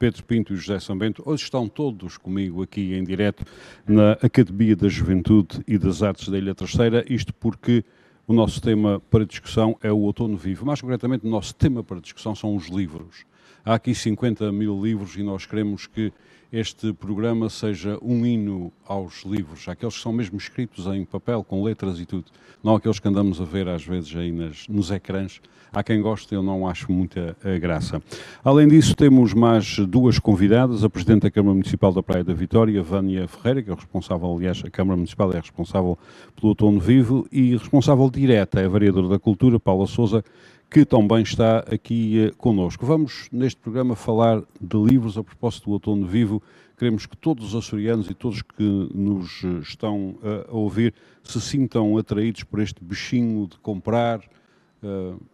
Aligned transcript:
Pedro 0.00 0.24
Pinto 0.24 0.54
e 0.54 0.56
José 0.56 0.80
Sambento. 0.80 1.22
Hoje 1.26 1.42
estão 1.42 1.68
todos 1.68 2.16
comigo 2.16 2.62
aqui 2.62 2.94
em 2.94 3.04
direto 3.04 3.44
na 3.86 4.12
Academia 4.12 4.74
da 4.74 4.88
Juventude 4.88 5.62
e 5.68 5.76
das 5.76 6.02
Artes 6.02 6.30
da 6.30 6.38
Ilha 6.38 6.54
Terceira, 6.54 7.04
isto 7.06 7.34
porque 7.34 7.84
o 8.26 8.32
nosso 8.32 8.62
tema 8.62 8.98
para 9.10 9.26
discussão 9.26 9.76
é 9.82 9.92
o 9.92 9.98
outono 9.98 10.38
vivo. 10.38 10.64
Mais 10.64 10.80
concretamente, 10.80 11.26
o 11.26 11.28
nosso 11.28 11.54
tema 11.54 11.84
para 11.84 12.00
discussão 12.00 12.34
são 12.34 12.56
os 12.56 12.68
livros. 12.68 13.26
Há 13.62 13.74
aqui 13.74 13.94
50 13.94 14.50
mil 14.50 14.82
livros 14.82 15.16
e 15.16 15.22
nós 15.22 15.44
queremos 15.44 15.86
que 15.86 16.10
este 16.52 16.92
programa 16.92 17.48
seja 17.48 17.96
um 18.02 18.26
hino 18.26 18.72
aos 18.86 19.24
livros, 19.24 19.68
aqueles 19.68 19.96
que 19.96 20.02
são 20.02 20.12
mesmo 20.12 20.36
escritos 20.36 20.86
em 20.86 21.04
papel, 21.04 21.44
com 21.44 21.62
letras 21.62 22.00
e 22.00 22.06
tudo, 22.06 22.24
não 22.62 22.74
aqueles 22.74 22.98
que 22.98 23.06
andamos 23.06 23.40
a 23.40 23.44
ver 23.44 23.68
às 23.68 23.84
vezes 23.84 24.14
aí 24.16 24.32
nas, 24.32 24.66
nos 24.68 24.90
ecrãs. 24.90 25.40
Há 25.72 25.84
quem 25.84 26.02
goste, 26.02 26.34
eu 26.34 26.42
não 26.42 26.66
acho 26.66 26.90
muita 26.90 27.36
eh, 27.44 27.56
graça. 27.56 28.02
Além 28.42 28.66
disso, 28.66 28.92
temos 28.96 29.32
mais 29.32 29.78
duas 29.78 30.18
convidadas, 30.18 30.82
a 30.82 30.90
Presidente 30.90 31.22
da 31.22 31.30
Câmara 31.30 31.54
Municipal 31.54 31.92
da 31.92 32.02
Praia 32.02 32.24
da 32.24 32.34
Vitória, 32.34 32.82
Vânia 32.82 33.28
Ferreira, 33.28 33.62
que 33.62 33.70
é 33.70 33.74
responsável, 33.74 34.34
aliás, 34.34 34.60
a 34.66 34.70
Câmara 34.70 34.96
Municipal 34.96 35.32
é 35.32 35.38
responsável 35.38 35.96
pelo 36.34 36.48
Outono 36.48 36.80
Vivo, 36.80 37.24
e 37.30 37.52
responsável 37.56 38.10
direta 38.10 38.60
é 38.60 38.64
a 38.64 38.68
Vereadora 38.68 39.06
da 39.06 39.18
Cultura, 39.20 39.60
Paula 39.60 39.86
Souza, 39.86 40.24
que 40.70 40.84
também 40.84 41.22
está 41.22 41.58
aqui 41.60 42.28
uh, 42.28 42.36
connosco. 42.36 42.86
Vamos, 42.86 43.28
neste 43.32 43.60
programa, 43.60 43.96
falar 43.96 44.42
de 44.60 44.76
livros 44.76 45.18
a 45.18 45.24
propósito 45.24 45.64
do 45.64 45.72
Outono 45.72 46.06
Vivo. 46.06 46.40
Queremos 46.78 47.06
que 47.06 47.16
todos 47.16 47.48
os 47.48 47.54
açorianos 47.56 48.08
e 48.08 48.14
todos 48.14 48.40
que 48.40 48.88
nos 48.94 49.42
eh, 49.44 49.60
estão 49.60 50.10
uh, 50.22 50.48
a 50.48 50.54
ouvir 50.54 50.94
se 51.22 51.38
sintam 51.40 51.98
atraídos 51.98 52.44
por 52.44 52.60
este 52.60 52.82
bichinho 52.82 53.46
de 53.46 53.58
comprar, 53.58 54.22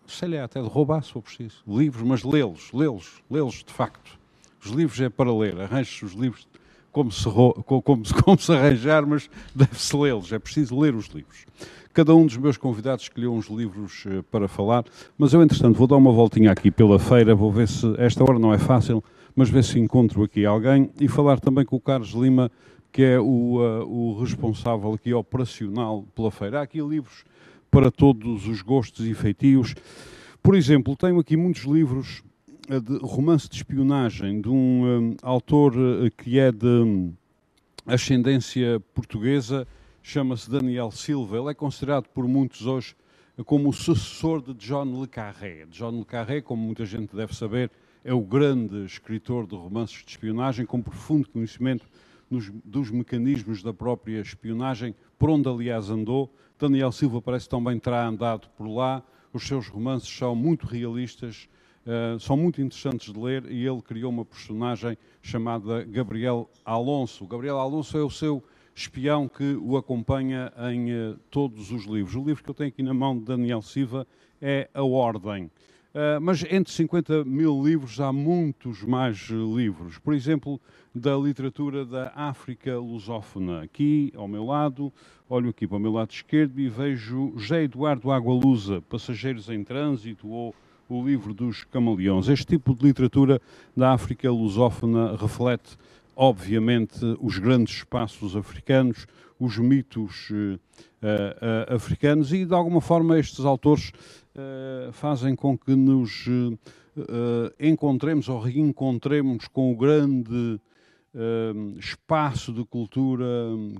sei 0.08 0.28
lá, 0.28 0.42
até 0.42 0.60
de 0.60 0.66
roubar, 0.66 1.04
se 1.04 1.12
for 1.12 1.22
preciso, 1.22 1.62
livros, 1.68 2.02
mas 2.02 2.24
lê-los, 2.24 2.72
lê-los, 2.72 3.22
lê-los 3.30 3.62
de 3.62 3.72
facto. 3.72 4.18
Os 4.60 4.72
livros 4.72 5.00
é 5.00 5.08
para 5.08 5.32
ler, 5.32 5.60
arranje 5.60 6.04
os 6.04 6.14
livros 6.14 6.48
como 6.90 7.12
se, 7.12 7.24
como, 7.30 8.02
como 8.24 8.38
se 8.38 8.52
arranjar, 8.52 9.06
mas 9.06 9.30
deve-se 9.54 9.96
lê-los, 9.96 10.32
é 10.32 10.38
preciso 10.38 10.78
ler 10.78 10.94
os 10.94 11.06
livros. 11.06 11.44
Cada 11.96 12.14
um 12.14 12.26
dos 12.26 12.36
meus 12.36 12.58
convidados 12.58 13.04
escolheu 13.04 13.32
uns 13.32 13.46
livros 13.46 14.04
uh, 14.04 14.22
para 14.24 14.46
falar, 14.46 14.84
mas 15.16 15.32
eu, 15.32 15.42
entretanto, 15.42 15.78
vou 15.78 15.86
dar 15.86 15.96
uma 15.96 16.12
voltinha 16.12 16.52
aqui 16.52 16.70
pela 16.70 16.98
feira, 16.98 17.34
vou 17.34 17.50
ver 17.50 17.66
se, 17.66 17.86
esta 17.96 18.22
hora 18.22 18.38
não 18.38 18.52
é 18.52 18.58
fácil, 18.58 19.02
mas 19.34 19.48
ver 19.48 19.64
se 19.64 19.78
encontro 19.78 20.22
aqui 20.22 20.44
alguém 20.44 20.90
e 21.00 21.08
falar 21.08 21.40
também 21.40 21.64
com 21.64 21.74
o 21.74 21.80
Carlos 21.80 22.10
Lima, 22.10 22.52
que 22.92 23.02
é 23.02 23.18
o, 23.18 23.24
uh, 23.24 23.88
o 23.88 24.20
responsável 24.20 24.92
aqui 24.92 25.14
operacional 25.14 26.04
pela 26.14 26.30
feira. 26.30 26.60
Há 26.60 26.64
aqui 26.64 26.82
livros 26.82 27.24
para 27.70 27.90
todos 27.90 28.46
os 28.46 28.60
gostos 28.60 29.06
e 29.06 29.14
feitios. 29.14 29.74
Por 30.42 30.54
exemplo, 30.54 30.94
tenho 30.96 31.18
aqui 31.18 31.34
muitos 31.34 31.62
livros 31.62 32.22
uh, 32.68 32.78
de 32.78 32.98
romance 32.98 33.48
de 33.48 33.56
espionagem 33.56 34.42
de 34.42 34.50
um 34.50 35.16
autor 35.22 35.72
que 36.18 36.38
é 36.38 36.52
de 36.52 36.66
um, 36.66 37.14
ascendência 37.86 38.82
portuguesa, 38.92 39.66
chama-se 40.08 40.48
Daniel 40.48 40.92
Silva. 40.92 41.36
Ele 41.36 41.50
é 41.50 41.54
considerado 41.54 42.06
por 42.10 42.28
muitos 42.28 42.64
hoje 42.64 42.94
como 43.44 43.70
o 43.70 43.72
sucessor 43.72 44.40
de 44.40 44.54
John 44.54 45.00
Le 45.00 45.08
Carré. 45.08 45.66
John 45.68 45.98
Le 45.98 46.04
Carré, 46.04 46.40
como 46.40 46.62
muita 46.62 46.86
gente 46.86 47.16
deve 47.16 47.34
saber, 47.34 47.72
é 48.04 48.14
o 48.14 48.20
grande 48.20 48.84
escritor 48.84 49.48
de 49.48 49.56
romances 49.56 50.04
de 50.04 50.10
espionagem, 50.12 50.64
com 50.64 50.80
profundo 50.80 51.28
conhecimento 51.28 51.84
nos, 52.30 52.48
dos 52.64 52.88
mecanismos 52.88 53.64
da 53.64 53.74
própria 53.74 54.20
espionagem, 54.20 54.94
por 55.18 55.28
onde, 55.28 55.48
aliás, 55.48 55.90
andou. 55.90 56.32
Daniel 56.56 56.92
Silva 56.92 57.20
parece 57.20 57.48
também 57.48 57.76
terá 57.76 58.06
andado 58.06 58.48
por 58.56 58.68
lá. 58.68 59.02
Os 59.32 59.44
seus 59.44 59.66
romances 59.66 60.08
são 60.08 60.36
muito 60.36 60.66
realistas, 60.66 61.48
uh, 61.84 62.18
são 62.20 62.36
muito 62.36 62.62
interessantes 62.62 63.12
de 63.12 63.18
ler 63.18 63.50
e 63.50 63.66
ele 63.66 63.82
criou 63.82 64.12
uma 64.12 64.24
personagem 64.24 64.96
chamada 65.20 65.82
Gabriel 65.82 66.48
Alonso. 66.64 67.26
Gabriel 67.26 67.58
Alonso 67.58 67.98
é 67.98 68.04
o 68.04 68.10
seu 68.10 68.40
espião 68.76 69.26
que 69.26 69.54
o 69.54 69.76
acompanha 69.76 70.52
em 70.70 70.92
uh, 70.92 71.18
todos 71.30 71.72
os 71.72 71.84
livros. 71.84 72.14
O 72.14 72.22
livro 72.22 72.44
que 72.44 72.50
eu 72.50 72.54
tenho 72.54 72.68
aqui 72.68 72.82
na 72.82 72.92
mão 72.92 73.18
de 73.18 73.24
Daniel 73.24 73.62
Silva 73.62 74.06
é 74.40 74.68
A 74.74 74.82
Ordem. 74.82 75.44
Uh, 75.94 76.20
mas 76.20 76.44
entre 76.50 76.70
50 76.70 77.24
mil 77.24 77.62
livros 77.64 77.98
há 78.00 78.12
muitos 78.12 78.82
mais 78.82 79.30
uh, 79.30 79.56
livros. 79.56 79.98
Por 79.98 80.12
exemplo, 80.12 80.60
da 80.94 81.16
literatura 81.16 81.86
da 81.86 82.12
África 82.14 82.78
lusófona. 82.78 83.62
Aqui, 83.62 84.12
ao 84.14 84.28
meu 84.28 84.44
lado, 84.44 84.92
olho 85.26 85.48
aqui 85.48 85.66
para 85.66 85.78
o 85.78 85.80
meu 85.80 85.92
lado 85.92 86.10
esquerdo 86.10 86.60
e 86.60 86.68
vejo 86.68 87.32
José 87.34 87.62
Eduardo 87.62 88.12
Agualusa, 88.12 88.82
Passageiros 88.82 89.48
em 89.48 89.64
Trânsito 89.64 90.28
ou 90.28 90.54
o 90.88 91.02
livro 91.02 91.32
dos 91.32 91.64
camaleões. 91.64 92.28
Este 92.28 92.46
tipo 92.46 92.74
de 92.74 92.84
literatura 92.84 93.40
da 93.76 93.92
África 93.92 94.30
lusófona 94.30 95.16
reflete 95.16 95.76
obviamente, 96.16 96.98
os 97.20 97.38
grandes 97.38 97.76
espaços 97.76 98.34
africanos, 98.34 99.06
os 99.38 99.58
mitos 99.58 100.30
uh, 100.30 100.58
uh, 101.02 101.74
africanos 101.74 102.32
e, 102.32 102.46
de 102.46 102.54
alguma 102.54 102.80
forma, 102.80 103.18
estes 103.18 103.44
autores 103.44 103.92
uh, 104.34 104.90
fazem 104.92 105.36
com 105.36 105.56
que 105.56 105.76
nos 105.76 106.24
encontremos 107.60 108.26
ou 108.30 108.40
reencontremos 108.40 109.46
com 109.48 109.70
o 109.70 109.76
grande 109.76 110.58
espaço 111.78 112.54
de 112.54 112.64
cultura 112.64 113.26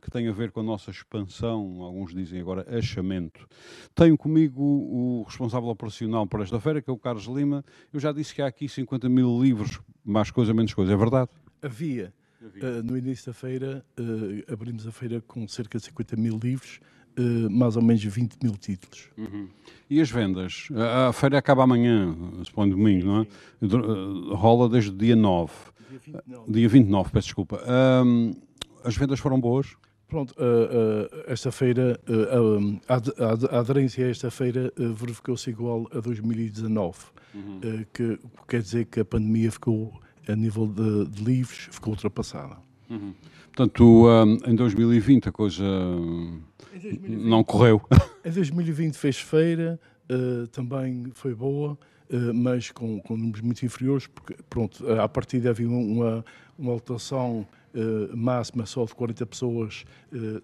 que 0.03 0.11
tem 0.11 0.29
a 0.29 0.33
ver 0.33 0.51
com 0.51 0.61
a 0.61 0.63
nossa 0.63 0.91
expansão, 0.91 1.81
alguns 1.81 2.15
dizem 2.15 2.39
agora 2.43 2.67
achamento. 2.69 3.49
Tenho 3.95 4.19
comigo 4.19 4.63
o 4.63 5.23
responsável 5.27 5.71
operacional 5.71 6.27
por 6.27 6.43
esta 6.43 6.61
feira, 6.61 6.83
que 6.83 6.91
é 6.91 6.93
o 6.93 6.99
Carlos 6.99 7.25
Lima. 7.25 7.65
Eu 7.91 8.01
já 8.01 8.13
disse 8.13 8.35
que 8.35 8.43
há 8.43 8.47
aqui 8.47 8.69
50 8.69 9.09
mil 9.09 9.43
livros, 9.43 9.81
mais 10.05 10.31
coisa, 10.31 10.53
menos 10.53 10.75
coisa. 10.75 10.93
É 10.93 10.97
verdade? 10.97 11.31
Havia. 11.63 12.13
Uh, 12.43 12.83
no 12.85 12.97
início 12.97 13.27
da 13.27 13.33
feira, 13.33 13.85
uh, 13.99 14.53
abrimos 14.53 14.87
a 14.87 14.93
feira 14.93 15.23
com 15.27 15.47
cerca 15.49 15.79
de 15.79 15.85
50 15.87 16.17
mil 16.17 16.39
livros, 16.43 16.81
uh, 17.19 17.51
mais 17.51 17.77
ou 17.77 17.83
menos 17.83 18.05
20 18.05 18.37
mil 18.43 18.57
títulos. 18.57 19.09
Uhum. 19.17 19.49
E 19.89 20.01
as 20.01 20.11
vendas? 20.11 20.69
A, 20.75 21.09
a 21.09 21.13
feira 21.13 21.39
acaba 21.39 21.65
amanhã, 21.65 22.15
se 22.45 22.53
põe 22.53 22.69
domingo, 22.69 23.07
não 23.07 23.23
é? 23.23 23.27
rola 24.35 24.69
desde 24.69 24.91
o 24.91 24.95
dia 24.95 25.17
9. 25.17 25.53
Dia 25.89 25.99
29. 26.05 26.53
Dia 26.53 26.69
29, 26.69 27.11
peço 27.11 27.29
desculpa. 27.29 27.63
as 28.85 28.97
vendas 28.97 29.19
foram 29.19 29.41
boas? 29.41 29.75
Pronto, 30.09 30.35
esta 31.27 31.51
feira, 31.51 31.99
a, 32.89 33.59
aderência 33.59 34.07
a 34.07 34.11
esta 34.11 34.31
feira 34.31 34.73
verificou-se 34.77 35.51
igual 35.51 35.89
a 35.93 35.99
2019, 35.99 36.99
uhum. 37.35 37.61
que 37.93 38.19
quer 38.47 38.63
dizer 38.63 38.85
que 38.85 39.01
a 39.01 39.05
pandemia 39.05 39.51
ficou 39.51 39.93
a 40.29 40.37
nível 40.37 40.67
de, 40.67 41.07
de 41.07 41.25
livros, 41.25 41.69
ficou 41.71 41.93
ultrapassada. 41.93 42.57
Uhum. 42.89 43.13
Portanto, 43.57 44.07
um, 44.07 44.39
em 44.47 44.55
2020 44.55 45.29
a 45.29 45.33
coisa 45.33 45.65
2020, 46.73 47.25
não 47.25 47.43
correu. 47.43 47.81
Em 48.25 48.31
2020 48.31 48.95
fez 48.97 49.19
feira, 49.19 49.81
uh, 50.11 50.47
também 50.49 51.11
foi 51.15 51.35
boa, 51.35 51.79
uh, 52.11 52.35
mas 52.35 52.71
com, 52.71 53.01
com, 53.01 53.17
números 53.17 53.41
muito 53.41 53.65
inferiores, 53.65 54.07
porque, 54.07 54.37
pronto, 54.51 54.87
à 54.93 55.09
partida 55.09 55.51
havia 55.51 55.69
uma, 55.69 56.25
uma 56.59 56.73
lotação 56.73 57.47
uh, 57.75 58.17
máxima 58.17 58.67
só 58.67 58.85
de 58.85 58.95
40 58.95 59.25
pessoas 59.27 59.85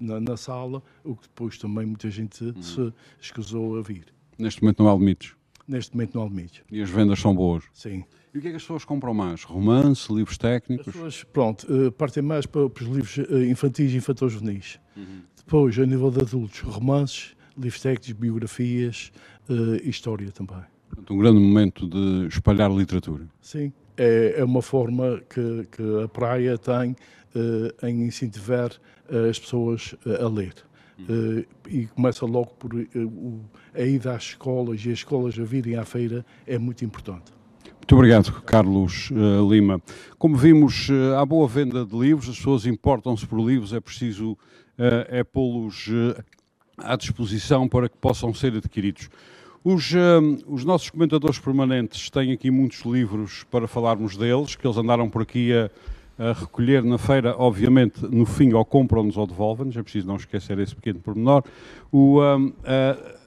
na, 0.01 0.21
na, 0.21 0.37
sala, 0.37 0.83
o 1.05 1.17
que 1.17 1.23
depois 1.23 1.59
também 1.59 1.85
muita 1.85 2.09
gente 2.11 2.43
uhum. 2.45 2.63
se 2.63 2.93
escusou 3.21 3.79
a 3.79 3.83
vir. 3.83 4.07
Neste 4.39 4.63
momento 4.63 4.83
não 4.83 4.91
há 4.91 4.95
limites? 4.95 5.35
Neste 5.69 5.95
momento 5.95 6.15
não 6.15 6.23
há 6.23 6.29
limites. 6.29 6.63
E 6.71 6.81
as 6.81 6.89
vendas 6.89 7.19
são 7.19 7.35
boas? 7.35 7.65
Sim. 7.73 8.05
E 8.35 8.39
o 8.39 8.41
que 8.41 8.49
é 8.49 8.51
que 8.51 8.57
as 8.57 8.63
pessoas 8.63 8.85
compram 8.85 9.13
mais? 9.13 9.43
Romance, 9.45 10.11
livros 10.11 10.39
técnicos? 10.39 10.89
As 10.89 10.95
pessoas, 10.95 11.25
pronto, 11.25 11.67
uh, 11.71 11.93
partem 11.93 12.23
mais 12.23 12.47
para, 12.47 12.69
para, 12.71 12.83
os 12.83 12.89
livros 12.89 13.19
uh, 13.19 13.43
infantis 13.45 13.93
e 13.93 13.97
infantos-juvenis. 13.99 14.81
Uhum. 14.97 15.21
Depois, 15.37 15.79
a 15.79 15.85
nível 15.85 16.11
de 16.11 16.21
adultos, 16.21 16.61
romances, 16.61 17.37
livros 17.59 17.83
técnicos, 17.83 18.13
biografias 18.13 19.13
uh, 19.51 19.77
e 19.85 19.91
história 19.91 20.31
também. 20.31 20.63
Um 21.11 21.19
grande 21.19 21.41
momento 21.41 21.87
de 21.87 22.27
espalhar 22.29 22.71
literatura. 22.71 23.27
Sim, 23.41 23.71
é, 23.99 24.37
é 24.39 24.45
uma 24.45 24.63
forma 24.63 25.21
que, 25.29 25.69
que, 25.71 26.03
a 26.03 26.09
praia 26.09 26.57
tem 26.59 26.97
em 27.83 28.07
incentivar 28.07 28.71
as 29.31 29.39
pessoas 29.39 29.95
a 30.21 30.29
ler. 30.29 30.55
Uhum. 30.99 31.45
e 31.69 31.87
começa 31.87 32.27
logo 32.27 32.51
por 32.51 32.71
a 33.75 33.81
ida 33.81 34.15
às 34.15 34.25
escolas 34.25 34.85
e 34.85 34.91
as 34.91 34.99
escolas 34.99 35.37
a 35.39 35.43
virem 35.43 35.77
à 35.77 35.85
feira 35.87 36.25
é 36.47 36.59
muito 36.59 36.85
importante. 36.85 37.33
Muito 37.83 37.97
obrigado, 37.97 38.33
Carlos 38.43 39.11
uh, 39.11 39.53
Lima. 39.53 39.83
Como 40.17 40.37
vimos, 40.37 40.89
uh, 40.89 41.17
há 41.19 41.27
boa 41.27 41.49
venda 41.49 41.85
de 41.85 41.99
livros, 41.99 42.29
as 42.29 42.37
pessoas 42.37 42.65
importam-se 42.65 43.27
por 43.27 43.41
livros, 43.41 43.73
é 43.73 43.81
preciso 43.81 44.33
uh, 44.33 44.39
é 45.09 45.25
pô-los 45.25 45.91
à 46.79 46.95
disposição 46.95 47.69
para 47.69 47.89
que 47.89 47.97
possam 47.99 48.33
ser 48.33 48.55
adquiridos. 48.57 49.11
Os, 49.65 49.93
os, 50.47 50.65
nossos 50.65 50.91
comentadores 50.91 51.39
permanentes 51.39 52.09
têm 52.09 52.33
aqui 52.33 52.51
muitos 52.53 52.83
livros 52.83 53.45
para 53.51 53.67
falarmos 53.67 54.17
deles, 54.17 54.55
que 54.55 54.65
eles 54.67 54.77
andaram 54.77 55.11
por 55.11 55.23
aqui 55.23 55.53
a, 55.53 55.71
a 56.19 56.33
recolher 56.33 56.85
na 56.85 56.99
feira, 56.99 57.35
obviamente, 57.37 58.05
no 58.07 58.27
fim, 58.27 58.53
ou 58.53 58.65
compram-nos 58.65 59.17
ou 59.17 59.27
devolvem-nos, 59.27 59.77
é 59.77 59.83
preciso 59.83 60.07
não 60.07 60.17
esquecer 60.17 60.59
esse 60.61 60.75
pequeno 60.75 61.01
pormenor. 61.01 61.45
O, 61.93 62.21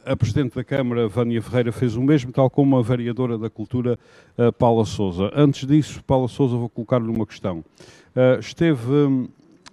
a, 0.05 0.15
Presidente 0.15 0.55
da 0.55 0.63
Câmara, 0.63 1.07
Vânia 1.07 1.41
Ferreira, 1.41 1.71
fez 1.71 1.95
o 1.95 2.01
mesmo, 2.01 2.31
tal 2.31 2.49
como 2.49 2.77
a 2.77 2.81
Vereadora 2.81 3.37
da 3.37 3.49
Cultura, 3.49 3.97
uh, 4.37 4.53
Paula 4.53 4.85
Souza. 4.85 5.31
Antes 5.35 5.67
disso, 5.67 6.03
Paula 6.03 6.27
Souza, 6.27 6.55
vou 6.55 6.69
colocar-lhe 6.69 7.07
uma 7.07 7.25
questão. 7.25 7.59
Uh, 8.15 8.39
esteve 8.39 8.91
um, 8.91 9.27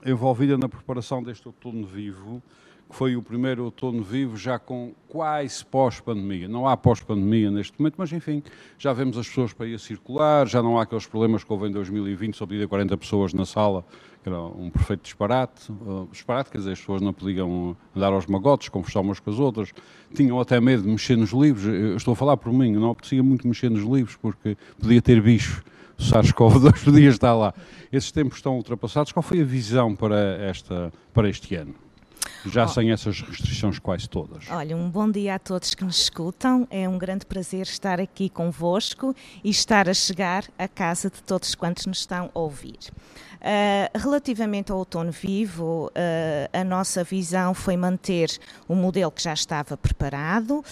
envolvida 0.05 0.56
na 0.56 0.69
preparação 0.69 1.23
deste 1.23 1.46
outono 1.46 1.87
vivo, 1.87 2.43
que 2.88 2.96
foi 2.96 3.17
o 3.17 3.23
primeiro 3.23 3.64
outono 3.64 4.02
vivo 4.02 4.37
já 4.37 4.58
com 4.58 4.93
quase 5.08 5.64
pós-pandemia. 5.64 6.49
Não 6.49 6.67
há 6.67 6.76
pós-pandemia 6.76 7.50
neste 7.50 7.79
momento, 7.79 7.94
mas 7.99 8.12
enfim, 8.12 8.43
já 8.79 8.93
vemos 8.93 9.17
as 9.17 9.29
pessoas 9.29 9.52
para 9.52 9.67
ir 9.67 9.79
circular, 9.79 10.46
já 10.46 10.62
não 10.62 10.79
há 10.79 10.82
aqueles 10.82 11.06
problemas 11.06 11.44
que 11.44 11.52
houve 11.52 11.69
em 11.69 11.73
2020, 11.73 12.37
só 12.37 12.46
podia 12.46 12.67
40 12.67 12.96
pessoas 12.96 13.32
na 13.32 13.46
sala, 13.46 13.84
era 14.29 14.41
um 14.41 14.71
perfeito 14.71 15.03
disparate. 15.03 15.71
Uh, 15.71 16.09
disparate, 16.11 16.51
quer 16.51 16.59
dizer, 16.59 16.73
as 16.73 16.81
pessoas 16.81 17.01
não 17.01 17.13
podiam 17.13 17.77
andar 17.95 18.13
aos 18.13 18.27
magotes, 18.27 18.69
conversar 18.69 19.01
umas 19.01 19.21
com 19.21 19.31
as 19.31 19.39
outras, 19.39 19.73
tinham 20.15 20.41
até 20.41 20.61
medo 20.61 20.83
de 20.83 20.89
mexer 20.89 21.17
nos 21.17 21.31
livros. 21.31 21.65
Eu 21.65 21.97
estou 21.97 22.13
a 22.13 22.17
falar 22.17 22.37
por 22.37 22.53
mim, 22.53 22.73
não 22.73 22.91
apetecia 22.91 23.23
muito 23.23 23.47
mexer 23.47 23.71
nos 23.71 23.83
livros, 23.83 24.17
porque 24.17 24.57
podia 24.79 25.03
ter 25.03 25.21
bicho. 25.21 25.63
O 25.99 26.03
SARS-CoV-2 26.03 26.85
podia 26.85 27.09
estar 27.11 27.35
lá. 27.35 27.55
Esses 27.93 28.11
tempos 28.11 28.39
estão 28.39 28.57
ultrapassados. 28.57 29.13
Qual 29.13 29.23
foi 29.23 29.41
a 29.41 29.45
visão 29.45 29.95
para, 29.95 30.17
esta, 30.41 30.93
para 31.13 31.29
este 31.29 31.55
ano? 31.55 31.75
já 32.47 32.65
oh. 32.65 32.69
sem 32.69 32.91
essas 32.91 33.21
restrições 33.21 33.79
quase 33.79 34.09
todas. 34.09 34.45
Olha, 34.51 34.77
um 34.77 34.91
bom 34.91 35.11
dia 35.11 35.35
a 35.35 35.39
todos 35.39 35.75
que 35.75 35.85
nos 35.85 36.01
escutam. 36.01 36.67
É 36.71 36.89
um 36.89 36.99
grande 36.99 37.27
prazer 37.27 37.63
estar 37.63 38.01
aqui 38.01 38.29
convosco 38.29 39.15
e 39.43 39.51
estar 39.51 39.89
a 39.89 39.95
chegar 39.95 40.45
à 40.59 40.67
casa 40.67 41.11
de 41.11 41.23
todos 41.23 41.55
quantos 41.55 41.87
nos 41.87 41.99
estão 41.99 42.31
a 42.35 42.39
ouvir. 42.39 42.79
Uh, 43.43 43.99
relativamente 43.99 44.71
ao 44.71 44.79
outono 44.79 45.11
vivo, 45.11 45.89
uh, 45.89 45.91
a 46.53 46.62
nossa 46.62 47.03
visão 47.03 47.53
foi 47.53 47.77
manter 47.77 48.39
o 48.69 48.75
modelo 48.77 49.11
que 49.11 49.21
já 49.21 49.33
estava 49.33 49.77
preparado 49.77 50.65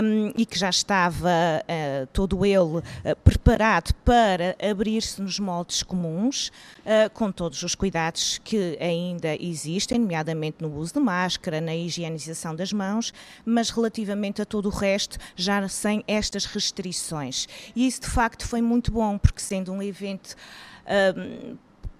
um, 0.00 0.32
e 0.36 0.46
que 0.46 0.56
já 0.56 0.70
estava 0.70 1.28
uh, 1.28 2.06
todo 2.12 2.46
ele 2.46 2.80
preparado 3.24 3.92
para 4.04 4.54
abrir-se 4.62 5.20
nos 5.20 5.40
moldes 5.40 5.82
comuns, 5.82 6.52
com 7.14 7.32
todos 7.32 7.62
os 7.62 7.74
cuidados 7.74 8.38
que 8.44 8.76
ainda 8.80 9.34
existem, 9.42 9.98
nomeadamente 9.98 10.58
no 10.60 10.72
uso 10.76 10.94
de 10.94 11.00
máscara, 11.00 11.60
na 11.60 11.74
higienização 11.74 12.54
das 12.54 12.72
mãos, 12.72 13.12
mas 13.44 13.70
relativamente 13.70 14.40
a 14.40 14.44
todo 14.44 14.66
o 14.66 14.70
resto, 14.70 15.18
já 15.34 15.66
sem 15.68 16.04
estas 16.06 16.44
restrições. 16.44 17.48
E 17.74 17.86
isso 17.86 18.02
de 18.02 18.08
facto 18.08 18.46
foi 18.46 18.60
muito 18.60 18.92
bom, 18.92 19.18
porque 19.18 19.40
sendo 19.40 19.72
um 19.72 19.82
evento 19.82 20.36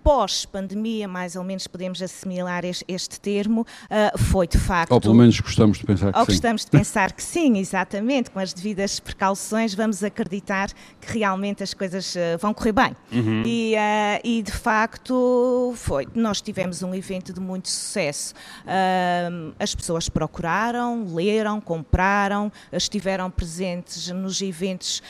pós-pandemia, 0.04 1.08
mais 1.08 1.34
ou 1.34 1.42
menos 1.42 1.66
podemos 1.66 2.02
assimilar 2.02 2.62
este, 2.62 3.18
termo, 3.18 3.62
uh, 3.62 4.18
foi 4.18 4.46
de 4.46 4.58
facto. 4.58 4.92
Ou 4.92 5.00
pelo 5.00 5.14
menos 5.14 5.40
gostamos 5.40 5.78
de 5.78 5.86
pensar 5.86 6.12
que 6.12 6.18
ou 6.18 6.26
sim. 6.26 6.32
gostamos 6.32 6.64
de 6.66 6.70
pensar 6.70 7.12
que 7.12 7.22
sim, 7.22 7.56
exatamente, 7.56 8.30
com 8.30 8.38
as 8.38 8.52
devidas 8.52 9.00
precauções, 9.00 9.72
vamos 9.74 10.04
acreditar 10.04 10.68
que 11.00 11.18
realmente 11.18 11.62
as 11.62 11.72
coisas 11.72 12.14
uh, 12.14 12.38
vão 12.38 12.52
correr 12.52 12.72
bem. 12.72 12.96
Uhum. 13.10 13.42
E, 13.46 13.74
uh, 13.74 14.20
e, 14.22 14.42
de 14.42 14.52
facto 14.52 15.72
foi. 15.74 16.06
Nós 16.14 16.42
tivemos 16.42 16.82
um 16.82 16.94
evento 16.94 17.32
de 17.32 17.40
muito 17.40 17.70
sucesso. 17.70 18.34
as 19.58 19.74
pessoas 19.74 20.10
procuraram, 20.10 21.06
leram, 21.14 21.62
compraram, 21.62 22.52
estiveram 22.70 23.30
presentes 23.30 24.08
nos 24.08 24.42
eventos 24.42 25.02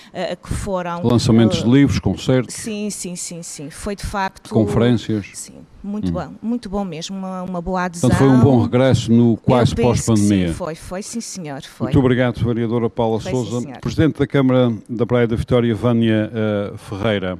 que 0.42 0.54
foram. 0.54 1.02
Lançamentos 1.02 1.64
de 1.64 1.68
livros, 1.68 1.98
concertos. 1.98 2.54
Sim, 2.54 2.90
sim, 2.90 3.16
sim, 3.16 3.42
sim. 3.42 3.70
Foi 3.70 3.96
de 3.96 4.06
facto. 4.06 4.50
Conferências 4.50 4.83
conferências. 4.84 5.30
Sim, 5.34 5.54
muito 5.82 6.10
hum. 6.10 6.12
bom, 6.12 6.34
muito 6.42 6.68
bom 6.68 6.84
mesmo, 6.84 7.16
uma, 7.16 7.42
uma 7.42 7.62
boa 7.62 7.84
adesão. 7.84 8.10
Portanto, 8.10 8.28
foi 8.28 8.36
um 8.36 8.40
bom 8.40 8.62
regresso 8.62 9.12
no 9.12 9.36
quase 9.36 9.74
pós-pandemia. 9.74 10.52
Foi, 10.52 10.74
foi, 10.74 11.02
sim 11.02 11.20
senhor, 11.20 11.62
foi. 11.62 11.86
Muito 11.86 11.98
obrigado, 11.98 12.44
vereadora 12.44 12.88
Paula 12.90 13.20
foi, 13.20 13.32
Souza. 13.32 13.60
Sim, 13.60 13.72
Presidente 13.80 14.18
da 14.18 14.26
Câmara 14.26 14.72
da 14.88 15.06
Praia 15.06 15.26
da 15.26 15.36
Vitória, 15.36 15.74
Vânia 15.74 16.30
uh, 16.32 16.78
Ferreira. 16.78 17.38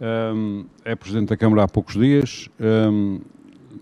Um, 0.00 0.64
é 0.84 0.94
Presidente 0.94 1.28
da 1.28 1.36
Câmara 1.36 1.64
há 1.64 1.68
poucos 1.68 1.94
dias. 1.94 2.48
Um, 2.60 3.20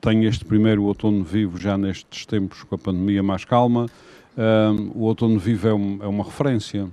tem 0.00 0.24
este 0.24 0.44
primeiro 0.44 0.84
outono 0.84 1.22
vivo 1.22 1.58
já 1.58 1.78
nestes 1.78 2.26
tempos 2.26 2.64
com 2.64 2.74
a 2.74 2.78
pandemia 2.78 3.22
mais 3.22 3.44
calma. 3.44 3.86
Um, 4.36 4.90
o 4.94 5.02
outono 5.02 5.38
vivo 5.38 5.68
é, 5.68 5.70
é 6.04 6.08
uma 6.08 6.24
referência 6.24 6.88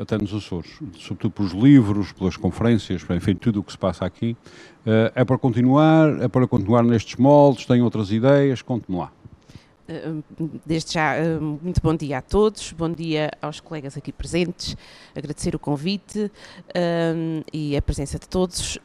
até 0.00 0.18
nos 0.18 0.32
Açores, 0.32 0.70
sobretudo 0.98 1.30
pelos 1.30 1.52
livros, 1.52 2.12
pelas 2.12 2.36
conferências, 2.36 3.04
enfim, 3.10 3.34
tudo 3.34 3.60
o 3.60 3.62
que 3.62 3.72
se 3.72 3.78
passa 3.78 4.04
aqui. 4.04 4.36
Uh, 4.84 5.10
é 5.14 5.24
para 5.24 5.38
continuar, 5.38 6.22
é 6.22 6.28
para 6.28 6.46
continuar 6.46 6.82
nestes 6.82 7.16
moldes, 7.16 7.66
tem 7.66 7.82
outras 7.82 8.10
ideias, 8.10 8.62
conte-me 8.62 8.98
lá. 8.98 9.10
Eh, 9.88 10.14
desde 10.64 10.94
já, 10.94 11.14
eh, 11.14 11.38
muito 11.38 11.80
bom 11.80 11.94
dia 11.94 12.18
a 12.18 12.20
todos, 12.20 12.72
bom 12.72 12.90
dia 12.90 13.30
aos 13.40 13.60
colegas 13.60 13.96
aqui 13.96 14.10
presentes, 14.10 14.76
agradecer 15.14 15.54
o 15.54 15.60
convite 15.60 16.30
e 17.52 17.76
a 17.76 17.82
presença 17.82 18.18
de 18.18 18.28
todos. 18.28 18.80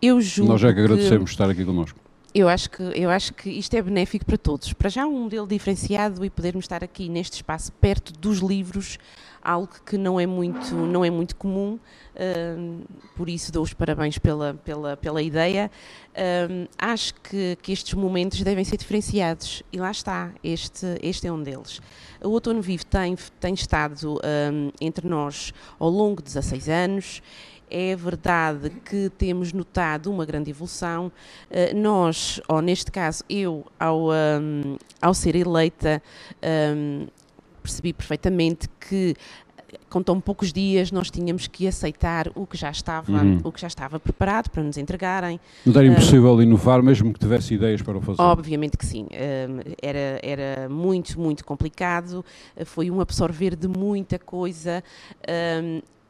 Eu 0.00 0.20
julgo 0.20 0.52
Nós 0.52 0.62
é 0.62 0.72
que 0.72 0.78
agradecemos 0.78 1.30
que... 1.30 1.34
estar 1.34 1.50
aqui 1.50 1.64
connosco. 1.64 1.98
Eu 2.34 2.48
acho, 2.48 2.68
que, 2.68 2.82
eu 2.82 3.10
acho 3.10 3.32
que 3.32 3.48
isto 3.48 3.74
é 3.74 3.80
benéfico 3.80 4.26
para 4.26 4.36
todos. 4.36 4.72
Para 4.72 4.88
já, 4.88 5.06
um 5.06 5.22
modelo 5.22 5.46
diferenciado 5.46 6.24
e 6.24 6.30
podermos 6.30 6.64
estar 6.64 6.82
aqui 6.82 7.08
neste 7.08 7.34
espaço 7.34 7.70
perto 7.74 8.12
dos 8.12 8.38
livros, 8.38 8.98
algo 9.44 9.68
que 9.84 9.98
não 9.98 10.18
é 10.18 10.26
muito, 10.26 10.74
não 10.74 11.04
é 11.04 11.10
muito 11.10 11.36
comum, 11.36 11.78
uh, 12.14 12.84
por 13.14 13.28
isso 13.28 13.52
dou 13.52 13.62
os 13.62 13.74
parabéns 13.74 14.18
pela, 14.18 14.54
pela, 14.54 14.96
pela 14.96 15.22
ideia. 15.22 15.70
Uh, 16.10 16.68
acho 16.78 17.14
que, 17.16 17.56
que 17.60 17.72
estes 17.72 17.94
momentos 17.94 18.40
devem 18.42 18.64
ser 18.64 18.78
diferenciados 18.78 19.62
e 19.72 19.78
lá 19.78 19.90
está, 19.90 20.32
este, 20.42 20.86
este 21.02 21.26
é 21.26 21.32
um 21.32 21.42
deles. 21.42 21.80
O 22.22 22.30
Outono 22.30 22.62
Vivo 22.62 22.86
tem, 22.86 23.16
tem 23.38 23.52
estado 23.52 24.14
um, 24.14 24.70
entre 24.80 25.06
nós 25.06 25.52
ao 25.78 25.90
longo 25.90 26.22
de 26.22 26.26
16 26.28 26.68
anos 26.68 27.22
é 27.70 27.96
verdade 27.96 28.70
que 28.84 29.10
temos 29.18 29.52
notado 29.52 30.10
uma 30.10 30.24
grande 30.24 30.50
evolução. 30.50 31.10
Uh, 31.50 31.76
nós, 31.76 32.40
ou 32.46 32.62
neste 32.62 32.90
caso 32.90 33.24
eu, 33.28 33.66
ao, 33.80 34.10
um, 34.10 34.76
ao 35.02 35.12
ser 35.12 35.34
eleita, 35.34 36.00
um, 36.76 37.06
percebi 37.64 37.94
perfeitamente 37.94 38.68
que 38.78 39.16
com 39.88 40.02
tão 40.02 40.20
poucos 40.20 40.52
dias 40.52 40.92
nós 40.92 41.10
tínhamos 41.10 41.46
que 41.46 41.66
aceitar 41.66 42.30
o 42.34 42.46
que 42.46 42.56
já 42.56 42.70
estava, 42.70 43.10
uhum. 43.10 43.40
o 43.42 43.50
que 43.50 43.60
já 43.60 43.66
estava 43.66 43.98
preparado 43.98 44.50
para 44.50 44.62
nos 44.62 44.76
entregarem. 44.76 45.40
Não 45.64 45.72
era 45.74 45.86
impossível 45.86 46.34
uh, 46.34 46.42
inovar 46.42 46.82
mesmo 46.82 47.12
que 47.12 47.18
tivesse 47.18 47.54
ideias 47.54 47.82
para 47.82 47.96
o 47.96 48.00
fazer? 48.00 48.20
Obviamente 48.20 48.76
que 48.76 48.86
sim. 48.86 49.04
Uh, 49.04 49.74
era, 49.82 50.20
era 50.22 50.68
muito, 50.68 51.18
muito 51.18 51.44
complicado. 51.44 52.24
Uh, 52.56 52.64
foi 52.64 52.90
um 52.90 53.00
absorver 53.00 53.56
de 53.56 53.68
muita 53.68 54.18
coisa 54.18 54.82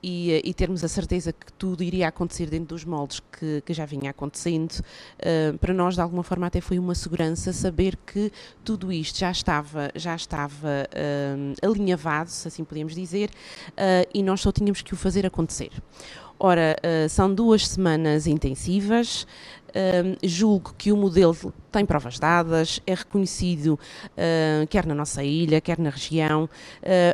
e, 0.06 0.42
e, 0.44 0.52
termos 0.52 0.84
a 0.84 0.88
certeza 0.88 1.32
que 1.32 1.50
tudo 1.54 1.82
iria 1.82 2.08
acontecer 2.08 2.50
dentro 2.50 2.74
dos 2.76 2.84
moldes 2.84 3.22
que, 3.32 3.62
que 3.62 3.72
já 3.72 3.86
vinha 3.86 4.10
acontecendo, 4.10 4.72
uh, 4.72 5.56
para 5.56 5.72
nós 5.72 5.94
de 5.94 6.02
alguma 6.02 6.22
forma 6.22 6.46
até 6.46 6.60
foi 6.60 6.78
uma 6.78 6.94
segurança 6.94 7.54
saber 7.54 7.96
que 8.06 8.30
tudo 8.62 8.92
isto 8.92 9.18
já 9.18 9.30
estava, 9.30 9.90
já 9.94 10.14
estava 10.14 10.86
uh, 10.92 11.66
alinhavado, 11.66 12.28
se 12.28 12.46
assim 12.46 12.64
podemos 12.64 12.94
dizer, 12.94 13.30
uh, 13.70 14.06
e 14.12 14.22
nós 14.22 14.42
só 14.42 14.52
tínhamos 14.52 14.82
que 14.82 14.92
o 14.92 14.96
fazer 14.96 15.24
acontecer. 15.24 15.70
Ora, 16.38 16.76
são 17.08 17.32
duas 17.32 17.66
semanas 17.68 18.26
intensivas, 18.26 19.24
julgo 20.22 20.74
que 20.76 20.92
o 20.92 20.96
modelo 20.96 21.36
tem 21.72 21.84
provas 21.84 22.20
dadas, 22.20 22.80
é 22.86 22.94
reconhecido 22.94 23.74
uh, 23.74 24.66
quer 24.68 24.86
na 24.86 24.94
nossa 24.94 25.24
ilha, 25.24 25.60
quer 25.60 25.76
na 25.76 25.90
região, 25.90 26.44
uh, 26.44 26.48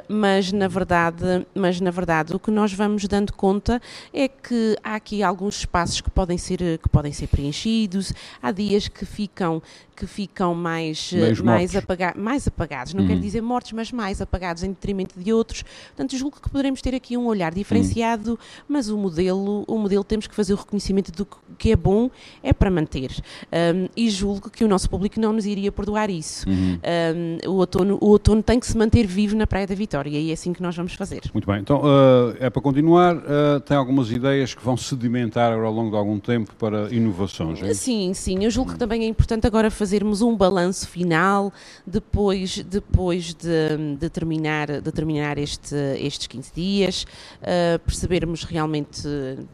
mas, 0.07 0.52
na 0.52 0.69
verdade, 0.69 1.47
mas 1.55 1.81
na 1.81 1.90
verdade 1.90 2.37
o 2.37 2.38
que 2.38 2.50
nós 2.50 2.71
vamos 2.71 3.07
dando 3.09 3.33
conta 3.33 3.81
é 4.12 4.29
que 4.29 4.76
há 4.85 4.97
aqui 4.97 5.23
alguns 5.23 5.61
espaços 5.61 6.02
que 6.02 6.11
podem 6.11 6.37
ser, 6.37 6.59
que 6.79 6.88
podem 6.90 7.11
ser 7.11 7.29
preenchidos, 7.29 8.12
há 8.43 8.52
dias 8.52 8.87
que 8.87 9.07
ficam, 9.07 9.62
que 9.97 10.07
ficam 10.07 10.55
mais, 10.55 11.11
mais, 11.43 11.75
apaga 11.75 12.12
mais 12.14 12.47
apagados, 12.47 12.93
não 12.93 13.02
uhum. 13.02 13.09
quero 13.09 13.21
dizer 13.21 13.40
mortos, 13.40 13.73
mas 13.73 13.90
mais 13.90 14.21
apagados 14.21 14.62
em 14.62 14.69
detrimento 14.69 15.19
de 15.19 15.33
outros. 15.33 15.62
Portanto, 15.62 16.19
julgo 16.19 16.38
que 16.38 16.50
poderemos 16.50 16.83
ter 16.83 16.95
aqui 16.95 17.17
um 17.17 17.25
olhar 17.25 17.55
diferenciado, 17.55 18.33
uhum. 18.33 18.38
mas 18.69 18.90
o 18.90 18.99
modelo 18.99 19.31
modelo, 19.31 19.64
o 19.67 19.79
modelo 19.79 20.05
temos 20.05 20.26
que 20.26 20.35
fazer 20.35 20.55
o 20.55 20.57
reconhecimento 20.57 21.12
do 21.12 21.26
que 21.59 21.73
é 21.73 21.76
bom, 21.76 22.11
é 22.43 22.50
para 22.52 22.71
manter. 22.71 23.11
Um, 23.52 23.88
e 23.97 24.11
julgo 24.11 24.50
que 24.50 24.64
o 24.64 24.69
nosso 24.69 24.88
público 24.88 25.21
não 25.21 25.33
nos 25.33 25.47
iria 25.47 25.71
perdoar 25.71 26.11
isso. 26.11 26.49
Uhum. 26.49 26.78
Um, 27.45 27.50
o, 27.50 27.54
outono, 27.57 27.99
o 28.00 28.09
outono 28.09 28.42
tem 28.42 28.59
que 28.59 28.66
se 28.66 28.76
manter 28.76 29.07
vivo 29.07 29.37
na 29.37 29.47
Praia 29.47 29.66
da 29.66 29.75
Vitória 29.75 30.19
e 30.19 30.30
é 30.30 30.33
assim 30.33 30.52
que 30.52 30.62
nós 30.62 30.76
vamos 30.76 30.95
fazer. 30.95 31.23
Muito 31.33 31.47
bem, 31.47 31.61
então 31.61 31.80
uh, 31.80 32.37
é 32.38 32.49
para 32.50 32.62
continuar, 32.62 33.16
uh, 33.16 33.61
tem 33.64 33.76
algumas 33.76 34.11
ideias 34.11 34.54
que 34.54 34.64
vão 34.64 34.76
sedimentar 34.76 35.52
ao 35.52 35.73
longo 35.73 35.90
de 35.90 35.97
algum 35.97 36.19
tempo 36.19 36.54
para 36.57 36.92
inovações, 36.95 37.62
é? 37.62 37.75
Sim, 37.75 38.14
sim, 38.14 38.45
eu 38.45 38.50
julgo 38.50 38.73
que 38.73 38.78
também 38.78 39.04
é 39.04 39.07
importante 39.07 39.47
agora 39.47 39.71
fazermos 39.71 40.23
um 40.23 40.37
balanço 40.37 40.88
final 40.88 41.52
depois, 41.87 42.62
depois 42.64 43.35
de, 43.35 43.97
de 43.99 44.09
terminar, 44.09 44.80
de 44.80 44.92
terminar 44.92 45.38
este, 45.38 45.75
estes 45.99 46.26
15 46.26 46.52
dias, 46.54 47.07
uh, 47.42 47.78
percebermos 47.80 48.45
realmente, 48.45 49.02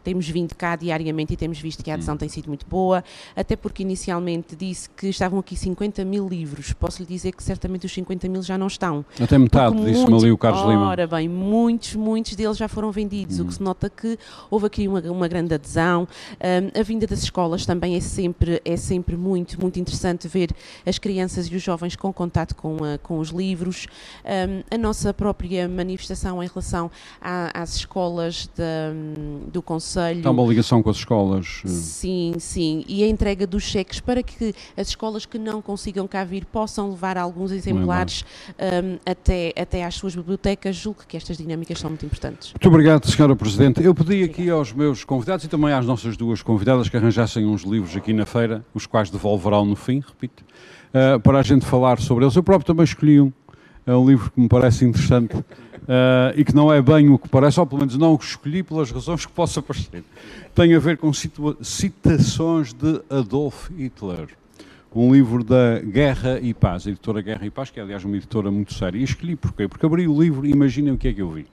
temos 0.04 0.28
vindo 0.28 0.54
cá 0.54 0.76
diariamente 0.76 1.34
e 1.34 1.36
temos 1.36 1.58
visto 1.58 1.82
que 1.82 1.90
a 1.90 1.94
adesão 1.94 2.14
hum. 2.14 2.18
tem 2.18 2.28
sido 2.28 2.48
muito 2.48 2.66
boa, 2.66 2.85
até 3.34 3.56
porque 3.56 3.82
inicialmente 3.82 4.56
disse 4.56 4.88
que 4.90 5.08
estavam 5.08 5.38
aqui 5.38 5.56
50 5.56 6.04
mil 6.04 6.28
livros, 6.28 6.72
posso 6.72 7.02
lhe 7.02 7.08
dizer 7.08 7.32
que 7.32 7.42
certamente 7.42 7.86
os 7.86 7.92
50 7.92 8.28
mil 8.28 8.42
já 8.42 8.56
não 8.58 8.66
estão. 8.66 9.04
Até 9.20 9.38
metade, 9.38 9.76
disse-me 9.84 10.14
ali 10.14 10.30
o 10.30 10.38
Carlos 10.38 10.62
Lima. 10.62 10.88
Ora 10.88 11.06
bem, 11.06 11.28
muitos, 11.28 11.94
muitos 11.94 12.34
deles 12.34 12.56
já 12.56 12.68
foram 12.68 12.90
vendidos, 12.90 13.38
hum. 13.38 13.44
o 13.44 13.46
que 13.46 13.54
se 13.54 13.62
nota 13.62 13.88
que 13.88 14.18
houve 14.50 14.66
aqui 14.66 14.88
uma, 14.88 15.00
uma 15.00 15.28
grande 15.28 15.54
adesão, 15.54 16.06
um, 16.40 16.80
a 16.80 16.82
vinda 16.82 17.06
das 17.06 17.22
escolas 17.22 17.64
também 17.64 17.96
é 17.96 18.00
sempre, 18.00 18.60
é 18.64 18.76
sempre 18.76 19.16
muito, 19.16 19.60
muito 19.60 19.78
interessante 19.78 20.28
ver 20.28 20.50
as 20.84 20.98
crianças 20.98 21.46
e 21.46 21.56
os 21.56 21.62
jovens 21.62 21.96
com 21.96 22.12
contato 22.12 22.54
com, 22.54 22.76
a, 22.84 22.98
com 22.98 23.18
os 23.18 23.30
livros, 23.30 23.86
um, 24.24 24.62
a 24.74 24.78
nossa 24.78 25.12
própria 25.12 25.68
manifestação 25.68 26.42
em 26.42 26.46
relação 26.46 26.90
a, 27.20 27.62
às 27.62 27.76
escolas 27.76 28.48
da, 28.56 28.92
do 29.52 29.62
Conselho. 29.62 30.26
Há 30.26 30.30
uma 30.30 30.44
ligação 30.44 30.82
com 30.82 30.90
as 30.90 30.96
escolas. 30.96 31.62
Eh. 31.64 31.68
Sim, 31.68 32.34
sim, 32.76 32.84
e 32.88 33.02
a 33.02 33.06
entrega 33.06 33.46
dos 33.46 33.62
cheques 33.62 34.00
para 34.00 34.22
que 34.22 34.54
as 34.76 34.88
escolas 34.88 35.24
que 35.24 35.38
não 35.38 35.62
consigam 35.62 36.06
cá 36.06 36.24
vir 36.24 36.44
possam 36.44 36.90
levar 36.90 37.16
alguns 37.16 37.52
exemplares 37.52 38.24
um, 38.58 38.98
até, 39.10 39.52
até 39.56 39.84
às 39.84 39.94
suas 39.94 40.14
bibliotecas. 40.14 40.76
Julgo 40.76 41.00
que 41.06 41.16
estas 41.16 41.36
dinâmicas 41.36 41.78
são 41.78 41.90
muito 41.90 42.04
importantes. 42.04 42.52
Muito 42.52 42.68
obrigado, 42.68 43.04
Sra. 43.04 43.34
Presidente. 43.36 43.82
Eu 43.82 43.94
pedi 43.94 44.24
aqui 44.24 44.50
aos 44.50 44.72
meus 44.72 45.04
convidados 45.04 45.44
e 45.44 45.48
também 45.48 45.72
às 45.72 45.84
nossas 45.86 46.16
duas 46.16 46.42
convidadas 46.42 46.88
que 46.88 46.96
arranjassem 46.96 47.44
uns 47.44 47.62
livros 47.62 47.96
aqui 47.96 48.12
na 48.12 48.24
feira, 48.26 48.64
os 48.74 48.86
quais 48.86 49.10
devolverão 49.10 49.64
no 49.64 49.76
fim, 49.76 50.02
repito, 50.06 50.44
uh, 50.94 51.20
para 51.20 51.40
a 51.40 51.42
gente 51.42 51.64
falar 51.64 52.00
sobre 52.00 52.24
eles. 52.24 52.36
Eu 52.36 52.42
próprio 52.42 52.66
também 52.66 52.84
escolhi 52.84 53.20
um. 53.20 53.32
É 53.86 53.94
um 53.94 54.08
livro 54.08 54.32
que 54.32 54.40
me 54.40 54.48
parece 54.48 54.84
interessante 54.84 55.36
uh, 55.86 56.32
e 56.36 56.44
que 56.44 56.54
não 56.54 56.72
é 56.72 56.82
bem 56.82 57.08
o 57.08 57.18
que 57.18 57.28
parece, 57.28 57.58
ou 57.60 57.66
pelo 57.66 57.80
menos 57.80 57.96
não 57.96 58.12
o 58.12 58.16
escolhi 58.16 58.62
pelas 58.62 58.90
razões 58.90 59.24
que 59.24 59.32
possa 59.32 59.62
parecer. 59.62 60.04
Tem 60.54 60.74
a 60.74 60.78
ver 60.78 60.98
com 60.98 61.10
citações 61.12 62.72
de 62.72 63.00
Adolf 63.08 63.70
Hitler. 63.70 64.28
Um 64.94 65.12
livro 65.12 65.44
da 65.44 65.78
Guerra 65.80 66.40
e 66.40 66.54
Paz, 66.54 66.86
a 66.86 66.90
editora 66.90 67.20
Guerra 67.20 67.44
e 67.44 67.50
Paz, 67.50 67.68
que 67.68 67.78
é 67.78 67.82
aliás 67.82 68.02
uma 68.02 68.16
editora 68.16 68.50
muito 68.50 68.72
séria. 68.72 68.98
E 68.98 69.02
escolhi 69.02 69.36
porquê? 69.36 69.68
Porque 69.68 69.84
abri 69.84 70.08
o 70.08 70.18
livro 70.18 70.46
e 70.46 70.50
imaginem 70.50 70.94
o 70.94 70.96
que 70.96 71.08
é 71.08 71.12
que 71.12 71.20
eu 71.20 71.30
vi. 71.30 71.46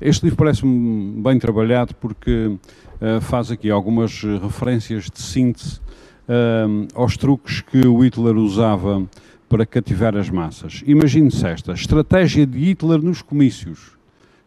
Este 0.00 0.24
livro 0.24 0.38
parece-me 0.38 1.20
bem 1.20 1.38
trabalhado 1.38 1.94
porque 1.94 2.46
uh, 2.46 3.20
faz 3.20 3.50
aqui 3.50 3.70
algumas 3.70 4.22
referências 4.42 5.04
de 5.10 5.20
síntese 5.20 5.80
uh, 6.28 6.88
aos 6.94 7.16
truques 7.16 7.60
que 7.60 7.86
o 7.86 8.02
Hitler 8.02 8.36
usava 8.36 9.06
para 9.52 9.66
cativar 9.66 10.16
as 10.16 10.30
massas. 10.30 10.82
Imagine-se 10.86 11.46
esta, 11.46 11.72
estratégia 11.72 12.46
de 12.46 12.58
Hitler 12.58 13.02
nos 13.02 13.20
comícios. 13.20 13.98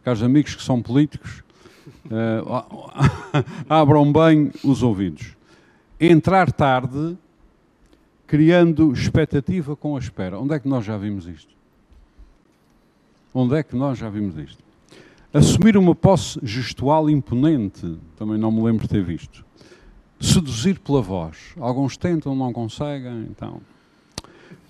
Caros 0.04 0.24
amigos 0.24 0.56
que 0.56 0.64
são 0.64 0.82
políticos, 0.82 1.44
uh, 2.10 3.46
abram 3.70 4.12
bem 4.12 4.52
os 4.64 4.82
ouvidos. 4.82 5.38
Entrar 6.02 6.52
tarde, 6.52 7.16
criando 8.26 8.92
expectativa 8.94 9.76
com 9.76 9.96
a 9.96 10.00
espera. 10.00 10.40
Onde 10.40 10.56
é 10.56 10.60
que 10.60 10.68
nós 10.68 10.84
já 10.84 10.98
vimos 10.98 11.28
isto? 11.28 11.54
Onde 13.32 13.58
é 13.58 13.62
que 13.62 13.76
nós 13.76 14.00
já 14.00 14.10
vimos 14.10 14.36
isto? 14.40 14.64
Assumir 15.32 15.78
uma 15.78 15.94
posse 15.94 16.40
gestual 16.42 17.12
imponente, 17.12 17.96
também 18.18 18.40
não 18.40 18.52
me 18.52 18.64
lembro 18.64 18.88
de 18.88 18.90
ter 18.90 19.04
visto. 19.04 19.46
Seduzir 20.20 20.80
pela 20.80 21.00
voz. 21.04 21.54
Alguns 21.60 21.96
tentam, 21.96 22.36
não 22.36 22.52
conseguem, 22.52 23.28
então 23.30 23.62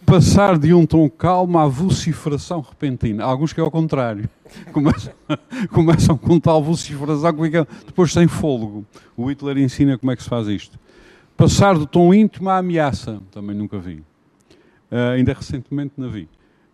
passar 0.06 0.58
de 0.58 0.74
um 0.74 0.86
tom 0.86 1.10
calmo 1.10 1.58
à 1.58 1.68
vociferação 1.68 2.62
repentina. 2.62 3.24
Há 3.24 3.28
alguns 3.28 3.52
que 3.52 3.60
é 3.60 3.64
ao 3.64 3.72
contrário. 3.72 4.30
Começam, 4.72 5.14
começam 5.72 6.18
com 6.18 6.40
tal 6.40 6.64
vociferação 6.64 7.34
que 7.34 7.42
ficam 7.42 7.68
depois 7.86 8.14
sem 8.14 8.28
fôlego. 8.28 8.86
O 9.18 9.26
Hitler 9.30 9.58
ensina 9.58 9.98
como 9.98 10.12
é 10.12 10.16
que 10.16 10.22
se 10.22 10.30
faz 10.30 10.48
isto. 10.48 10.80
Passar 11.36 11.78
do 11.78 11.88
tom 11.88 12.14
íntimo 12.14 12.50
à 12.50 12.60
ameaça. 12.60 13.20
Também 13.32 13.56
nunca 13.56 13.80
vi. 13.80 14.04
Uh, 14.92 15.16
ainda 15.16 15.34
recentemente 15.34 15.94
não 15.98 16.10
vi. 16.10 16.30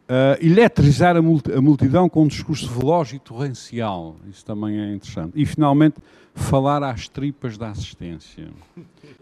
Uh, 0.09 0.45
eletrizar 0.45 1.15
a, 1.15 1.21
multidão 1.21 2.09
com 2.09 2.23
um 2.23 2.27
discurso 2.27 2.67
veloz 2.67 3.13
e 3.13 3.19
torrencial. 3.19 4.17
Isso 4.29 4.45
também 4.45 4.79
é 4.79 4.93
interessante. 4.93 5.31
E, 5.35 5.45
finalmente, 5.45 5.95
falar 6.35 6.83
às 6.83 7.07
tripas 7.07 7.57
da 7.57 7.69
assistência. 7.69 8.49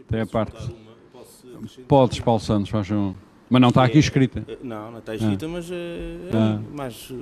Tem 0.07 0.21
a 0.21 0.25
parte... 0.25 0.57
Podes, 1.87 2.19
Paulo 2.19 2.39
Santos, 2.39 2.71
faz 2.71 2.89
um... 2.89 3.13
Mas 3.49 3.61
não 3.61 3.69
está 3.69 3.83
aqui 3.83 3.97
é, 3.97 3.99
escrita. 3.99 4.43
Eh, 4.47 4.57
não, 4.61 4.91
não 4.91 4.99
está 4.99 5.15
escrita, 5.15 5.45
ah. 5.45 5.49
mas 5.49 5.71
eh, 5.71 6.29
é 6.31 6.37
ah. 6.37 6.59
mais 6.71 7.09
eh, 7.11 7.15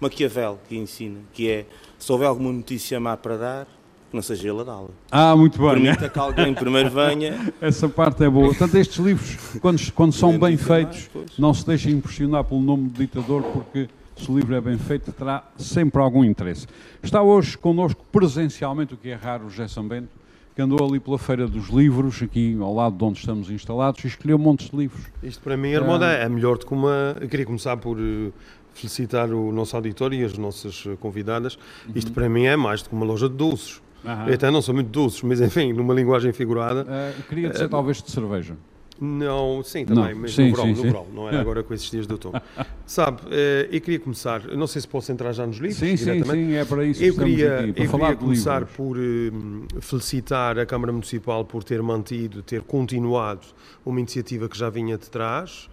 Maquiavel 0.00 0.58
que 0.68 0.76
ensina, 0.76 1.20
que 1.32 1.50
é 1.50 1.66
se 1.98 2.10
houver 2.10 2.26
alguma 2.26 2.52
notícia 2.52 2.98
má 2.98 3.16
para 3.16 3.36
dar, 3.36 3.66
não 4.12 4.22
seja 4.22 4.48
ele 4.48 4.60
a 4.60 4.64
dá-la. 4.64 4.88
Ah, 5.10 5.36
muito 5.36 5.58
bem. 5.58 5.70
Permita 5.70 6.08
que 6.08 6.18
alguém 6.18 6.54
primeiro 6.54 6.90
venha. 6.90 7.52
Essa 7.60 7.88
parte 7.88 8.24
é 8.24 8.30
boa. 8.30 8.48
Portanto, 8.48 8.76
estes 8.76 8.96
livros, 8.96 9.36
quando, 9.60 9.92
quando 9.92 10.12
são 10.12 10.38
bem 10.38 10.56
feitos, 10.56 11.10
não 11.38 11.52
se 11.52 11.66
deixem 11.66 11.92
impressionar 11.92 12.44
pelo 12.44 12.60
nome 12.60 12.88
do 12.88 12.98
ditador, 12.98 13.42
porque 13.42 13.88
se 14.16 14.30
o 14.30 14.36
livro 14.36 14.54
é 14.54 14.60
bem 14.60 14.78
feito, 14.78 15.12
terá 15.12 15.44
sempre 15.56 16.00
algum 16.00 16.24
interesse. 16.24 16.66
Está 17.02 17.22
hoje 17.22 17.58
connosco 17.58 18.02
presencialmente, 18.10 18.94
o 18.94 18.96
que 18.96 19.10
é 19.10 19.14
raro, 19.14 19.46
o 19.46 19.50
José 19.50 19.68
Sambento, 19.68 20.08
que 20.58 20.62
andou 20.62 20.84
ali 20.84 20.98
pela 20.98 21.16
Feira 21.16 21.46
dos 21.46 21.68
Livros, 21.68 22.20
aqui 22.20 22.58
ao 22.60 22.74
lado 22.74 22.96
de 22.96 23.04
onde 23.04 23.20
estamos 23.20 23.48
instalados, 23.48 24.02
e 24.02 24.08
escolheu 24.08 24.36
montes 24.36 24.68
de 24.68 24.76
livros. 24.76 25.06
Isto 25.22 25.40
para 25.40 25.56
mim, 25.56 25.72
Armando, 25.72 26.04
é, 26.04 26.24
é 26.24 26.28
melhor 26.28 26.58
do 26.58 26.66
que 26.66 26.72
uma. 26.72 27.16
Eu 27.20 27.28
queria 27.28 27.46
começar 27.46 27.76
por 27.76 27.96
eh, 27.96 28.32
felicitar 28.74 29.30
o 29.30 29.52
nosso 29.52 29.76
auditório 29.76 30.20
e 30.20 30.24
as 30.24 30.36
nossas 30.36 30.82
eh, 30.84 30.96
convidadas. 30.98 31.54
Uhum. 31.86 31.92
Isto 31.94 32.10
para 32.10 32.28
mim 32.28 32.46
é 32.46 32.56
mais 32.56 32.82
do 32.82 32.88
que 32.88 32.94
uma 32.96 33.06
loja 33.06 33.28
de 33.28 33.36
doces. 33.36 33.80
Uhum. 34.04 34.26
Eu 34.26 34.34
até 34.34 34.50
não 34.50 34.60
sou 34.60 34.74
muito 34.74 34.90
doces, 34.90 35.22
mas 35.22 35.38
enfim, 35.40 35.72
numa 35.72 35.94
linguagem 35.94 36.32
figurada. 36.32 36.82
Uh, 36.82 37.22
queria 37.28 37.50
dizer 37.50 37.66
uh, 37.66 37.68
talvez 37.68 38.02
de 38.02 38.10
cerveja. 38.10 38.56
Não, 39.00 39.62
sim, 39.62 39.84
também, 39.84 40.12
não. 40.12 40.22
mas 40.22 40.34
sim, 40.34 40.50
no 40.50 40.56
verão, 40.56 40.64
sim, 40.64 40.74
no 40.74 40.82
verão, 40.82 41.06
não 41.14 41.30
é 41.30 41.36
agora 41.38 41.62
com 41.62 41.72
esses 41.72 41.88
dias 41.88 42.04
de 42.04 42.12
outono. 42.12 42.42
Sabe, 42.84 43.20
eh, 43.30 43.68
eu 43.70 43.80
queria 43.80 44.00
começar, 44.00 44.42
não 44.48 44.66
sei 44.66 44.82
se 44.82 44.88
posso 44.88 45.12
entrar 45.12 45.32
já 45.32 45.46
nos 45.46 45.58
livros, 45.58 45.78
sim, 45.78 45.96
sim, 45.96 46.24
sim, 46.24 46.54
é 46.54 46.64
para 46.64 46.84
isso 46.84 47.02
eu 47.02 47.14
queria, 47.14 47.60
aqui, 47.60 47.72
para 47.74 47.84
eu 47.84 47.90
queria 47.90 48.16
começar 48.16 48.60
livros. 48.60 48.76
por 48.76 48.96
uh, 48.98 49.80
felicitar 49.80 50.58
a 50.58 50.66
Câmara 50.66 50.92
Municipal 50.92 51.44
por 51.44 51.62
ter 51.62 51.80
mantido, 51.80 52.42
ter 52.42 52.62
continuado 52.62 53.46
uma 53.86 54.00
iniciativa 54.00 54.48
que 54.48 54.58
já 54.58 54.68
vinha 54.68 54.98
de 54.98 55.08
trás. 55.08 55.68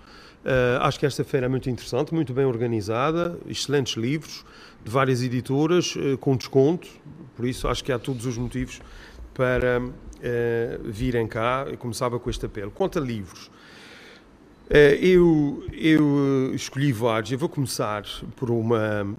Uh, 0.46 0.78
acho 0.82 1.00
que 1.00 1.08
esta 1.08 1.24
feira 1.24 1.48
é 1.48 1.50
muito 1.50 1.68
interessante, 1.68 2.14
muito 2.14 2.32
bem 2.32 2.46
organizada, 2.46 3.40
excelentes 3.48 3.96
livros, 3.96 4.46
de 4.84 4.92
várias 4.92 5.24
editoras, 5.24 5.96
uh, 5.96 6.16
com 6.20 6.38
desconto, 6.38 6.88
por 7.36 7.48
isso 7.48 7.68
acho 7.68 7.84
que 7.84 7.92
há 7.92 7.98
todos 7.98 8.28
os 8.28 8.38
motivos 8.38 8.80
para 9.34 9.82
uh, 10.20 10.84
virem 10.84 11.28
cá. 11.28 11.66
Eu 11.70 11.78
começava 11.78 12.20
com 12.20 12.30
este 12.30 12.46
apelo. 12.46 12.72
Quanto 12.72 13.00
a 13.00 13.02
livros, 13.02 13.48
uh, 14.70 14.96
eu, 15.02 15.66
eu 15.74 16.54
escolhi 16.54 16.92
vários. 16.92 17.32
Eu 17.32 17.38
vou 17.38 17.50
começar 17.50 18.04
por 18.36 18.50
uma 18.50 19.16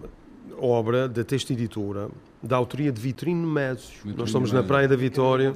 obra 0.58 1.08
da 1.08 1.24
Texto 1.24 1.52
Editora, 1.52 2.08
da 2.42 2.56
autoria 2.56 2.92
de 2.92 3.00
Vitrino 3.00 3.46
Mésio. 3.46 4.14
Nós 4.16 4.28
estamos 4.28 4.52
na 4.52 4.62
Praia 4.62 4.86
da 4.88 4.96
Vitória. 4.96 5.54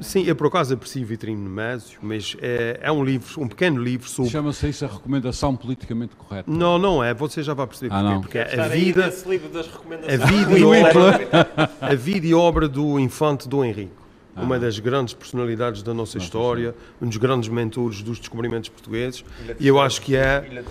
Sim, 0.00 0.24
eu 0.24 0.34
por 0.34 0.46
acaso 0.46 0.74
aprecio 0.74 1.04
Vitrino 1.04 1.48
Mésio, 1.48 1.98
mas 2.02 2.36
é, 2.40 2.80
é, 2.82 2.92
um 2.92 3.04
livro, 3.04 3.40
um 3.40 3.48
pequeno 3.48 3.82
livro 3.82 4.08
sobre... 4.08 4.30
Chama-se 4.30 4.68
isso 4.68 4.84
a 4.84 4.88
recomendação 4.88 5.54
politicamente 5.56 6.16
correta? 6.16 6.50
Não, 6.50 6.78
não 6.78 7.02
é, 7.02 7.12
você 7.12 7.42
já 7.42 7.54
vai 7.54 7.66
perceber 7.66 7.94
ah, 7.94 8.18
porquê. 8.20 8.44
Porque 8.44 8.60
a 8.60 8.68
vida, 8.68 9.06
a 9.06 9.10
vida, 10.26 10.58
e 10.58 10.64
obra, 10.64 11.50
a 11.80 11.94
vida 11.94 12.26
e 12.26 12.34
obra 12.34 12.68
do 12.68 12.98
infante 12.98 13.48
do 13.48 13.64
Henrique 13.64 14.01
ah. 14.34 14.42
uma 14.42 14.58
das 14.58 14.78
grandes 14.78 15.14
personalidades 15.14 15.82
da 15.82 15.92
nossa 15.92 16.18
história, 16.18 16.74
um 17.00 17.08
dos 17.08 17.16
grandes 17.16 17.48
mentores 17.48 18.02
dos 18.02 18.18
descobrimentos 18.18 18.68
portugueses. 18.68 19.24
E 19.58 19.66
eu 19.66 19.80
acho 19.80 20.00
que 20.00 20.16
é, 20.16 20.64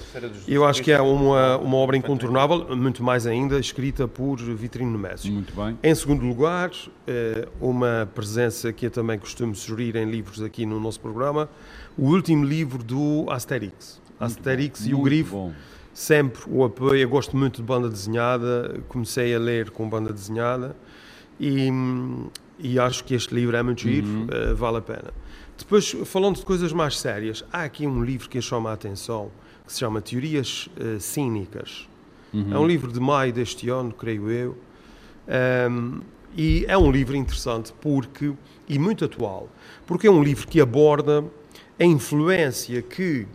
eu 0.47 0.65
acho 0.65 0.81
que 0.81 0.91
é 0.91 1.01
uma, 1.01 1.57
uma 1.57 1.77
obra 1.77 1.97
incontornável, 1.97 2.75
muito 2.75 3.03
mais 3.03 3.25
ainda, 3.25 3.59
escrita 3.59 4.07
por 4.07 4.37
Vitrino 4.37 4.91
Nemésio. 4.91 5.31
Muito 5.31 5.53
bem. 5.55 5.77
Em 5.83 5.95
segundo 5.95 6.25
lugar, 6.25 6.71
eh, 7.07 7.47
uma 7.59 8.09
presença 8.13 8.71
que 8.73 8.85
eu 8.85 8.91
também 8.91 9.17
costumo 9.19 9.55
sugerir 9.55 9.95
em 9.95 10.09
livros 10.09 10.41
aqui 10.41 10.65
no 10.65 10.79
nosso 10.79 10.99
programa, 10.99 11.49
o 11.97 12.09
último 12.09 12.43
livro 12.43 12.83
do 12.83 13.25
Asterix. 13.29 14.01
Asterix 14.19 14.85
e 14.85 14.93
o 14.93 15.01
Grifo. 15.01 15.35
Bom 15.35 15.53
sempre 15.93 16.41
o 16.47 16.63
apoio. 16.63 16.95
Eu 16.95 17.09
gosto 17.09 17.35
muito 17.35 17.57
de 17.57 17.63
banda 17.63 17.89
desenhada, 17.89 18.79
comecei 18.87 19.35
a 19.35 19.39
ler 19.39 19.71
com 19.71 19.87
banda 19.89 20.13
desenhada 20.13 20.75
E, 21.39 21.69
e 22.61 22.79
acho 22.79 23.03
que 23.03 23.13
este 23.13 23.33
livro 23.33 23.55
é 23.55 23.63
muito 23.63 23.81
giro, 23.81 24.07
uhum. 24.07 24.27
uh, 24.51 24.55
vale 24.55 24.77
a 24.77 24.81
pena. 24.81 25.13
Depois, 25.57 25.95
falando 26.05 26.37
de 26.37 26.45
coisas 26.45 26.73
mais 26.73 26.99
sérias, 26.99 27.43
há 27.51 27.63
aqui 27.63 27.85
um 27.85 28.03
livro 28.03 28.29
que 28.29 28.41
chama 28.41 28.69
a 28.69 28.73
atenção, 28.73 29.31
que 29.65 29.73
se 29.73 29.79
chama 29.79 30.01
Teorias 30.01 30.69
uh, 30.77 30.99
Cínicas. 30.99 31.87
Uhum. 32.33 32.53
É 32.53 32.59
um 32.59 32.65
livro 32.65 32.91
de 32.91 32.99
maio 32.99 33.31
deste 33.33 33.69
ano, 33.69 33.91
creio 33.91 34.29
eu. 34.29 34.57
Um, 35.69 35.99
e 36.35 36.65
é 36.67 36.77
um 36.77 36.89
livro 36.89 37.15
interessante 37.15 37.73
porque 37.81 38.33
e 38.67 38.79
muito 38.79 39.03
atual, 39.03 39.49
porque 39.85 40.07
é 40.07 40.11
um 40.11 40.23
livro 40.23 40.47
que 40.47 40.61
aborda 40.61 41.25
a 41.77 41.83
influência 41.83 42.81
que 42.81 43.27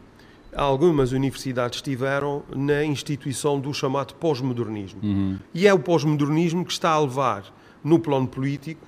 algumas 0.54 1.12
universidades 1.12 1.82
tiveram 1.82 2.42
na 2.54 2.82
instituição 2.84 3.60
do 3.60 3.72
chamado 3.74 4.14
pós-modernismo. 4.14 5.00
Uhum. 5.02 5.38
E 5.52 5.66
é 5.66 5.74
o 5.74 5.78
pós-modernismo 5.78 6.64
que 6.64 6.72
está 6.72 6.90
a 6.90 7.00
levar, 7.00 7.54
no 7.84 7.98
plano 7.98 8.26
político, 8.26 8.86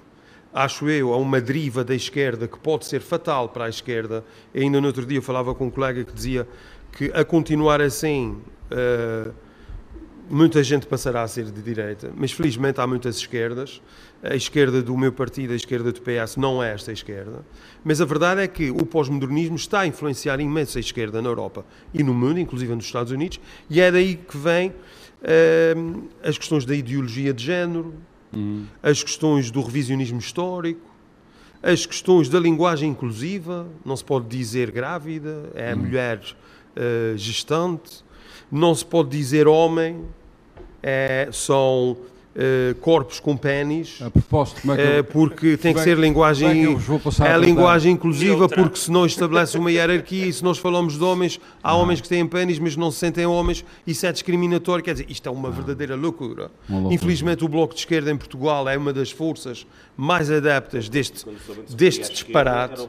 acho 0.65 0.89
eu, 0.89 1.13
a 1.13 1.17
uma 1.17 1.41
deriva 1.41 1.85
da 1.85 1.95
esquerda 1.95 2.49
que 2.49 2.59
pode 2.59 2.85
ser 2.87 3.01
fatal 3.01 3.49
para 3.49 3.67
a 3.67 3.69
esquerda. 3.69 4.25
Ainda 4.55 4.81
no 4.81 4.87
outro 4.87 5.07
dia 5.07 5.23
falava 5.23 5.55
com 5.55 5.67
um 5.67 5.71
colega 5.71 6.05
que 6.05 6.13
dizia 6.13 6.49
que 6.93 7.11
a 7.15 7.25
continuar 7.25 7.81
assim. 7.81 8.39
Uh, 8.71 9.33
muita 10.31 10.63
gente 10.63 10.87
passará 10.87 11.23
a 11.23 11.29
ser 11.29 11.47
de 11.47 11.63
direita, 11.63 12.13
mas 12.15 12.33
felizmente 12.33 12.81
há 12.81 12.87
muitas 12.87 13.17
esquerdas. 13.17 13.81
A 14.23 14.35
esquerda 14.35 14.83
do 14.83 14.97
meu 14.97 15.13
partido, 15.13 15.53
a 15.53 15.57
esquerda 15.57 15.93
do 15.93 16.01
PS, 16.03 16.37
não 16.37 16.63
é 16.63 16.75
esta 16.75 16.93
esquerda. 16.93 17.45
Mas 17.85 18.01
a 18.01 18.05
verdade 18.05 18.43
é 18.43 18.49
que 18.49 18.71
o 18.71 18.85
pós-modernismo 18.85 19.57
está 19.57 19.81
a 19.81 19.87
influenciar 19.87 20.41
imenso 20.41 20.77
a 20.77 20.81
esquerda 20.81 21.23
na 21.23 21.29
Europa 21.29 21.65
e 21.95 22.03
no 22.03 22.13
mundo, 22.13 22.41
inclusive 22.41 22.75
nos 22.75 22.85
Estados 22.85 23.13
Unidos, 23.13 23.41
e 23.71 23.81
é 23.81 23.91
daí 23.91 24.17
que 24.17 24.37
vêm 24.37 24.71
uh, 24.71 26.09
as 26.23 26.37
questões 26.37 26.65
da 26.65 26.75
ideologia 26.75 27.33
de 27.33 27.45
género, 27.45 27.95
uhum. 28.33 28.67
as 28.83 29.03
questões 29.03 29.51
do 29.51 29.61
revisionismo 29.63 30.19
histórico, 30.19 30.89
as 31.63 31.85
questões 31.85 32.29
da 32.29 32.39
linguagem 32.39 32.91
inclusiva, 32.91 33.67
não 33.85 33.97
se 33.97 34.05
pode 34.05 34.27
dizer 34.27 34.71
grávida, 34.71 35.51
é 35.55 35.75
uhum. 35.75 35.81
mulher 35.81 36.21
uh, 36.77 37.17
gestante, 37.17 38.05
não 38.51 38.75
se 38.75 38.85
pode 38.85 39.11
dizer 39.11 39.49
homem, 39.49 40.05
é, 40.83 41.29
são 41.33 41.97
uh, 42.39 42.75
corpos 42.77 43.19
com 43.19 43.37
pênis. 43.37 44.01
A 44.01 44.11
propósito, 44.11 44.61
como 44.61 44.73
é 44.73 44.77
que 44.77 44.83
eu, 44.83 45.01
uh, 45.01 45.05
porque 45.05 45.57
tem 45.57 45.75
que 45.75 45.81
ser 45.81 45.99
linguagem. 45.99 46.67
É, 46.67 47.27
é 47.27 47.33
a 47.33 47.37
linguagem 47.37 47.93
inclusiva, 47.93 48.49
porque 48.49 48.79
se 48.79 48.91
não 48.91 49.05
estabelece 49.05 49.59
uma 49.59 49.71
hierarquia 49.71 50.27
e 50.27 50.33
se 50.33 50.45
nós 50.45 50.59
falamos 50.59 50.97
de 50.97 51.05
homens, 51.05 51.41
há 51.63 51.73
não. 51.73 51.81
homens 51.81 52.01
que 52.01 52.09
têm 52.09 52.27
pênis, 52.27 52.59
mas 52.59 52.77
não 52.77 52.91
se 52.91 52.99
sentem 52.99 53.27
homens, 53.27 53.65
isso 53.87 54.07
é 54.07 54.13
discriminatório. 54.13 54.85
Quer 54.85 54.93
dizer, 54.93 55.07
isto 55.09 55.29
é 55.29 55.33
uma 55.33 55.51
verdadeira 55.51 55.97
loucura. 55.97 56.51
Uma 56.69 56.79
loucura. 56.79 56.95
Infelizmente, 56.95 57.45
o 57.45 57.49
Bloco 57.49 57.75
de 57.75 57.81
Esquerda 57.81 58.11
em 58.11 58.17
Portugal 58.17 58.69
é 58.69 58.77
uma 58.77 58.93
das 58.93 59.11
forças 59.11 59.67
mais 59.97 60.31
adeptas 60.31 60.89
deste, 60.89 61.27
deste 61.75 62.13
disparate. 62.13 62.89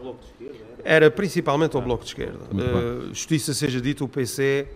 Era 0.84 1.12
principalmente 1.12 1.75
o 1.75 1.82
Bloco 1.82 2.03
de 2.03 2.10
Esquerda. 2.10 2.39
Uh, 2.53 3.08
justiça 3.08 3.53
seja 3.53 3.82
dito, 3.82 4.06
o 4.06 4.08
PC 4.08 4.68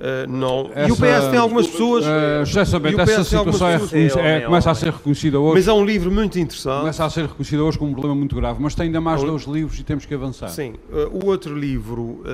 Uh, 0.00 0.30
não. 0.30 0.70
Essa, 0.74 0.88
e 0.88 0.92
o 0.92 0.96
PS 0.96 1.28
tem 1.30 1.38
algumas 1.38 1.66
pessoas. 1.66 2.06
Uh, 2.06 2.44
justamente, 2.46 2.98
essa 2.98 3.22
situação 3.22 3.68
é, 3.68 3.74
é, 3.74 4.36
é, 4.36 4.40
começa 4.40 4.70
a 4.70 4.74
ser 4.74 4.92
reconhecida 4.92 5.38
hoje. 5.38 5.56
Mas 5.56 5.68
é 5.68 5.72
um 5.74 5.84
livro 5.84 6.10
muito 6.10 6.38
interessante. 6.38 6.80
Começa 6.80 7.04
a 7.04 7.10
ser 7.10 7.26
reconhecida 7.26 7.62
hoje 7.62 7.78
como 7.78 7.90
um 7.90 7.94
problema 7.94 8.14
muito 8.14 8.34
grave, 8.34 8.62
mas 8.62 8.74
tem 8.74 8.86
ainda 8.86 9.00
mais 9.00 9.22
dois 9.22 9.42
livros 9.42 9.78
e 9.78 9.84
temos 9.84 10.06
que 10.06 10.14
avançar. 10.14 10.48
Sim. 10.48 10.74
Uh, 10.90 11.22
o 11.22 11.26
outro 11.26 11.54
livro, 11.54 12.24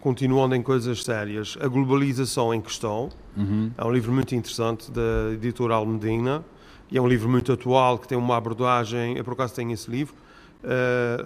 continuando 0.00 0.54
em 0.54 0.62
coisas 0.62 1.04
sérias, 1.04 1.58
A 1.60 1.68
Globalização 1.68 2.54
em 2.54 2.62
Questão, 2.62 3.10
uhum. 3.36 3.70
é 3.76 3.84
um 3.84 3.92
livro 3.92 4.10
muito 4.10 4.34
interessante 4.34 4.90
da 4.90 5.32
editora 5.34 5.74
Almedina 5.74 6.42
e 6.90 6.96
é 6.96 7.02
um 7.02 7.06
livro 7.06 7.28
muito 7.28 7.52
atual 7.52 7.98
que 7.98 8.08
tem 8.08 8.16
uma 8.16 8.38
abordagem. 8.38 9.18
Eu 9.18 9.24
por 9.24 9.34
acaso 9.34 9.54
tenho 9.54 9.72
esse 9.72 9.90
livro, 9.90 10.14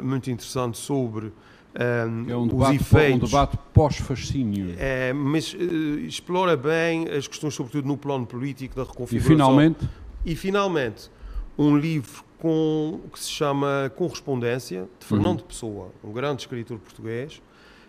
muito 0.03 0.31
interessante 0.31 0.79
sobre 0.79 1.33
um, 1.77 2.31
é 2.31 2.37
um 2.37 2.47
debate, 2.47 2.77
os 2.77 2.81
efeitos. 2.81 3.23
Um 3.23 3.27
debate 3.27 3.59
pós-fascínio. 3.73 4.75
É, 4.79 5.13
mas 5.13 5.53
uh, 5.55 5.59
explora 6.01 6.57
bem 6.57 7.09
as 7.09 7.29
questões, 7.29 7.55
sobretudo 7.55 7.87
no 7.87 7.97
plano 7.97 8.27
político, 8.27 8.77
da 8.77 8.83
reconfiguração. 8.83 9.33
E 9.33 9.37
finalmente? 9.37 9.89
E 10.25 10.37
finalmente, 10.37 11.11
um 11.57 11.77
livro 11.77 12.25
com, 12.39 13.01
que 13.13 13.19
se 13.19 13.31
chama 13.31 13.93
Correspondência, 13.97 14.89
de 14.99 15.07
Fernando 15.07 15.41
uhum. 15.41 15.47
Pessoa, 15.47 15.93
um 16.03 16.13
grande 16.13 16.43
escritor 16.43 16.79
português. 16.79 17.43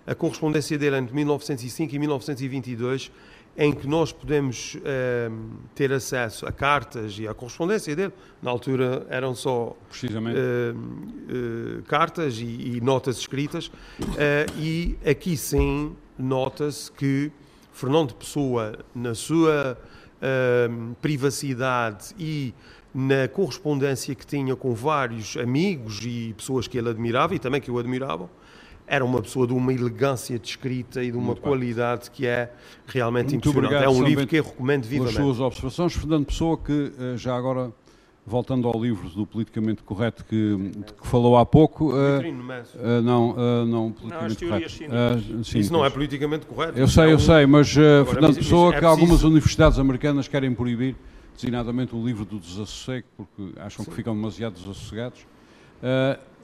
A 0.07 0.15
correspondência 0.15 0.77
dele 0.77 0.97
entre 0.97 1.13
1905 1.13 1.93
e 1.93 1.99
1922 1.99 3.11
em 3.61 3.73
que 3.73 3.85
nós 3.85 4.13
podemos 4.13 4.75
uh, 4.75 4.79
ter 5.75 5.91
acesso 5.91 6.45
a 6.45 6.51
cartas 6.51 7.19
e 7.19 7.27
à 7.27 7.33
correspondência 7.33 7.93
dele. 7.93 8.13
Na 8.41 8.49
altura 8.49 9.05
eram 9.09 9.35
só 9.35 9.75
uh, 9.75 9.75
uh, 9.75 11.83
cartas 11.83 12.37
e, 12.37 12.45
e, 12.45 12.79
notas 12.81 13.17
escritas, 13.17 13.69
e 14.57 14.97
aqui 15.05 15.35
sim 15.35 15.93
nota-se 16.17 16.89
que 16.89 17.29
Fernando 17.73 18.13
Pessoa, 18.13 18.79
na 18.95 19.13
sua 19.13 19.77
privacidade 21.01 22.15
e 22.17 22.53
na 22.93 23.27
correspondência 23.27 24.15
que 24.15 24.25
tinha 24.25 24.55
com 24.55 24.73
vários 24.73 25.37
amigos 25.37 25.99
e 26.03 26.33
pessoas 26.35 26.67
que 26.67 26.77
ele 26.77 26.89
admirava 26.89 27.35
e 27.35 27.39
também 27.39 27.61
que 27.61 27.71
o 27.71 27.79
admiravam, 27.79 28.29
era 28.89 29.05
uma 29.05 29.21
pessoa 29.21 29.45
de 29.45 29.53
uma 29.53 29.71
elegância 29.71 30.39
de 30.39 30.47
escrita 30.47 31.03
e 31.03 31.11
de 31.11 31.17
uma 31.17 31.27
Muito 31.27 31.41
qualidade 31.41 32.05
bem. 32.05 32.11
que 32.13 32.25
é 32.25 32.51
realmente 32.87 33.33
Muito 33.33 33.49
impressionante. 33.49 33.75
Obrigado, 33.75 33.95
é 33.95 34.01
um 34.01 34.03
livro 34.03 34.25
que 34.25 34.37
eu 34.37 34.43
recomendo 34.43 34.85
vivamente. 34.85 35.17
As 35.17 35.23
suas 35.23 35.39
observações, 35.39 35.93
Fernando 35.93 36.25
Pessoa, 36.25 36.57
que 36.57 36.91
eh, 36.99 37.15
já 37.15 37.37
agora, 37.37 37.71
voltando 38.25 38.67
ao 38.67 38.81
livro 38.81 39.07
do 39.09 39.27
politicamente 39.27 39.83
correto 39.83 40.25
que, 40.25 40.71
que 40.99 41.07
falou 41.07 41.37
há 41.37 41.45
pouco... 41.45 41.91
Uh, 41.91 42.19
uh, 42.19 43.01
não, 43.03 43.29
uh, 43.31 43.65
não 43.67 43.91
politicamente 43.91 44.87
não, 44.87 44.89
correto. 44.89 45.43
Sim, 45.43 45.59
Isso 45.59 45.71
não 45.71 45.85
é 45.85 45.89
politicamente 45.91 46.47
correto. 46.47 46.79
Eu 46.79 46.87
sei, 46.87 47.05
é 47.05 47.13
eu 47.13 47.19
sei, 47.19 47.45
mas 47.45 47.71
Fernando 47.71 48.35
Pessoa, 48.35 48.73
é 48.73 48.79
que 48.79 48.85
algumas 48.85 49.23
universidades 49.23 49.77
americanas 49.77 50.27
querem 50.27 50.51
proibir, 50.51 50.95
designadamente 51.35 51.95
o 51.95 52.03
livro 52.03 52.25
do 52.25 52.39
desassossego, 52.39 53.05
porque 53.15 53.59
acham 53.59 53.85
sim. 53.85 53.91
que 53.91 53.95
ficam 53.95 54.15
demasiado 54.15 54.53
desassossegados 54.53 55.27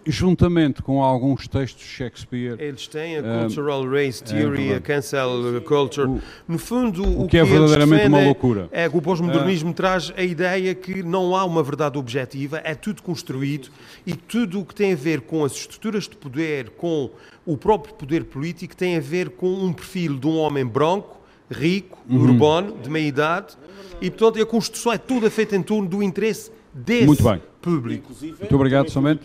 juntamente 0.06 0.82
com 0.82 1.02
alguns 1.04 1.48
textos 1.48 1.84
de 1.84 1.90
Shakespeare. 1.90 2.56
Eles 2.60 2.88
têm 2.88 3.18
a 3.18 3.24
Cultural 3.24 3.82
uh, 3.84 3.90
Race 3.90 4.24
Theory, 4.24 4.72
é 4.72 4.76
a 4.76 4.82
Cancel 4.82 5.62
Culture. 5.62 6.08
O, 6.08 6.22
no 6.48 6.58
fundo, 6.58 7.04
o, 7.04 7.24
o 7.24 7.24
que, 7.24 7.32
que, 7.32 7.38
é 7.38 7.44
verdadeiramente 7.44 8.08
uma 8.08 8.24
loucura. 8.24 8.70
É 8.72 8.88
que 8.88 8.98
o 8.98 9.02
pós-modernismo 9.02 9.72
uh, 9.72 9.74
traz 9.74 10.14
a 10.16 10.24
ideia 10.24 10.76
que 10.76 11.02
não 11.02 11.36
há 11.36 11.44
uma 11.44 11.64
verdade 11.64 11.98
objetiva, 11.98 12.62
é 12.64 12.76
tudo 12.76 13.02
construído 13.02 13.70
e 14.06 14.14
tudo 14.14 14.60
o 14.60 14.66
que 14.66 14.76
tem 14.76 14.94
a 14.94 14.96
ver 14.96 15.22
com 15.22 15.44
as 15.44 15.54
estruturas 15.54 16.08
de 16.08 16.16
poder, 16.16 16.70
com 16.72 17.10
o 17.46 17.58
próprio 17.58 17.94
poder 17.96 18.26
político, 18.26 18.76
tem 18.76 18.98
a 18.98 19.02
ver 19.02 19.30
com 19.32 19.48
um 19.48 19.74
perfil 19.74 20.18
de 20.18 20.28
um 20.28 20.38
homem 20.38 20.66
branco, 20.66 21.20
rico, 21.50 21.98
uhum. 22.10 22.22
urbano, 22.22 22.78
de 22.82 22.90
meia 22.90 23.08
idade, 23.08 23.56
e 24.02 24.10
portanto 24.10 24.42
a 24.42 24.46
construção 24.46 24.92
é 24.92 24.98
toda 24.98 25.30
feita 25.30 25.56
em 25.56 25.62
torno 25.62 25.88
do 25.88 26.02
interesse 26.04 26.52
desse 26.76 27.06
Muito 27.06 27.24
bem. 27.24 27.42
público. 27.62 28.04
Inclusive, 28.04 28.38
Muito 28.40 28.56
obrigado, 28.56 28.90
somente. 28.90 29.22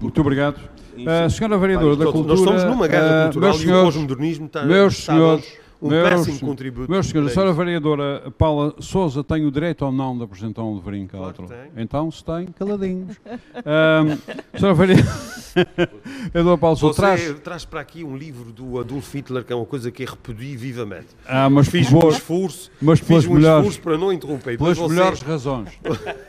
Muito 0.00 0.20
obrigado. 0.20 0.60
Uh, 0.94 1.30
senhora 1.30 1.58
Vereadora 1.58 1.96
da 1.96 2.04
Cultura... 2.04 2.28
Nós 2.28 2.40
estamos 2.40 2.64
numa 2.64 2.86
guerra 2.86 3.20
uh, 3.20 3.32
cultural 3.32 3.58
e 3.58 3.66
o 3.66 3.84
pós-modernismo 3.84 4.46
está... 4.46 4.64
Meus 4.64 4.96
senhores 4.98 5.63
um 5.84 5.90
meus, 5.90 6.08
péssimo 6.08 6.40
contributo. 6.40 6.90
Meus 6.90 7.06
senhores, 7.06 7.30
a 7.30 7.34
senhora 7.34 7.52
vereadora 7.52 8.32
Paula 8.38 8.74
Souza 8.80 9.22
tem 9.22 9.44
o 9.44 9.50
direito 9.50 9.84
ou 9.84 9.92
não 9.92 10.16
de 10.16 10.24
apresentar 10.24 10.62
um 10.62 10.76
livrinho 10.76 11.06
cá 11.06 11.18
claro 11.18 11.46
Então, 11.76 12.10
se 12.10 12.24
tem, 12.24 12.46
caladinhos. 12.46 13.16
um, 13.28 14.58
senhora 14.58 14.74
vereadora, 14.74 16.58
Paula 16.58 16.76
Souza, 16.76 16.96
traz... 16.96 17.40
traz 17.40 17.64
para 17.66 17.80
aqui 17.80 18.02
um 18.02 18.16
livro 18.16 18.50
do 18.50 18.80
Adolf 18.80 19.14
Hitler, 19.14 19.44
que 19.44 19.52
é 19.52 19.56
uma 19.56 19.66
coisa 19.66 19.90
que 19.90 20.04
repudi 20.04 20.56
vivamente. 20.56 21.08
Ah, 21.26 21.50
mas 21.50 21.68
fiz 21.68 21.92
um 21.92 22.08
esforço, 22.08 22.70
mas 22.80 23.00
fiz 23.00 23.26
um 23.26 23.34
melhores, 23.34 23.66
esforço 23.66 23.80
para 23.82 23.98
não 23.98 24.12
interromper. 24.12 24.56
Pelas 24.56 24.78
você... 24.78 24.94
melhores 24.94 25.20
razões. 25.20 25.68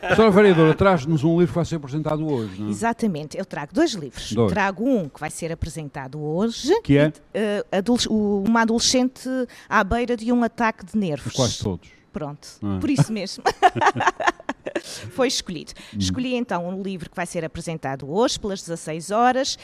a 0.02 0.14
senhora 0.14 0.30
vereadora, 0.30 0.74
traz-nos 0.74 1.24
um 1.24 1.38
livro 1.38 1.48
que 1.48 1.54
vai 1.54 1.64
ser 1.64 1.76
apresentado 1.76 2.30
hoje, 2.30 2.60
não 2.60 2.68
é? 2.68 2.70
Exatamente, 2.70 3.38
eu 3.38 3.44
trago 3.46 3.72
dois 3.72 3.92
livros. 3.92 4.32
Dois. 4.32 4.52
Trago 4.52 4.84
um 4.84 5.08
que 5.08 5.18
vai 5.18 5.30
ser 5.30 5.50
apresentado 5.50 6.22
hoje. 6.22 6.78
Que 6.82 6.98
é? 6.98 7.12
E, 7.34 7.60
uh, 7.60 8.46
uma 8.46 8.62
adolescente 8.62 9.28
à 9.68 9.84
beira 9.84 10.16
de 10.16 10.32
um 10.32 10.42
ataque 10.42 10.84
de 10.84 10.96
nervos. 10.96 11.32
Quase 11.32 11.58
todos. 11.58 11.88
Pronto, 12.12 12.48
ah. 12.62 12.78
por 12.80 12.90
isso 12.90 13.12
mesmo. 13.12 13.44
foi 14.82 15.28
escolhido. 15.28 15.72
Hum. 15.94 15.98
Escolhi 15.98 16.34
então 16.34 16.68
um 16.68 16.82
livro 16.82 17.10
que 17.10 17.16
vai 17.16 17.26
ser 17.26 17.44
apresentado 17.44 18.10
hoje, 18.10 18.38
pelas 18.38 18.60
16 18.62 19.10
horas. 19.10 19.58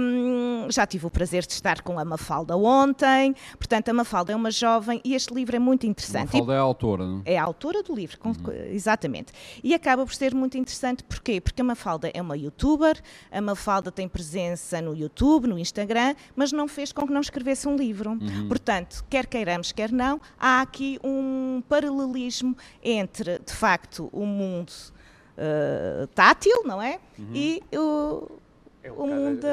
Um, 0.00 0.70
já 0.70 0.86
tive 0.86 1.06
o 1.06 1.10
prazer 1.10 1.46
de 1.46 1.52
estar 1.52 1.82
com 1.82 1.98
a 1.98 2.04
Mafalda 2.04 2.56
ontem. 2.56 3.34
Portanto, 3.58 3.88
a 3.88 3.92
Mafalda 3.92 4.32
é 4.32 4.36
uma 4.36 4.50
jovem 4.50 5.00
e 5.04 5.14
este 5.14 5.34
livro 5.34 5.56
é 5.56 5.58
muito 5.58 5.86
interessante. 5.86 6.30
A 6.30 6.38
Mafalda 6.38 6.54
é 6.54 6.58
a 6.58 6.60
autora, 6.60 7.06
não 7.06 7.22
é? 7.24 7.34
É 7.34 7.38
a 7.38 7.44
autora 7.44 7.82
do 7.82 7.94
livro, 7.94 8.18
uhum. 8.24 8.34
exatamente. 8.70 9.32
E 9.62 9.74
acaba 9.74 10.04
por 10.04 10.14
ser 10.14 10.34
muito 10.34 10.56
interessante, 10.56 11.04
porquê? 11.04 11.40
Porque 11.40 11.60
a 11.60 11.64
Mafalda 11.64 12.10
é 12.12 12.20
uma 12.20 12.36
youtuber, 12.36 13.00
a 13.30 13.40
Mafalda 13.40 13.90
tem 13.90 14.08
presença 14.08 14.80
no 14.80 14.94
YouTube, 14.94 15.46
no 15.46 15.58
Instagram, 15.58 16.14
mas 16.34 16.52
não 16.52 16.66
fez 16.68 16.92
com 16.92 17.06
que 17.06 17.12
não 17.12 17.20
escrevesse 17.20 17.68
um 17.68 17.76
livro. 17.76 18.10
Uhum. 18.10 18.48
Portanto, 18.48 19.04
quer 19.08 19.26
queiramos, 19.26 19.72
quer 19.72 19.92
não, 19.92 20.20
há 20.38 20.60
aqui 20.60 20.98
um 21.02 21.62
paralelismo 21.68 22.56
entre, 22.82 23.38
de 23.38 23.52
facto, 23.52 24.08
o 24.12 24.24
mundo 24.24 24.55
uh, 24.62 26.06
tátil, 26.08 26.62
não 26.64 26.80
é? 26.80 26.98
Uhum. 27.18 27.30
E 27.34 27.62
o, 27.74 28.28
é 28.82 28.92
o 28.92 29.06
mundo 29.06 29.46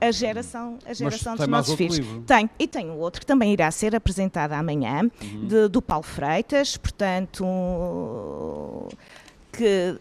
a 0.00 0.10
geração, 0.10 0.78
a 0.84 0.92
geração 0.92 1.36
dos 1.36 1.46
nossos 1.46 1.74
filhos. 1.74 1.98
Livro? 1.98 2.22
Tem, 2.22 2.50
e 2.58 2.66
tem 2.66 2.90
um 2.90 2.98
outro 2.98 3.20
que 3.20 3.26
também 3.26 3.52
irá 3.52 3.70
ser 3.70 3.94
apresentado 3.94 4.52
amanhã, 4.52 5.10
uhum. 5.22 5.46
de, 5.46 5.68
do 5.68 5.80
Paulo 5.80 6.04
Freitas, 6.04 6.76
portanto, 6.76 7.44
que 9.52 9.98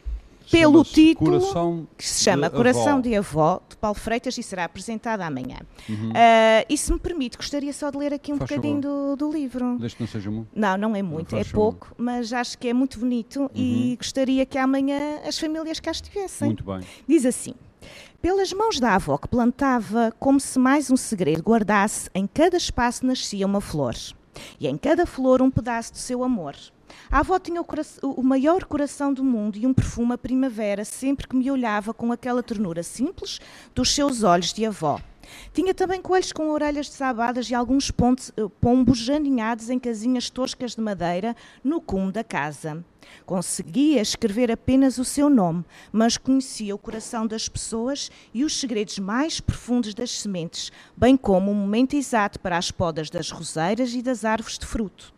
pelo 0.52 0.84
título 0.84 1.40
Coração 1.40 1.88
que 1.98 2.06
se 2.08 2.24
chama 2.24 2.50
de 2.50 2.56
Coração 2.56 2.94
avó. 2.94 3.02
de 3.02 3.16
Avó, 3.16 3.62
de 3.70 3.78
Paulo 3.78 3.98
Freitas, 3.98 4.38
e 4.38 4.44
será 4.44 4.66
apresentado 4.66 5.22
amanhã. 5.22 5.58
Uhum. 5.90 6.10
Uh, 6.10 6.66
e 6.70 6.78
se 6.78 6.92
me 6.92 7.00
permite, 7.00 7.38
gostaria 7.38 7.74
só 7.74 7.90
de 7.90 7.98
ler 7.98 8.14
aqui 8.14 8.32
um 8.32 8.38
Faz 8.38 8.50
bocadinho 8.50 8.82
do, 8.82 9.16
do, 9.16 9.32
livro. 9.32 9.78
Desde 9.80 9.98
que 9.98 10.04
não 10.04 10.08
seja 10.08 10.32
muito. 10.32 10.48
Não, 10.56 10.78
não 10.78 10.96
é 10.96 11.02
muito, 11.02 11.36
é 11.36 11.44
pouco, 11.44 11.94
mas 11.98 12.32
acho 12.34 12.58
que 12.58 12.68
é 12.68 12.74
muito 12.74 13.00
bonito 13.00 13.42
uhum. 13.42 13.50
e 13.54 13.96
gostaria 13.98 14.46
que 14.46 14.58
amanhã 14.58 15.20
as 15.26 15.38
famílias 15.38 15.80
cá 15.80 15.92
estivessem. 15.92 16.48
Muito 16.48 16.64
bem. 16.64 16.82
Diz 17.08 17.26
assim. 17.26 17.54
Pelas 18.22 18.52
mãos 18.52 18.80
da 18.80 18.96
avó 18.96 19.20
que 19.20 19.28
plantava, 19.28 20.12
como 20.20 20.40
se 20.40 20.58
mais 20.58 20.90
um 20.90 20.98
segredo 20.98 21.44
guardasse, 21.44 22.10
em 22.16 22.26
cada 22.26 22.58
espaço 22.58 23.06
nascia 23.06 23.46
uma 23.46 23.62
flor, 23.62 23.94
e 24.60 24.68
em 24.68 24.76
cada 24.78 25.06
flor 25.06 25.44
um 25.44 25.52
pedaço 25.52 25.92
do 25.92 26.00
seu 26.00 26.24
amor. 26.24 26.56
A 27.16 27.20
avó 27.20 27.40
tinha 27.40 27.62
o, 27.62 27.66
o, 28.04 28.22
maior 28.22 28.66
coração 28.66 29.14
do 29.14 29.24
mundo 29.24 29.58
e 29.58 29.66
um 29.66 29.74
perfume 29.74 30.12
a 30.12 30.18
primavera 30.18 30.84
sempre 30.84 31.26
que 31.26 31.34
me 31.38 31.50
olhava 31.50 31.94
com 31.94 32.12
aquela 32.12 32.44
ternura 32.44 32.84
simples 32.84 33.40
dos 33.74 33.96
seus 33.96 34.22
olhos 34.22 34.52
de 34.52 34.66
avó. 34.66 35.00
Tinha 35.54 35.74
também 35.74 36.02
coelhos 36.02 36.34
com 36.34 36.50
orelhas 36.50 36.90
desabadas 36.90 37.50
e 37.50 37.56
alguns 37.56 37.90
pontos, 37.90 38.34
eh, 38.36 38.46
pombos 38.60 38.98
janinhados 38.98 39.70
em 39.70 39.80
casinhas 39.80 40.30
toscas 40.30 40.76
de 40.76 40.82
madeira 40.82 41.38
no 41.64 41.80
cume 41.80 42.12
da 42.12 42.22
casa. 42.22 42.84
Conseguia 43.26 44.02
escrever 44.02 44.52
apenas 44.52 44.98
o 44.98 45.06
seu 45.06 45.30
nome, 45.30 45.64
mas 45.94 46.18
conhecia 46.18 46.76
o 46.76 46.78
coração 46.78 47.26
das 47.26 47.48
pessoas 47.48 48.12
e 48.34 48.44
os 48.44 48.60
segredos 48.60 49.00
mais 49.00 49.40
profundos 49.40 49.94
das 49.94 50.12
sementes, 50.12 50.70
bem 50.98 51.16
como 51.16 51.50
o 51.50 51.56
momento 51.56 51.96
exato 51.96 52.42
para 52.42 52.58
as 52.58 52.72
podas 52.72 53.10
das 53.10 53.32
roseiras 53.32 53.94
e 53.94 54.02
das 54.02 54.26
árvores 54.26 54.60
de 54.60 54.66
fruto. 54.66 55.15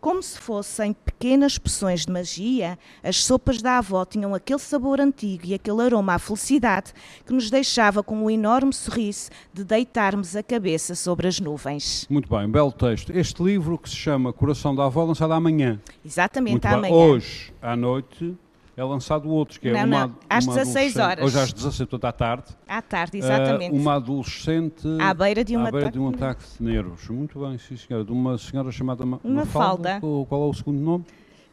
Como 0.00 0.22
se 0.22 0.38
fossem 0.38 0.92
pequenas 0.92 1.58
poções 1.58 2.06
de 2.06 2.12
magia, 2.12 2.78
as 3.02 3.24
sopas 3.24 3.60
da 3.60 3.78
avó 3.78 4.04
tinham 4.04 4.32
aquele 4.32 4.60
sabor 4.60 5.00
antigo 5.00 5.44
e 5.44 5.54
aquele 5.54 5.82
aroma 5.82 6.14
à 6.14 6.18
felicidade 6.20 6.92
que 7.26 7.32
nos 7.32 7.50
deixava 7.50 8.00
com 8.00 8.16
um 8.16 8.30
enorme 8.30 8.72
sorriso 8.72 9.28
de 9.52 9.64
deitarmos 9.64 10.36
a 10.36 10.42
cabeça 10.42 10.94
sobre 10.94 11.26
as 11.26 11.40
nuvens. 11.40 12.06
Muito 12.08 12.28
bem, 12.28 12.48
belo 12.48 12.70
texto. 12.70 13.10
Este 13.10 13.42
livro 13.42 13.76
que 13.76 13.88
se 13.88 13.96
chama 13.96 14.32
Coração 14.32 14.72
da 14.72 14.84
Avó, 14.84 15.04
lançado 15.04 15.32
amanhã. 15.32 15.80
Exatamente, 16.04 16.52
Muito 16.52 16.66
amanhã. 16.66 16.82
Bem. 16.82 16.92
Hoje, 16.92 17.52
à 17.60 17.74
noite, 17.74 18.36
é 18.78 18.84
lançado 18.84 19.28
outro, 19.28 19.58
que 19.58 19.68
é 19.68 19.72
não, 19.72 19.86
uma, 19.86 20.06
não. 20.06 20.14
às 20.30 20.44
uma 20.44 20.54
16 20.54 20.96
horas. 20.96 21.24
Hoje 21.24 21.40
às 21.40 21.52
16, 21.52 21.78
portanto 21.88 22.04
à 22.04 22.12
tarde. 22.12 22.44
À 22.68 22.80
tarde, 22.80 23.18
exatamente. 23.18 23.72
Uh, 23.72 23.76
uma 23.76 23.94
adolescente 23.94 24.86
à 25.00 25.12
beira 25.12 25.42
de 25.42 25.56
um, 25.56 25.60
à 25.60 25.70
beira 25.70 25.78
ataque, 25.78 25.92
de 25.92 25.98
um 25.98 26.08
ataque 26.08 26.44
de 26.56 26.62
nervos. 26.64 27.08
Muito 27.08 27.40
bem, 27.40 27.58
sim 27.58 27.76
senhora. 27.76 28.04
De 28.04 28.12
uma 28.12 28.38
senhora 28.38 28.70
chamada 28.70 29.04
Ma 29.04 29.18
uma 29.24 29.44
Mafalda. 29.44 29.98
Qual, 29.98 30.24
qual 30.26 30.42
é 30.44 30.46
o 30.46 30.54
segundo 30.54 30.78
nome? 30.78 31.04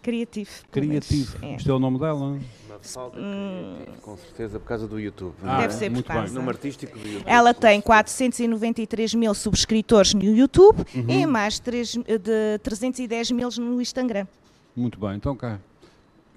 Criativo. 0.04 0.52
Criativo. 0.70 1.38
É. 1.42 1.56
Isto 1.56 1.72
é 1.72 1.74
o 1.74 1.80
nome 1.80 1.98
dela? 1.98 2.38
Mafalda 2.70 3.20
hum. 3.20 3.78
com 4.04 4.18
certeza 4.18 4.60
por 4.60 4.68
causa 4.68 4.88
do 4.88 5.00
YouTube. 5.00 5.34
Ah, 5.44 5.62
Deve 5.62 5.74
ser 5.74 5.92
por 5.92 6.04
causa. 6.04 6.32
Nome 6.32 6.50
artístico 6.50 7.00
do 7.00 7.08
YouTube. 7.08 7.28
Ela 7.28 7.56
tem 7.56 7.82
493 7.82 9.16
mil 9.16 9.34
subscritores 9.34 10.14
no 10.14 10.24
YouTube 10.24 10.86
uhum. 10.94 11.10
e 11.10 11.26
mais 11.26 11.58
3, 11.58 11.94
de 12.22 12.60
310 12.62 13.32
mil 13.32 13.50
no 13.58 13.82
Instagram. 13.82 14.28
Muito 14.76 15.00
bem, 15.00 15.16
então 15.16 15.36
cá 15.36 15.60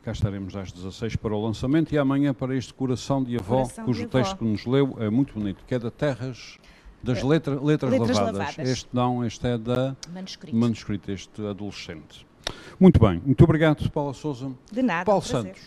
Cá 0.09 0.12
estaremos 0.12 0.57
às 0.57 0.73
16 0.73 1.16
para 1.16 1.35
o 1.35 1.44
lançamento 1.44 1.92
e 1.92 1.99
amanhã 1.99 2.33
para 2.33 2.57
este 2.57 2.73
Coração 2.73 3.23
de 3.23 3.37
Avó, 3.37 3.57
Coração 3.57 3.85
cujo 3.85 4.01
de 4.01 4.09
texto 4.09 4.31
avó. 4.31 4.38
que 4.38 4.44
nos 4.47 4.64
leu 4.64 4.97
é 5.01 5.11
muito 5.11 5.35
bonito, 5.35 5.62
que 5.66 5.75
é 5.75 5.79
da 5.79 5.90
Terras 5.90 6.57
das 7.03 7.23
letra, 7.23 7.61
letras, 7.61 7.92
letras 7.92 8.16
lavadas. 8.16 8.38
lavadas. 8.38 8.71
Este 8.71 8.88
não, 8.90 9.23
este 9.23 9.47
é 9.47 9.59
da 9.59 9.94
manuscrito. 10.11 10.57
manuscrito, 10.57 11.11
este 11.11 11.47
adolescente. 11.47 12.27
Muito 12.81 12.99
bem, 12.99 13.21
muito 13.23 13.44
obrigado, 13.44 13.87
Paula 13.90 14.14
Souza. 14.14 14.51
De 14.73 14.81
nada. 14.81 15.05
Paulo 15.05 15.21
Santos. 15.21 15.61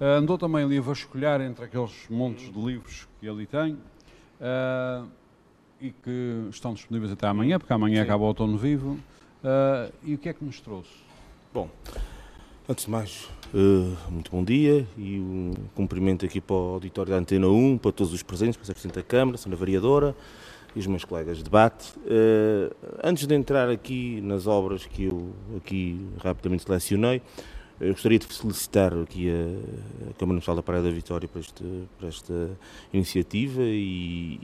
Uh, 0.00 0.06
andou 0.18 0.36
também 0.36 0.64
ali 0.64 0.78
a 0.78 0.82
vasculhar 0.82 1.40
entre 1.40 1.64
aqueles 1.64 1.92
montes 2.10 2.52
de 2.52 2.60
livros 2.60 3.06
que 3.20 3.28
ali 3.28 3.46
tem 3.46 3.74
uh, 3.74 5.08
e 5.80 5.92
que 5.92 6.48
estão 6.50 6.74
disponíveis 6.74 7.12
até 7.12 7.28
amanhã, 7.28 7.60
porque 7.60 7.72
amanhã 7.72 7.98
Sim. 7.98 8.08
acaba 8.08 8.24
o 8.24 8.26
outono 8.26 8.58
vivo. 8.58 8.98
Uh, 9.44 9.92
e 10.02 10.14
o 10.14 10.18
que 10.18 10.28
é 10.28 10.32
que 10.32 10.44
nos 10.44 10.60
trouxe? 10.60 10.90
Bom, 11.54 11.70
antes 12.68 12.86
de 12.86 12.90
mais, 12.90 13.30
muito 14.08 14.30
bom 14.30 14.42
dia 14.42 14.86
e 14.96 15.20
um 15.20 15.52
cumprimento 15.74 16.24
aqui 16.24 16.40
para 16.40 16.56
o 16.56 16.74
auditório 16.74 17.12
da 17.12 17.18
Antena 17.18 17.48
1, 17.48 17.76
para 17.76 17.92
todos 17.92 18.10
os 18.14 18.22
presentes, 18.22 18.56
para 18.56 18.70
a 18.70 18.72
Presidente 18.72 18.94
da 18.94 19.02
Câmara, 19.02 19.36
a 19.36 19.38
Sra. 19.38 19.54
Vereadora 19.54 20.16
e 20.74 20.78
os 20.78 20.86
meus 20.86 21.04
colegas 21.04 21.36
de 21.36 21.44
debate. 21.44 21.92
Uh, 21.98 22.74
antes 23.04 23.26
de 23.26 23.34
entrar 23.34 23.68
aqui 23.68 24.22
nas 24.22 24.46
obras 24.46 24.86
que 24.86 25.04
eu 25.04 25.34
aqui 25.54 26.00
rapidamente 26.24 26.62
selecionei, 26.62 27.20
eu 27.78 27.92
gostaria 27.92 28.18
de 28.18 28.26
felicitar 28.26 28.94
aqui 28.94 29.28
a, 29.28 30.14
Câmara 30.14 30.34
Municipal 30.34 30.56
da 30.56 30.62
Praia 30.62 30.82
da 30.82 30.90
Vitória 30.90 31.28
por, 31.28 31.40
este, 31.40 31.64
por 31.98 32.08
esta 32.08 32.50
iniciativa 32.90 33.60
e, 33.60 34.40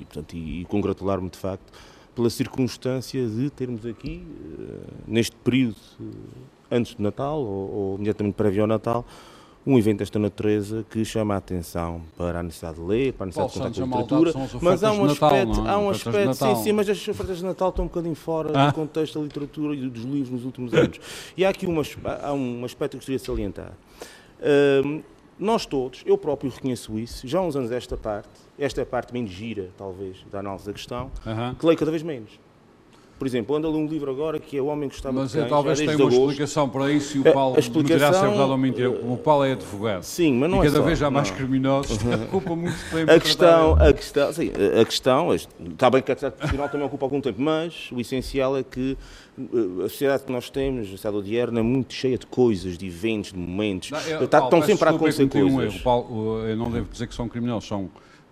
e, 0.00 0.04
portanto, 0.04 0.34
e, 0.34 0.62
e 0.62 0.64
congratular-me 0.64 1.30
de 1.30 1.38
facto 1.38 1.72
pela 2.16 2.30
circunstância 2.30 3.24
de 3.26 3.50
termos 3.50 3.84
aqui, 3.84 4.26
uh, 4.58 4.80
neste 5.06 5.36
período 5.36 5.76
antes 6.70 6.94
do 6.94 7.02
Natal 7.02 7.38
ou, 7.38 7.70
ou 7.70 7.94
imediatamente 7.96 8.34
prévio 8.34 8.62
ao 8.62 8.66
Natal, 8.66 9.04
um 9.66 9.76
evento 9.78 9.98
desta 9.98 10.18
natureza 10.18 10.86
que 10.88 11.04
chama 11.04 11.34
a 11.34 11.38
atenção 11.38 12.00
para 12.16 12.38
a 12.38 12.42
necessidade 12.42 12.76
de 12.76 12.82
ler, 12.82 13.12
para 13.12 13.24
a 13.24 13.26
necessidade 13.26 13.74
de 13.74 13.80
contar 13.80 13.96
com 13.96 14.00
literatura, 14.00 14.48
mas 14.62 14.84
há 14.84 14.92
um 14.92 15.04
aspecto, 15.04 15.48
Natal, 15.48 15.66
é? 15.66 15.70
há 15.70 15.78
um 15.78 15.90
aspecto 15.90 16.34
sim, 16.34 16.56
sim, 16.62 16.72
mas 16.72 16.88
as 16.88 17.08
ofertas 17.08 17.38
de 17.38 17.44
Natal 17.44 17.68
estão 17.70 17.84
um 17.84 17.88
bocadinho 17.88 18.14
fora 18.14 18.52
ah. 18.54 18.68
do 18.68 18.74
contexto 18.74 19.18
da 19.18 19.24
literatura 19.24 19.74
e 19.74 19.88
dos 19.88 20.04
livros 20.04 20.30
nos 20.30 20.44
últimos 20.44 20.72
anos. 20.72 21.00
E 21.36 21.44
há 21.44 21.48
aqui 21.48 21.66
uma, 21.66 21.82
há 22.22 22.32
um 22.32 22.64
aspecto 22.64 22.92
que 22.92 22.98
gostaria 22.98 23.18
de 23.18 23.24
salientar. 23.24 23.72
Uh, 24.38 25.02
nós 25.36 25.66
todos, 25.66 26.02
eu 26.06 26.16
próprio 26.16 26.50
reconheço 26.50 26.96
isso, 26.98 27.26
já 27.26 27.40
há 27.40 27.42
uns 27.42 27.56
anos 27.56 27.72
esta 27.72 27.96
parte, 27.96 28.45
esta 28.58 28.80
é 28.80 28.82
a 28.82 28.86
parte 28.86 29.12
bem 29.12 29.26
gira, 29.26 29.70
talvez, 29.76 30.24
da 30.30 30.40
análise 30.40 30.66
da 30.66 30.72
questão, 30.72 31.10
uh 31.24 31.30
-huh. 31.30 31.54
que 31.56 31.66
leio 31.66 31.78
cada 31.78 31.90
vez 31.90 32.02
menos. 32.02 32.38
Por 33.18 33.26
exemplo, 33.26 33.56
ando 33.56 33.66
a 33.66 33.70
ler 33.70 33.78
um 33.78 33.86
livro 33.86 34.10
agora 34.10 34.38
que 34.38 34.58
é 34.58 34.60
O 34.60 34.66
Homem 34.66 34.90
que 34.90 34.94
Gostava 34.96 35.20
Mas 35.20 35.30
de 35.30 35.38
Cães. 35.38 35.44
Mas 35.44 35.50
talvez 35.50 35.78
tenha 35.78 35.96
uma 35.96 36.04
agosto. 36.04 36.20
explicação 36.20 36.68
para 36.68 36.92
isso 36.92 37.16
e 37.16 37.20
o 37.20 37.32
Paulo 37.32 37.56
me 37.56 37.82
dirá 37.82 38.12
se 38.12 38.18
é 38.18 38.28
verdade 38.28 38.50
ou 38.50 38.58
mentira. 38.58 38.90
O 38.90 39.16
Paulo 39.16 39.44
é 39.44 39.52
advogado. 39.52 40.02
Sim, 40.02 40.34
mas 40.34 40.50
não 40.50 40.62
e 40.62 40.66
é 40.66 40.70
cada 40.70 40.82
vez 40.84 41.02
há 41.02 41.10
mais 41.10 41.30
não. 41.30 41.36
criminosos. 41.38 41.98
ocupa 42.28 42.54
muito 42.54 42.76
tempo. 42.90 43.10
A 43.10 43.18
questão, 43.18 43.72
a 43.80 43.92
questão, 43.94 44.32
sim, 44.34 44.50
a 44.80 44.84
questão, 44.84 45.34
está 45.34 45.88
bem 45.88 46.02
que 46.02 46.10
a 46.10 46.12
atividade 46.12 46.36
profissional 46.36 46.68
também 46.68 46.86
ocupa 46.86 47.06
algum 47.06 47.20
tempo, 47.22 47.40
mas 47.40 47.88
o 47.90 47.98
essencial 47.98 48.54
é 48.54 48.62
que 48.62 48.98
eh, 49.38 49.84
a 49.86 49.88
sociedade 49.88 50.24
que 50.24 50.32
nós 50.32 50.50
temos, 50.50 50.86
a 50.86 50.90
sociedade 50.90 51.16
odierna, 51.16 51.60
é 51.60 51.62
muito 51.62 51.94
cheia 51.94 52.18
de 52.18 52.26
coisas, 52.26 52.76
de 52.76 52.86
eventos, 52.86 53.32
de 53.32 53.38
momentos. 53.38 53.92
Não, 53.92 54.00
eu, 54.00 54.24
Está, 54.24 54.40
Paulo, 54.40 54.56
estão 54.56 54.76
sempre 54.76 54.88
a 54.90 54.92
acontecer 54.92 55.26
coisas. 55.26 55.52
Um 55.52 55.62
erro. 55.62 55.80
Paulo, 55.82 56.38
eu 56.46 56.56
não 56.56 56.70
devo 56.70 56.86
dizer 56.90 57.06
que 57.06 57.14
são 57.14 57.30
criminosos, 57.30 57.66
são 57.66 57.88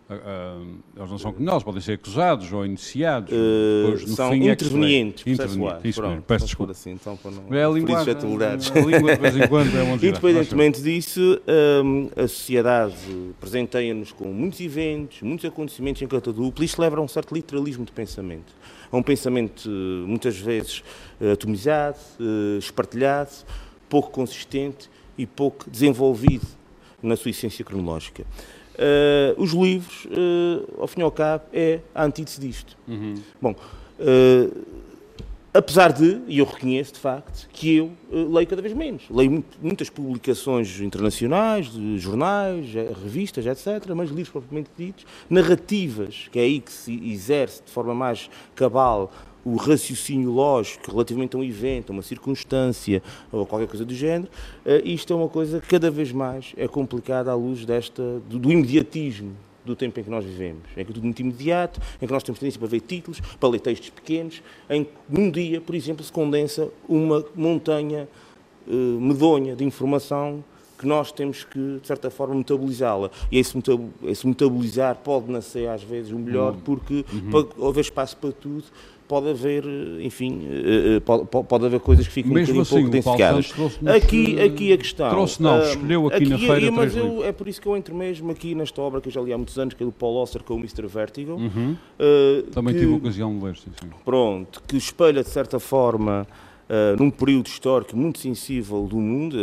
Uh, 0.07 0.77
eles 0.95 1.11
não 1.11 1.19
são 1.19 1.33
criminosos, 1.33 1.63
podem 1.63 1.81
ser 1.81 1.93
acusados 1.93 2.53
ou 2.53 2.67
iniciados. 2.67 3.33
Uh, 3.33 3.93
no 3.93 4.09
são 4.09 4.33
fim, 4.33 4.51
intervenientes, 4.51 5.27
é 5.27 5.31
intervenientes. 5.31 5.85
Isso 5.85 6.03
mesmo, 6.03 6.23
peço 6.23 6.45
desculpa. 6.45 6.73
Assim, 6.73 6.91
então, 6.91 7.17
para 7.17 7.31
não, 7.31 7.55
é 7.55 7.65
a 7.65 7.69
linguagem, 7.71 8.13
é. 8.13 8.19
A 8.19 8.85
língua 8.85 9.15
de 9.15 9.21
vez 9.23 9.37
em 9.37 9.49
quando 9.49 9.75
é 9.75 9.95
Independentemente 10.07 10.83
disso, 10.83 11.41
um, 11.83 12.11
a 12.17 12.29
sociedade 12.29 12.95
presenteia-nos 13.41 14.13
com 14.13 14.29
muitos 14.29 14.61
eventos, 14.61 15.23
muitos 15.23 15.47
acontecimentos 15.47 16.03
em 16.03 16.07
canta 16.07 16.31
dupla. 16.31 16.65
Isto 16.67 16.83
leva 16.83 16.99
a 16.99 17.01
um 17.01 17.09
certo 17.09 17.35
literalismo 17.35 17.87
de 17.87 17.93
pensamento. 17.93 18.53
A 18.93 18.97
um 18.99 19.03
pensamento, 19.03 19.71
muitas 20.07 20.37
vezes, 20.37 20.85
atomizado, 21.33 21.97
espartilhado, 22.59 23.31
pouco 23.89 24.11
consistente 24.11 24.91
e 25.17 25.25
pouco 25.25 25.69
desenvolvido 25.71 26.47
na 27.03 27.17
sua 27.17 27.31
essência 27.31 27.65
cronológica. 27.65 28.25
Uh, 28.75 29.41
os 29.41 29.53
livros, 29.53 30.05
uh, 30.07 30.81
ao 30.81 30.87
fim 30.89 31.01
e 31.01 31.03
ao 31.05 31.11
cabo, 31.11 31.45
é 31.53 31.81
a 31.95 32.05
antítese 32.05 32.41
disto. 32.41 32.77
Uhum. 32.89 33.15
Bom, 33.41 33.53
uh, 33.53 34.65
apesar 35.55 35.93
de, 35.93 36.21
e 36.27 36.39
eu 36.39 36.45
reconheço 36.45 36.95
de 36.95 36.99
facto, 36.99 37.49
que 37.53 37.77
eu 37.77 37.93
leio 38.11 38.47
cada 38.47 38.61
vez 38.61 38.75
menos. 38.75 39.05
Leio 39.09 39.45
muitas 39.63 39.89
publicações 39.89 40.81
internacionais, 40.81 41.73
de 41.73 41.97
jornais, 41.97 42.67
revistas, 43.03 43.47
etc., 43.47 43.95
mas 43.95 44.11
livros 44.11 44.31
propriamente 44.31 44.71
ditos, 44.77 45.07
narrativas, 45.31 46.29
que 46.33 46.41
é 46.41 46.43
aí 46.43 46.61
que 46.61 46.73
se 46.73 46.93
exerce 47.09 47.63
de 47.65 47.71
forma 47.71 47.95
mais 47.95 48.29
cabal 48.57 49.13
o 49.45 49.57
raciocínio 49.57 50.31
lógico 50.31 50.91
relativamente 50.91 51.37
a 51.37 51.39
um 51.39 51.45
evento, 51.45 51.91
a 51.91 51.93
uma 51.93 52.03
circunstância 52.03 53.03
ou 53.31 53.45
qualquer 53.45 53.69
coisa 53.69 53.85
do 53.85 53.95
género, 53.95 54.31
uh, 54.65 54.89
isto 54.89 55.13
é 55.13 55.17
uma 55.17 55.29
coisa 55.29 55.61
que 55.61 55.69
cada 55.69 55.91
vez 55.91 56.11
mais 56.11 56.55
é 56.57 56.67
complicada 56.67 57.31
à 57.31 57.35
luz 57.35 57.67
desta, 57.67 58.21
do 58.27 58.51
imediatismo 58.51 59.37
do 59.65 59.75
tempo 59.75 59.99
em 59.99 60.03
que 60.03 60.11
nós 60.11 60.25
vivemos. 60.25 60.63
É 60.77 60.85
que 60.85 60.93
tudo 60.93 61.05
muito 61.05 61.21
imediato, 61.21 61.81
em 62.01 62.07
que 62.07 62.13
nós 62.13 62.23
temos 62.23 62.39
tendência 62.39 62.59
para 62.59 62.69
ver 62.69 62.81
títulos, 62.81 63.21
para 63.21 63.49
ler 63.49 63.61
textos 63.61 63.91
pequenos, 63.91 64.43
em 64.69 64.85
que 64.85 64.91
num 65.09 65.31
dia, 65.31 65.61
por 65.61 65.75
exemplo, 65.75 66.05
se 66.05 66.13
condensa 66.13 66.69
uma 66.89 67.25
montanha 67.35 68.09
uh, 68.67 69.01
medonha 69.01 69.57
de 69.57 69.65
informação 69.65 70.45
que 70.77 70.87
nós 70.87 71.13
temos 71.13 71.45
que, 71.45 71.79
de 71.81 71.87
certa 71.87 72.11
forma, 72.11 72.35
metabolizá-la. 72.35 73.11
E 73.31 73.39
esse, 73.39 73.57
metabolizar 74.27 74.97
pode 74.97 75.31
nascer, 75.31 75.69
às 75.69 75.83
vezes, 75.83 76.13
o 76.13 76.19
melhor, 76.19 76.53
uhum. 76.53 76.61
porque 76.61 77.05
uhum. 77.13 77.69
haver 77.69 77.81
espaço 77.81 78.17
para 78.17 78.33
tudo 78.33 78.65
pode 79.07 79.29
haver, 79.29 79.65
enfim, 80.01 80.47
eh, 80.51 80.97
eh, 80.97 81.01
pode, 81.01 81.27
pode 81.27 81.67
haver 81.67 81.81
coisas 81.81 82.07
que 82.07 82.13
ficam 82.13 82.33
Mesmo 82.33 82.59
um 82.59 82.63
assim, 82.63 82.77
pouco 82.77 82.91
densificadas. 82.91 83.53
Aqui, 83.95 84.41
aqui 84.41 84.73
a 84.73 84.79
questão. 84.79 85.11
Trouxe 85.11 85.43
não, 85.43 85.61
escolheu 85.63 86.07
aqui, 86.07 86.17
aqui 86.17 86.29
na 86.29 86.39
feira. 86.39 86.73
Mas 86.73 86.97
eu, 86.97 87.25
é 87.25 87.33
por 87.33 87.47
isso 87.47 87.61
que 87.61 87.67
eu 87.67 87.77
entro 87.77 87.95
mesmo 87.95 88.31
aqui 88.31 88.55
nesta 88.55 88.81
obra 88.81 89.01
que 89.01 89.09
eu 89.09 89.13
já 89.13 89.21
li 89.21 89.33
há 89.33 89.37
muitos 89.37 89.59
anos, 89.59 89.75
que 89.75 89.83
é 89.83 89.87
do 89.87 89.93
Paul 89.93 90.19
Auster 90.19 90.43
com 90.43 90.55
o 90.55 90.59
Mr. 90.59 90.87
Vertigo. 90.87 91.33
Uhum. 91.33 91.77
Uh, 91.99 92.43
Também 92.51 92.75
que, 92.75 92.81
tive 92.81 92.93
a 92.93 92.97
ocasião 92.97 93.39
de 93.39 93.45
ler, 93.45 93.57
sim, 93.57 93.71
sim. 93.81 93.91
Pronto, 94.05 94.63
que 94.67 94.77
espelha 94.77 95.23
de 95.23 95.31
certa 95.31 95.59
forma. 95.59 96.27
Uh, 96.65 96.97
num 96.99 97.11
período 97.11 97.47
histórico 97.47 97.95
muito 97.95 98.19
sensível 98.19 98.87
do 98.87 98.97
mundo, 98.97 99.37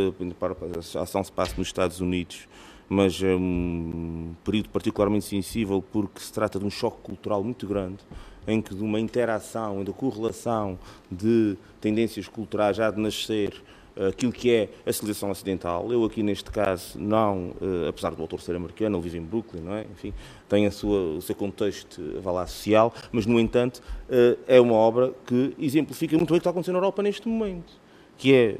a 0.95 1.01
ação 1.01 1.23
se 1.23 1.31
passa 1.31 1.53
nos 1.55 1.67
Estados 1.67 2.01
Unidos, 2.01 2.47
mas 2.89 3.21
é 3.21 3.35
um 3.35 4.33
período 4.43 4.69
particularmente 4.69 5.25
sensível 5.25 5.83
porque 5.91 6.19
se 6.19 6.33
trata 6.33 6.57
de 6.57 6.65
um 6.65 6.69
choque 6.71 6.97
cultural 7.03 7.43
muito 7.43 7.67
grande 7.67 7.99
em 8.47 8.61
que 8.61 8.73
de 8.73 8.83
uma 8.83 8.99
interação, 8.99 9.83
de 9.83 9.91
correlação 9.91 10.77
de 11.11 11.57
tendências 11.79 12.27
culturais 12.27 12.77
já 12.77 12.89
de 12.89 12.99
nascer 12.99 13.61
eh, 13.95 14.07
aquilo 14.07 14.31
que 14.31 14.51
é 14.51 14.69
a 14.85 14.93
civilização 14.93 15.29
ocidental. 15.31 15.91
Eu 15.91 16.05
aqui 16.05 16.23
neste 16.23 16.49
caso 16.49 16.97
não, 16.97 17.53
eh, 17.61 17.89
apesar 17.89 18.15
do 18.15 18.21
autor 18.21 18.41
ser 18.41 18.55
americano, 18.55 18.97
ele 18.97 19.03
vive 19.03 19.17
em 19.17 19.21
Brooklyn, 19.21 19.61
não 19.61 19.73
é? 19.75 19.85
Enfim, 19.91 20.13
tem 20.47 20.65
a 20.65 20.71
sua, 20.71 21.17
o 21.17 21.21
seu 21.21 21.35
contexto, 21.35 22.01
vá 22.21 22.31
lá, 22.31 22.47
social, 22.47 22.93
mas 23.11 23.25
no 23.25 23.39
entanto 23.39 23.81
eh, 24.09 24.37
é 24.47 24.61
uma 24.61 24.75
obra 24.75 25.13
que 25.25 25.53
exemplifica 25.59 26.15
muito 26.17 26.29
bem 26.29 26.37
o 26.37 26.39
que 26.39 26.41
está 26.41 26.51
acontecendo 26.51 26.73
na 26.73 26.79
Europa 26.79 27.03
neste 27.03 27.27
momento, 27.27 27.73
que 28.17 28.33
é 28.33 28.55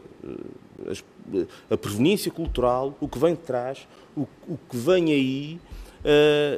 a 1.70 1.78
proveniência 1.78 2.32
cultural, 2.32 2.96
o 3.00 3.08
que 3.08 3.20
vem 3.20 3.36
de 3.36 3.42
trás, 3.42 3.88
o, 4.18 4.28
o 4.48 4.58
que 4.70 4.76
vem 4.76 5.12
aí 5.12 5.60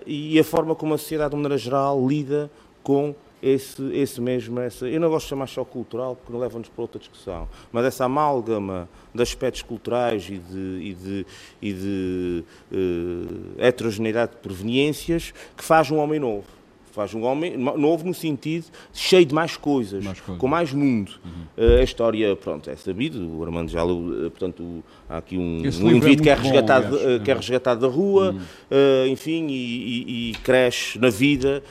e 0.08 0.40
a 0.40 0.44
forma 0.44 0.74
como 0.74 0.94
a 0.94 0.98
sociedade, 0.98 1.32
de 1.32 1.36
maneira 1.36 1.58
geral, 1.58 2.08
lida 2.08 2.50
com 2.84 3.15
esse, 3.41 3.84
esse 3.93 4.22
mesmo, 4.22 4.60
essa, 4.62 4.88
eu 4.88 5.02
não 5.02 5.10
gosto 5.10 5.26
de 5.26 5.30
chamar 5.32 5.48
só 5.48 5.65
cultural 5.65 6.15
porque 6.15 6.38
leva-nos 6.38 6.69
para 6.69 6.82
outra 6.82 6.98
discussão, 6.98 7.50
mas 7.74 7.86
essa 7.86 8.06
amálgama 8.06 8.88
de 9.13 9.22
aspectos 9.22 9.62
culturais 9.62 10.30
e 10.30 10.38
de, 10.38 10.80
e 10.82 10.93
de, 10.93 11.26
e 11.62 11.74
de 11.74 12.46
uh, 12.72 13.62
heterogeneidade 13.62 14.32
de 14.32 14.38
proveniências 14.38 15.34
que 15.58 15.63
faz 15.63 15.91
um 15.91 15.98
homem 15.98 16.19
novo. 16.19 16.46
Faz 16.94 17.12
um 17.16 17.24
homem 17.24 17.58
novo 17.58 18.06
no 18.06 18.14
sentido 18.14 18.68
cheio 18.94 19.26
de 19.26 19.34
mais 19.34 19.58
coisas, 19.58 20.04
mais 20.04 20.22
coisas. 20.22 20.40
com 20.40 20.48
mais 20.48 20.72
mundo. 20.72 21.14
Uhum. 21.26 21.32
Uh, 21.58 21.80
a 21.80 21.84
história, 21.84 22.36
pronto, 22.36 22.70
é 22.70 22.76
sabido, 22.76 23.36
o 23.36 23.44
Armando 23.44 23.72
já 23.72 23.84
leu, 23.84 23.96
uh, 23.98 24.30
portanto, 24.30 24.84
há 25.10 25.18
aqui 25.18 25.36
um, 25.36 25.64
um 25.64 25.90
indivíduo 25.90 26.22
é 26.22 26.24
que, 26.24 26.30
é 26.30 26.36
resgatado, 26.36 26.90
bom, 26.90 27.16
uh, 27.16 27.20
que 27.20 27.32
é 27.32 27.34
resgatado 27.34 27.82
da 27.82 27.88
rua, 27.88 28.36
uhum. 28.70 29.08
enfim, 29.08 29.48
e, 29.48 29.54
e, 29.54 30.30
e, 30.30 30.34
cresce 30.44 31.00
na 31.00 31.10
vida, 31.10 31.64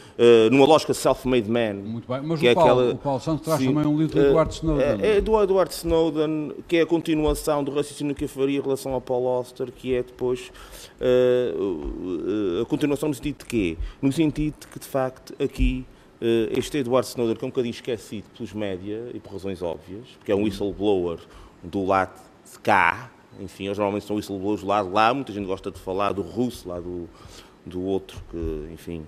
numa 0.50 0.66
lógica 0.66 0.92
self-made 0.92 1.48
man. 1.48 1.74
Muito 1.74 2.08
bem, 2.08 2.20
mas 2.20 2.42
o, 2.42 2.46
é 2.46 2.52
Paulo, 2.52 2.70
aquela, 2.70 2.92
o 2.92 2.98
Paulo 2.98 3.20
Santos 3.20 3.44
traz 3.44 3.60
sim, 3.60 3.66
também 3.68 3.86
um 3.86 3.96
livro 3.96 4.20
do 4.20 4.26
Edward 4.26 4.54
Snowden. 4.54 4.86
É, 5.00 5.16
é 5.18 5.20
do 5.20 5.40
Edward 5.40 5.72
Snowden, 5.72 6.52
que 6.66 6.78
é 6.78 6.82
a 6.82 6.86
continuação 6.86 7.62
do 7.62 7.72
raciocínio 7.72 8.12
que 8.12 8.24
eu 8.24 8.28
faria 8.28 8.58
em 8.58 8.62
relação 8.62 8.92
ao 8.92 9.00
Paul 9.00 9.28
Auster, 9.28 9.70
que 9.70 9.94
é 9.94 10.02
depois 10.02 10.50
a 12.60 12.64
continuação 12.66 13.08
no 13.08 13.14
sentido 13.14 13.38
de 13.38 13.44
quê? 13.44 13.76
No 14.00 14.12
sentido 14.12 14.54
de 14.60 14.66
que, 14.66 14.78
de 14.78 14.86
facto, 14.86 15.11
facto, 15.12 15.34
aqui, 15.42 15.84
eh, 16.20 16.48
este 16.56 16.78
Edward 16.78 17.06
Snowden, 17.06 17.36
que 17.36 17.44
é 17.44 17.46
um 17.46 17.50
bocadinho 17.50 17.72
esquecido 17.72 18.24
pelos 18.36 18.52
média 18.52 19.10
e 19.12 19.20
por 19.20 19.32
razões 19.32 19.62
óbvias, 19.62 20.06
porque 20.18 20.32
é 20.32 20.34
um 20.34 20.44
whistleblower 20.44 21.18
do 21.62 21.84
lado 21.84 22.18
de 22.50 22.58
cá, 22.58 23.10
enfim, 23.40 23.66
eles 23.66 23.78
normalmente 23.78 24.06
são 24.06 24.16
whistleblowers 24.16 24.62
do 24.62 24.66
lado 24.66 24.90
lá, 24.92 25.12
muita 25.14 25.32
gente 25.32 25.46
gosta 25.46 25.70
de 25.70 25.78
falar 25.78 26.12
do 26.12 26.22
russo, 26.22 26.68
lá 26.68 26.80
do, 26.80 27.08
do 27.64 27.82
outro, 27.82 28.22
que, 28.30 28.68
enfim, 28.72 29.06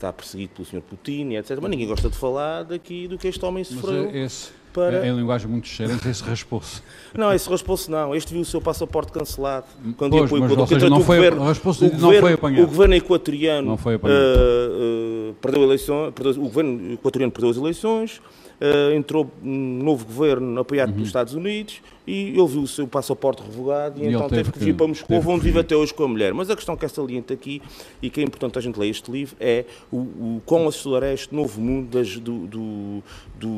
está 0.00 0.12
perseguido 0.12 0.54
pelo 0.54 0.66
Sr. 0.66 0.80
Putin, 0.80 1.34
etc. 1.34 1.58
Mas 1.60 1.70
ninguém 1.70 1.86
gosta 1.86 2.08
de 2.08 2.16
falar 2.16 2.64
daqui 2.64 3.06
do 3.06 3.18
que 3.18 3.28
este 3.28 3.44
homem 3.44 3.62
sofreu. 3.62 4.06
Mas 4.06 4.14
esse, 4.14 4.48
para... 4.72 5.06
Em 5.06 5.14
linguagem 5.14 5.46
muito 5.46 5.68
cheirante, 5.68 6.08
esse 6.08 6.22
raspou-se. 6.22 6.82
Não, 7.14 7.32
esse 7.32 7.48
raspou-se 7.48 7.90
não. 7.90 8.14
Este 8.14 8.32
viu 8.32 8.40
o 8.40 8.44
seu 8.44 8.60
passaporte 8.60 9.12
cancelado. 9.12 9.66
Quando 9.98 10.16
pois, 10.16 10.30
mas, 10.30 10.56
ou 10.56 10.66
seja, 10.66 10.88
não, 10.88 11.00
foi, 11.02 11.16
governo, 11.16 11.44
raspou-se, 11.44 11.84
o 11.84 11.98
não 11.98 12.12
foi 12.14 12.32
apanhado. 12.32 12.62
O 12.62 12.66
governo 12.66 12.94
equatoriano 12.94 13.68
não 13.68 13.76
foi 13.76 13.94
apanhado. 13.96 14.20
Uh, 14.20 15.30
uh, 15.30 15.34
perdeu 15.34 15.62
eleições, 15.64 16.14
perdeu, 16.14 16.42
o 16.42 16.46
governo 16.46 16.92
equatoriano 16.94 17.32
perdeu 17.32 17.50
as 17.50 17.56
eleições, 17.58 18.22
uh, 18.60 18.94
entrou 18.94 19.30
um 19.42 19.82
novo 19.82 20.04
governo 20.04 20.60
apoiado 20.60 20.88
uhum. 20.88 20.94
pelos 20.94 21.08
Estados 21.08 21.34
Unidos 21.34 21.80
e 22.06 22.28
ele 22.28 22.46
viu 22.46 22.62
o 22.62 22.66
seu 22.66 22.86
passaporte 22.86 23.42
revogado 23.42 24.00
e, 24.00 24.04
e 24.04 24.08
então 24.08 24.28
teve, 24.28 24.44
teve 24.44 24.52
que 24.52 24.58
vir 24.58 24.74
para 24.74 24.86
Moscou, 24.86 25.22
onde 25.26 25.44
vive 25.44 25.60
até 25.60 25.76
hoje 25.76 25.94
com 25.94 26.04
a 26.04 26.08
mulher. 26.08 26.34
Mas 26.34 26.50
a 26.50 26.56
questão 26.56 26.76
que 26.76 26.84
é 26.84 26.88
saliente 26.88 27.32
aqui 27.32 27.62
e 28.02 28.10
que 28.10 28.20
é 28.20 28.24
importante 28.24 28.58
a 28.58 28.60
gente 28.60 28.78
ler 28.78 28.88
este 28.88 29.10
livro 29.10 29.36
é 29.40 29.64
o, 29.90 29.98
o 29.98 30.42
quão 30.44 30.68
assustador 30.68 31.04
é 31.04 31.14
este 31.14 31.34
novo 31.34 31.60
mundo 31.60 31.98
das, 31.98 32.16
do, 32.16 32.46
do, 32.46 33.02
do 33.38 33.48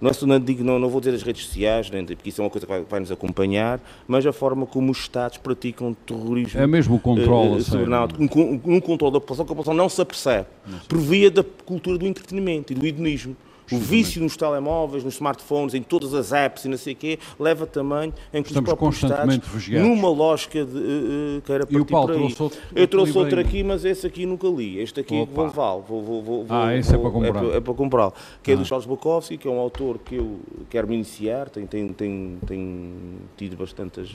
não, 0.00 0.12
não, 0.22 0.40
digo, 0.40 0.62
não, 0.62 0.78
não 0.78 0.88
vou 0.88 1.00
dizer 1.00 1.14
as 1.14 1.22
redes 1.22 1.46
sociais, 1.46 1.90
porque 1.90 2.28
isso 2.28 2.40
é 2.40 2.44
uma 2.44 2.50
coisa 2.50 2.66
que 2.66 2.72
vai, 2.72 2.82
vai 2.82 3.00
nos 3.00 3.10
acompanhar, 3.10 3.80
mas 4.06 4.24
a 4.24 4.32
forma 4.32 4.64
como 4.64 4.92
os 4.92 4.98
Estados 4.98 5.38
praticam 5.38 5.94
terrorismo. 6.06 6.60
É 6.60 6.66
mesmo 6.66 6.96
o 6.96 7.00
controle. 7.00 7.60
Uh, 7.60 8.22
um, 8.38 8.76
um, 8.76 8.80
controle 8.80 9.12
da 9.12 9.20
população 9.20 9.44
que 9.44 9.52
a 9.52 9.56
população 9.56 9.74
não 9.74 9.88
se 9.88 10.00
apercebe, 10.00 10.46
por 10.86 10.98
via 10.98 11.30
da 11.30 11.42
cultura 11.42 11.98
do 11.98 12.06
entretenimento 12.06 12.72
e 12.72 12.76
do 12.76 12.86
hedonismo. 12.86 13.36
O 13.72 13.78
vício 13.78 14.22
nos 14.22 14.36
telemóveis, 14.36 15.04
nos 15.04 15.14
smartphones, 15.14 15.74
em 15.74 15.82
todas 15.82 16.14
as 16.14 16.32
apps 16.32 16.64
e 16.64 16.68
não 16.68 16.76
sei 16.76 16.94
o 16.94 16.96
quê, 16.96 17.18
leva 17.38 17.66
também 17.66 18.12
em 18.32 18.42
que 18.42 18.48
Estamos 18.48 18.72
os 18.72 18.78
constantemente 18.78 19.46
Estados, 19.46 19.68
numa 19.68 20.08
lógica 20.08 20.64
de 20.64 20.76
uh, 20.76 21.42
que 21.44 21.52
era 21.52 21.66
partir 21.66 21.76
e 21.76 21.80
o 21.80 21.84
Paulo. 21.84 22.14
Trouxe 22.14 22.42
outro, 22.42 22.58
Eu 22.74 22.88
trouxe 22.88 23.18
outro 23.18 23.40
aqui, 23.40 23.62
mas 23.62 23.84
esse 23.84 24.06
aqui 24.06 24.26
nunca 24.26 24.48
li. 24.48 24.78
Este 24.78 25.00
aqui 25.00 25.16
Opa. 25.20 25.32
vou 25.32 25.44
levá-lo. 25.46 25.82
Vou, 25.82 26.02
vou, 26.02 26.22
vou, 26.22 26.46
ah, 26.48 26.74
esse 26.76 26.94
é 26.94 26.98
para 26.98 27.10
comprar. 27.10 27.44
É, 27.44 27.56
é 27.56 27.60
para 27.60 27.74
comprá-lo. 27.74 28.12
Que 28.42 28.50
ah. 28.50 28.54
é 28.54 28.56
do 28.56 28.62
ah. 28.62 28.64
Charles 28.64 28.86
Bukowski, 28.86 29.36
que 29.36 29.46
é 29.46 29.50
um 29.50 29.58
autor 29.58 29.98
que 29.98 30.16
eu 30.16 30.40
quero 30.70 30.88
me 30.88 30.94
iniciar, 30.94 31.48
tem, 31.48 31.66
tem, 31.66 31.88
tem, 31.88 32.38
tem 32.46 32.94
tido 33.36 33.56
bastantes, 33.56 34.14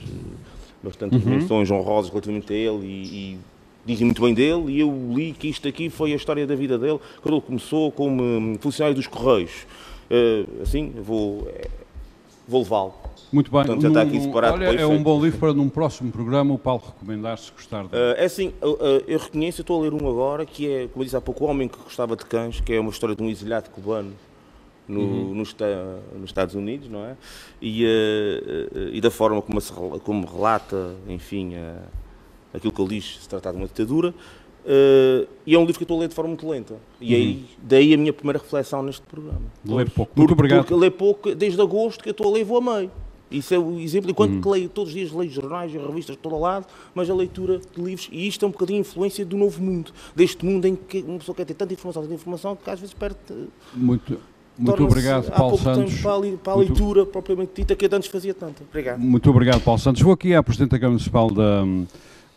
bastantes 0.82 1.24
uhum. 1.24 1.30
menções 1.30 1.70
honrosas 1.70 2.10
relativamente 2.10 2.52
a 2.52 2.56
ele 2.56 2.86
e, 2.86 3.34
e 3.34 3.38
dizem 3.84 4.06
muito 4.06 4.22
bem 4.22 4.32
dele, 4.32 4.72
e 4.72 4.80
eu 4.80 5.12
li 5.14 5.32
que 5.32 5.48
isto 5.48 5.68
aqui 5.68 5.90
foi 5.90 6.12
a 6.12 6.16
história 6.16 6.46
da 6.46 6.54
vida 6.54 6.78
dele, 6.78 6.98
quando 7.20 7.34
ele 7.34 7.42
começou 7.42 7.92
como 7.92 8.22
hum, 8.22 8.56
funcionário 8.60 8.96
dos 8.96 9.06
Correios. 9.06 9.66
Uh, 10.10 10.62
assim, 10.62 10.92
vou, 10.96 11.48
é, 11.48 11.68
vou 12.46 12.62
levá-lo. 12.62 12.94
Muito 13.32 13.50
bem. 13.50 13.64
Portanto, 13.64 13.82
já 13.82 13.88
está 13.88 14.02
aqui 14.02 14.20
separado 14.20 14.62
olha, 14.62 14.80
é 14.80 14.86
um 14.86 15.02
bom 15.02 15.20
livro 15.20 15.40
para 15.40 15.52
num 15.52 15.68
próximo 15.68 16.12
programa 16.12 16.54
o 16.54 16.58
Paulo 16.58 16.82
recomendar 16.86 17.36
se 17.38 17.50
gostar 17.50 17.84
dele. 17.86 18.02
Uh, 18.02 18.16
é 18.16 18.24
assim, 18.24 18.48
uh, 18.62 19.02
eu 19.08 19.18
reconheço, 19.18 19.60
eu 19.60 19.62
estou 19.62 19.80
a 19.80 19.82
ler 19.82 19.92
um 19.92 20.08
agora, 20.08 20.46
que 20.46 20.70
é, 20.70 20.86
como 20.88 21.02
eu 21.02 21.04
disse 21.04 21.16
há 21.16 21.20
pouco, 21.20 21.44
O 21.44 21.48
Homem 21.48 21.68
que 21.68 21.78
Gostava 21.78 22.16
de 22.16 22.24
Cães, 22.24 22.60
que 22.60 22.72
é 22.72 22.80
uma 22.80 22.90
história 22.90 23.16
de 23.16 23.22
um 23.22 23.28
exilhado 23.28 23.70
cubano 23.70 24.12
no, 24.86 25.00
uhum. 25.00 25.34
nos, 25.34 25.56
nos, 26.12 26.24
Estados 26.30 26.54
Unidos, 26.54 26.88
não 26.88 27.04
é? 27.06 27.16
E, 27.60 27.86
e 28.92 29.00
da 29.00 29.10
forma 29.10 29.40
como, 29.40 29.58
se, 29.58 29.72
como 29.72 30.26
relata, 30.26 30.94
enfim, 31.08 31.54
aquilo 32.54 32.72
que 32.72 32.80
ele 32.80 33.00
diz 33.00 33.18
se 33.20 33.28
tratar 33.28 33.52
de 33.52 33.58
uma 33.58 33.66
ditadura. 33.66 34.14
Uh, 34.64 35.28
e 35.44 35.54
é 35.54 35.58
um 35.58 35.66
livro 35.66 35.74
que 35.74 35.82
eu 35.82 35.84
estou 35.84 35.98
a 35.98 36.00
ler 36.00 36.08
de 36.08 36.14
forma 36.14 36.28
muito 36.28 36.48
lenta. 36.48 36.76
E 36.98 37.14
uhum. 37.14 37.20
aí, 37.20 37.44
daí 37.62 37.92
a 37.92 37.98
minha 37.98 38.12
primeira 38.12 38.38
reflexão 38.38 38.82
neste 38.82 39.02
programa. 39.02 39.42
Ler 39.64 39.90
pouco. 39.90 40.12
Muito 40.16 40.32
obrigado. 40.32 40.60
Porque 40.60 40.74
ler 40.74 40.90
pouco, 40.90 41.34
desde 41.34 41.60
agosto 41.60 42.02
que 42.02 42.08
eu 42.08 42.12
estou 42.12 42.28
a 42.28 42.34
ler 42.34 42.40
e 42.40 42.44
vou 42.44 42.58
a 42.58 42.60
meio. 42.78 42.90
Isso 43.30 43.52
é 43.52 43.58
o 43.58 43.78
exemplo. 43.78 44.10
Enquanto 44.10 44.32
uhum. 44.32 44.40
que 44.40 44.48
leio 44.48 44.68
todos 44.68 44.90
os 44.90 44.94
dias, 44.94 45.12
leio 45.12 45.30
jornais 45.30 45.74
e 45.74 45.76
revistas 45.76 46.16
de 46.16 46.22
todo 46.22 46.38
lado, 46.38 46.66
mas 46.94 47.10
a 47.10 47.14
leitura 47.14 47.58
de 47.58 47.82
livros, 47.82 48.08
e 48.10 48.26
isto 48.26 48.44
é 48.44 48.48
um 48.48 48.52
bocadinho 48.52 48.78
a 48.78 48.80
influência 48.80 49.24
do 49.24 49.36
novo 49.36 49.62
mundo, 49.62 49.92
deste 50.14 50.44
mundo 50.46 50.66
em 50.66 50.76
que 50.76 51.02
uma 51.02 51.18
pessoa 51.18 51.34
quer 51.34 51.44
ter 51.44 51.54
tanta 51.54 51.74
informação, 51.74 52.02
tanta 52.02 52.14
informação, 52.14 52.56
que 52.56 52.70
às 52.70 52.80
vezes 52.80 52.94
perde. 52.94 53.16
Muito. 53.74 54.18
Muito 54.56 54.84
obrigado, 54.84 55.32
Paulo 55.32 55.58
Santos. 55.58 56.00
Para 56.00 56.12
a, 56.12 56.36
para 56.36 56.52
a 56.52 56.56
leitura 56.56 57.00
muito... 57.00 57.10
propriamente 57.10 57.50
dita 57.56 57.74
que 57.74 57.86
antes 57.92 58.08
fazia 58.08 58.32
tanta. 58.32 58.62
Obrigado. 58.62 59.00
Muito 59.00 59.28
obrigado, 59.28 59.60
Paulo 59.60 59.80
Santos. 59.80 60.00
Vou 60.00 60.12
aqui 60.12 60.32
à 60.32 60.42
Presidente 60.44 60.70
da 60.70 60.78
Câmara 60.78 60.92
Municipal 60.92 61.28
da, 61.28 61.64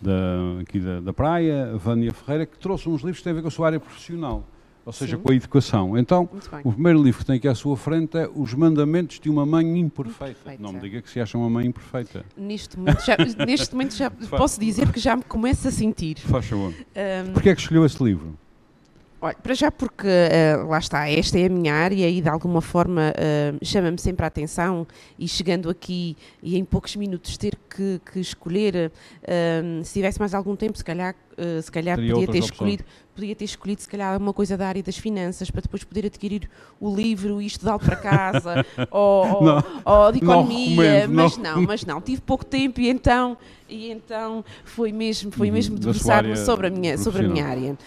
da, 0.02 0.62
aqui 0.62 0.80
da, 0.80 1.00
da 1.00 1.14
Praia, 1.14 1.76
Vânia 1.78 2.14
Ferreira, 2.14 2.46
que 2.46 2.58
trouxe 2.58 2.88
uns 2.90 3.02
livros 3.02 3.18
que 3.18 3.24
têm 3.24 3.32
a 3.32 3.36
ver 3.36 3.42
com 3.42 3.48
a 3.48 3.52
sua 3.52 3.68
área 3.68 3.80
profissional, 3.80 4.48
ou 4.86 4.94
seja, 4.94 5.18
Sim. 5.18 5.24
com 5.24 5.32
a 5.32 5.36
educação. 5.36 5.98
Então, 5.98 6.30
o 6.64 6.72
primeiro 6.72 7.02
livro 7.04 7.20
que 7.20 7.26
tem 7.26 7.36
aqui 7.36 7.48
à 7.48 7.56
sua 7.56 7.76
frente 7.76 8.18
é 8.18 8.30
Os 8.34 8.54
Mandamentos 8.54 9.20
de 9.20 9.30
uma 9.30 9.46
Mãe 9.46 9.78
Imperfeita. 9.80 10.32
imperfeita. 10.32 10.64
Não 10.64 10.74
me 10.74 10.80
diga 10.80 11.02
que 11.02 11.10
se 11.10 11.20
acha 11.20 11.38
uma 11.38 11.50
mãe 11.50 11.66
imperfeita. 11.68 12.24
Neste 12.38 12.78
momento 12.78 13.06
já, 13.06 13.18
neste 13.46 13.74
momento 13.74 13.96
já 13.96 14.10
posso 14.32 14.60
dizer 14.60 14.92
que 14.92 15.00
já 15.00 15.16
me 15.16 15.24
começo 15.24 15.68
a 15.68 15.72
sentir. 15.72 16.20
Faz 16.20 16.46
favor. 16.46 16.74
Um... 16.74 17.34
Porquê 17.34 17.50
é 17.50 17.56
que 17.56 17.62
escolheu 17.62 17.86
esse 17.86 18.02
livro? 18.02 18.38
Olha, 19.20 19.36
para 19.42 19.54
já 19.56 19.72
porque 19.72 20.08
uh, 20.08 20.68
lá 20.68 20.78
está, 20.78 21.10
esta 21.10 21.40
é 21.40 21.48
a 21.48 21.50
minha 21.50 21.74
área 21.74 22.08
e 22.08 22.22
de 22.22 22.30
alguma 22.30 22.62
forma 22.62 23.12
uh, 23.12 23.66
chama-me 23.66 23.98
sempre 23.98 24.24
a 24.24 24.28
atenção 24.28 24.86
e 25.18 25.28
chegando 25.28 25.72
aqui 25.72 26.16
e 26.42 26.56
em 26.56 26.64
poucos 26.64 26.96
minutos 26.96 27.36
ter 27.36 27.58
que, 27.68 28.00
que 28.12 28.20
escolher, 28.20 28.92
uh, 29.24 29.84
se 29.84 29.94
tivesse 29.94 30.20
mais 30.20 30.36
algum 30.36 30.56
tempo, 30.56 30.78
se 30.78 30.86
calhar, 30.86 31.16
se 31.62 31.72
calhar 31.72 31.98
podia 31.98 32.28
ter 32.28 32.40
escolhido, 32.40 32.84
podia 33.14 33.36
ter 33.36 33.46
escolhido 33.46 33.82
se 33.82 33.88
calhar 33.88 34.18
uma 34.18 34.34
coisa 34.34 34.58
da 34.58 34.68
área 34.68 34.82
das 34.82 34.98
finanças 34.98 35.52
para 35.52 35.62
depois 35.62 35.84
poder 35.84 36.06
adquirir 36.06 36.50
o 36.80 36.96
livro 36.96 37.42
e 37.42 37.46
estudá-lo 37.46 37.80
para 37.80 37.96
casa 37.96 38.66
ou, 38.90 39.44
não, 39.44 39.64
ou, 39.86 40.12
de 40.12 40.18
economia, 40.18 41.08
não 41.08 41.14
mas 41.14 41.38
não. 41.38 41.56
não, 41.56 41.62
mas 41.62 41.86
não, 41.86 42.02
tive 42.02 42.22
pouco 42.22 42.44
tempo 42.46 42.82
e 42.82 42.90
então 42.90 43.38
e 43.70 43.92
então 43.92 44.44
foi 44.64 44.92
mesmo 44.92 45.32
foi 45.32 45.48
uhum, 45.48 45.54
mesmo 45.54 45.76
debruçar-me 45.78 46.38
sobre 46.38 46.68
a 46.68 46.70
minha 46.70 46.98
sobre 46.98 47.26
a 47.26 47.30
minha 47.30 47.46
área. 47.46 47.78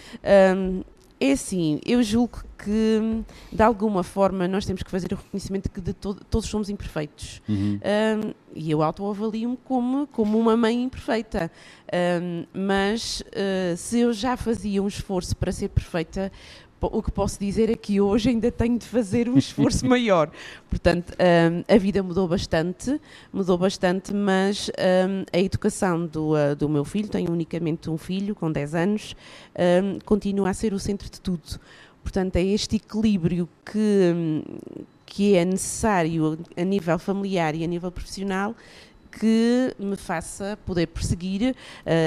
Um, 0.55 0.81
é 1.21 1.33
assim, 1.33 1.79
eu 1.85 2.01
julgo 2.01 2.43
que 2.57 3.23
de 3.51 3.61
alguma 3.61 4.01
forma 4.01 4.47
nós 4.47 4.65
temos 4.65 4.81
que 4.81 4.89
fazer 4.89 5.13
o 5.13 5.15
reconhecimento 5.15 5.65
de 5.65 5.69
que 5.69 5.79
de 5.79 5.93
to 5.93 6.15
todos 6.15 6.49
somos 6.49 6.67
imperfeitos. 6.67 7.43
Uhum. 7.47 7.79
Um, 8.25 8.33
e 8.55 8.71
eu 8.71 8.81
autoavalio-me 8.81 9.55
como, 9.63 10.07
como 10.07 10.39
uma 10.39 10.57
mãe 10.57 10.81
imperfeita. 10.81 11.51
Um, 11.93 12.45
mas 12.51 13.21
uh, 13.21 13.77
se 13.77 13.99
eu 13.99 14.11
já 14.13 14.35
fazia 14.35 14.81
um 14.81 14.87
esforço 14.87 15.35
para 15.35 15.51
ser 15.51 15.69
perfeita, 15.69 16.31
o 16.87 17.03
que 17.03 17.11
posso 17.11 17.39
dizer 17.39 17.69
é 17.69 17.75
que 17.75 18.01
hoje 18.01 18.29
ainda 18.29 18.51
tenho 18.51 18.77
de 18.77 18.85
fazer 18.85 19.29
um 19.29 19.37
esforço 19.37 19.85
maior. 19.87 20.31
Portanto, 20.69 21.13
um, 21.13 21.63
a 21.73 21.77
vida 21.77 22.01
mudou 22.01 22.27
bastante, 22.27 22.99
mudou 23.31 23.57
bastante, 23.57 24.13
mas 24.13 24.69
um, 24.69 25.23
a 25.31 25.39
educação 25.39 26.05
do, 26.05 26.33
uh, 26.33 26.55
do 26.55 26.67
meu 26.67 26.83
filho, 26.83 27.07
tenho 27.07 27.31
unicamente 27.31 27.89
um 27.89 27.97
filho 27.97 28.33
com 28.33 28.51
10 28.51 28.75
anos, 28.75 29.15
um, 29.83 29.99
continua 30.05 30.49
a 30.49 30.53
ser 30.53 30.73
o 30.73 30.79
centro 30.79 31.09
de 31.09 31.19
tudo. 31.21 31.59
Portanto, 32.03 32.35
é 32.35 32.43
este 32.43 32.77
equilíbrio 32.77 33.47
que, 33.63 34.11
hum, 34.15 34.43
que 35.05 35.35
é 35.35 35.45
necessário 35.45 36.39
a 36.57 36.63
nível 36.63 36.97
familiar 36.97 37.53
e 37.53 37.63
a 37.63 37.67
nível 37.67 37.91
profissional 37.91 38.55
que 39.11 39.75
me 39.77 39.95
faça 39.95 40.57
poder 40.65 40.87
perseguir 40.87 41.51
uh, 41.51 41.55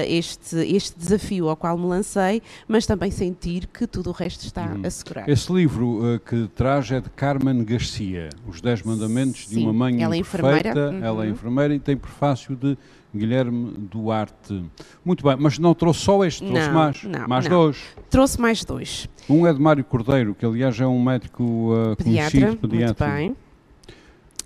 este, 0.06 0.56
este 0.56 0.98
desafio 0.98 1.48
ao 1.48 1.56
qual 1.56 1.76
me 1.76 1.86
lancei, 1.86 2.42
mas 2.66 2.86
também 2.86 3.10
sentir 3.10 3.66
que 3.66 3.86
tudo 3.86 4.10
o 4.10 4.12
resto 4.12 4.44
está 4.44 4.64
uhum. 4.64 4.82
assegurado. 4.84 5.30
Esse 5.30 5.52
livro 5.52 6.14
uh, 6.14 6.18
que 6.18 6.48
traz 6.54 6.90
é 6.90 7.00
de 7.00 7.10
Carmen 7.10 7.62
Garcia, 7.64 8.30
Os 8.46 8.60
Dez 8.60 8.82
Mandamentos 8.82 9.46
Sim, 9.48 9.56
de 9.56 9.62
uma 9.62 9.72
Mãe 9.72 10.02
ela 10.02 10.14
é 10.14 10.18
enfermeira. 10.18 10.74
Uhum. 10.74 11.04
Ela 11.04 11.26
é 11.26 11.28
enfermeira 11.28 11.74
e 11.74 11.78
tem 11.78 11.96
prefácio 11.96 12.56
de 12.56 12.76
Guilherme 13.14 13.72
Duarte. 13.90 14.64
Muito 15.04 15.22
bem, 15.22 15.36
mas 15.38 15.58
não 15.58 15.74
trouxe 15.74 16.00
só 16.00 16.24
este, 16.24 16.44
trouxe 16.44 16.66
não, 16.66 16.74
mais, 16.74 17.04
não, 17.04 17.28
mais 17.28 17.44
não. 17.48 17.64
dois. 17.64 17.82
Trouxe 18.10 18.40
mais 18.40 18.64
dois. 18.64 19.08
Um 19.28 19.46
é 19.46 19.52
de 19.52 19.60
Mário 19.60 19.84
Cordeiro, 19.84 20.34
que 20.34 20.44
aliás 20.44 20.78
é 20.80 20.86
um 20.86 21.02
médico 21.02 21.42
uh, 21.42 21.96
pediatra, 21.96 22.40
conhecido, 22.40 22.68
pediatra. 22.68 23.08
Muito 23.08 23.18
bem 23.18 23.44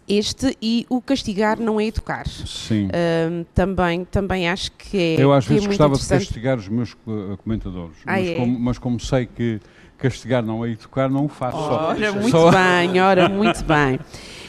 este 0.09 0.57
e 0.62 0.87
o 0.88 1.01
castigar 1.01 1.61
não 1.61 1.81
é 1.81 1.87
educar. 1.87 2.27
Sim. 2.27 2.87
Uh, 2.87 3.44
também, 3.55 4.05
também 4.05 4.49
acho 4.49 4.73
que 4.73 4.97
é. 4.97 5.23
Eu 5.23 5.33
às 5.33 5.47
vezes 5.47 5.64
é 5.64 5.68
gostava 5.68 5.94
de 5.97 6.07
castigar 6.07 6.59
os 6.59 6.68
meus 6.68 6.97
comentadores, 7.42 7.97
ah, 8.07 8.12
mas, 8.12 8.29
é? 8.29 8.35
como, 8.35 8.59
mas 8.59 8.79
como 8.79 9.01
sei 9.01 9.27
que 9.27 9.61
castigar 9.99 10.42
não 10.42 10.64
é 10.64 10.71
educar, 10.71 11.11
não 11.11 11.27
o 11.27 11.29
faço. 11.29 11.59
Ora, 11.59 12.12
só. 12.12 12.18
muito 12.18 12.31
só... 12.38 12.51
bem, 12.51 13.01
ora, 13.01 13.29
muito 13.29 13.64
bem. 13.64 13.99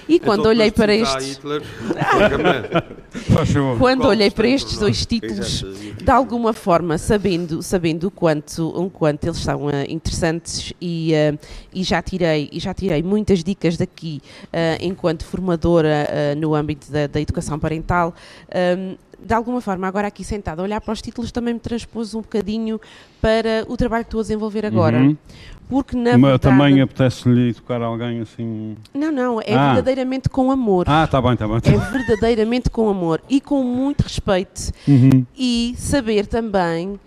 E 0.09 0.15
então, 0.15 0.25
quando 0.25 0.47
olhei 0.47 0.71
para 0.71 0.95
estes. 0.95 1.39
quando 3.77 4.07
olhei 4.07 4.31
para 4.31 4.47
estes 4.47 4.79
dois 4.79 5.05
títulos, 5.05 5.63
de 6.03 6.11
alguma 6.11 6.51
forma, 6.51 6.97
sabendo, 6.97 7.61
sabendo 7.61 8.07
o 8.07 8.11
quanto, 8.11 8.69
o 8.69 8.89
quanto 8.89 9.25
eles 9.25 9.37
são 9.37 9.67
uh, 9.67 9.85
interessantes 9.87 10.73
e, 10.81 11.13
uh, 11.13 11.37
e, 11.71 11.83
já 11.83 12.01
tirei, 12.01 12.49
e 12.51 12.59
já 12.59 12.73
tirei 12.73 13.03
muitas 13.03 13.43
dicas 13.43 13.77
daqui 13.77 14.19
uh, 14.45 14.81
enquanto 14.81 15.23
formadora 15.23 16.07
no 16.35 16.55
âmbito 16.55 16.91
da, 16.91 17.05
da 17.05 17.21
educação 17.21 17.59
parental. 17.59 18.15
Um, 18.77 18.97
de 19.23 19.33
alguma 19.33 19.61
forma, 19.61 19.87
agora 19.87 20.07
aqui 20.07 20.23
sentada, 20.23 20.61
olhar 20.61 20.81
para 20.81 20.93
os 20.93 21.01
títulos 21.01 21.31
também 21.31 21.53
me 21.53 21.59
transpôs 21.59 22.13
um 22.15 22.21
bocadinho 22.21 22.79
para 23.21 23.65
o 23.67 23.75
trabalho 23.75 24.03
que 24.03 24.07
estou 24.07 24.19
a 24.19 24.23
desenvolver 24.23 24.65
agora. 24.65 24.97
Uhum. 24.97 25.17
Porque 25.69 25.95
na 25.95 26.17
Mas 26.17 26.31
verdade... 26.31 26.39
também 26.39 26.81
apetece-lhe 26.81 27.53
tocar 27.53 27.79
alguém 27.81 28.21
assim. 28.21 28.75
Não, 28.91 29.11
não, 29.11 29.39
é 29.39 29.53
ah. 29.53 29.73
verdadeiramente 29.73 30.27
com 30.27 30.49
amor. 30.49 30.85
Ah, 30.87 31.03
está 31.03 31.21
bem, 31.21 31.33
está 31.33 31.47
bem. 31.47 31.59
Tá 31.59 31.71
é 31.71 31.77
verdadeiramente 31.77 32.71
com 32.71 32.89
amor 32.89 33.21
e 33.29 33.39
com 33.39 33.63
muito 33.63 34.01
respeito. 34.01 34.71
Uhum. 34.87 35.23
E 35.37 35.75
saber 35.77 36.25
também, 36.25 36.93
uh, 36.93 36.99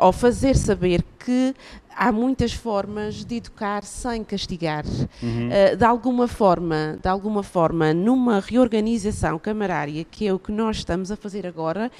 ou 0.00 0.12
fazer 0.12 0.54
saber 0.54 1.02
que 1.18 1.54
há 1.96 2.12
muitas 2.12 2.52
formas 2.52 3.24
de 3.24 3.36
educar 3.36 3.84
sem 3.84 4.22
castigar. 4.24 4.84
Uhum. 5.22 5.48
Uh, 5.48 5.76
de 5.76 5.84
alguma 5.84 6.28
forma, 6.28 6.98
de 7.02 7.08
alguma 7.08 7.42
forma, 7.42 7.92
numa 7.92 8.40
reorganização 8.40 9.38
camarária, 9.38 10.04
que 10.04 10.26
é 10.26 10.32
o 10.32 10.38
que 10.38 10.52
nós 10.52 10.78
estamos 10.78 11.10
a 11.10 11.16
fazer 11.16 11.46
agora, 11.46 11.90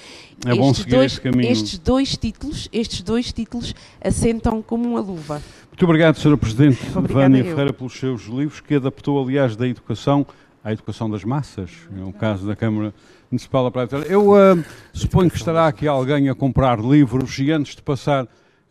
é 0.46 0.56
estes, 0.56 0.84
dois, 0.84 1.20
estes 1.38 1.78
dois 1.78 2.16
títulos, 2.16 2.68
estes 2.72 3.02
dois 3.02 3.32
títulos 3.32 3.74
assentam 4.02 4.62
como 4.62 4.88
uma 4.88 5.00
luva. 5.00 5.42
Muito 5.68 5.84
obrigado, 5.84 6.16
Sra. 6.16 6.36
Presidente 6.36 6.78
Vânia 6.90 7.42
Ferreira, 7.42 7.72
pelos 7.72 7.98
seus 7.98 8.22
livros, 8.24 8.60
que 8.60 8.74
adaptou, 8.74 9.22
aliás, 9.22 9.56
da 9.56 9.66
educação 9.66 10.26
à 10.64 10.72
educação 10.72 11.10
das 11.10 11.22
massas, 11.24 11.70
é 11.94 12.02
o 12.02 12.12
caso 12.12 12.46
da 12.46 12.56
Câmara 12.56 12.94
Municipal 13.30 13.64
da 13.64 13.70
Praia 13.70 14.06
Eu 14.08 14.30
uh, 14.30 14.64
suponho 14.94 15.30
que 15.30 15.36
estará 15.36 15.66
aqui 15.66 15.86
alguém 15.86 16.30
a 16.30 16.34
comprar 16.34 16.80
livros 16.80 17.38
e 17.38 17.52
antes 17.52 17.76
de 17.76 17.82
passar 17.82 18.26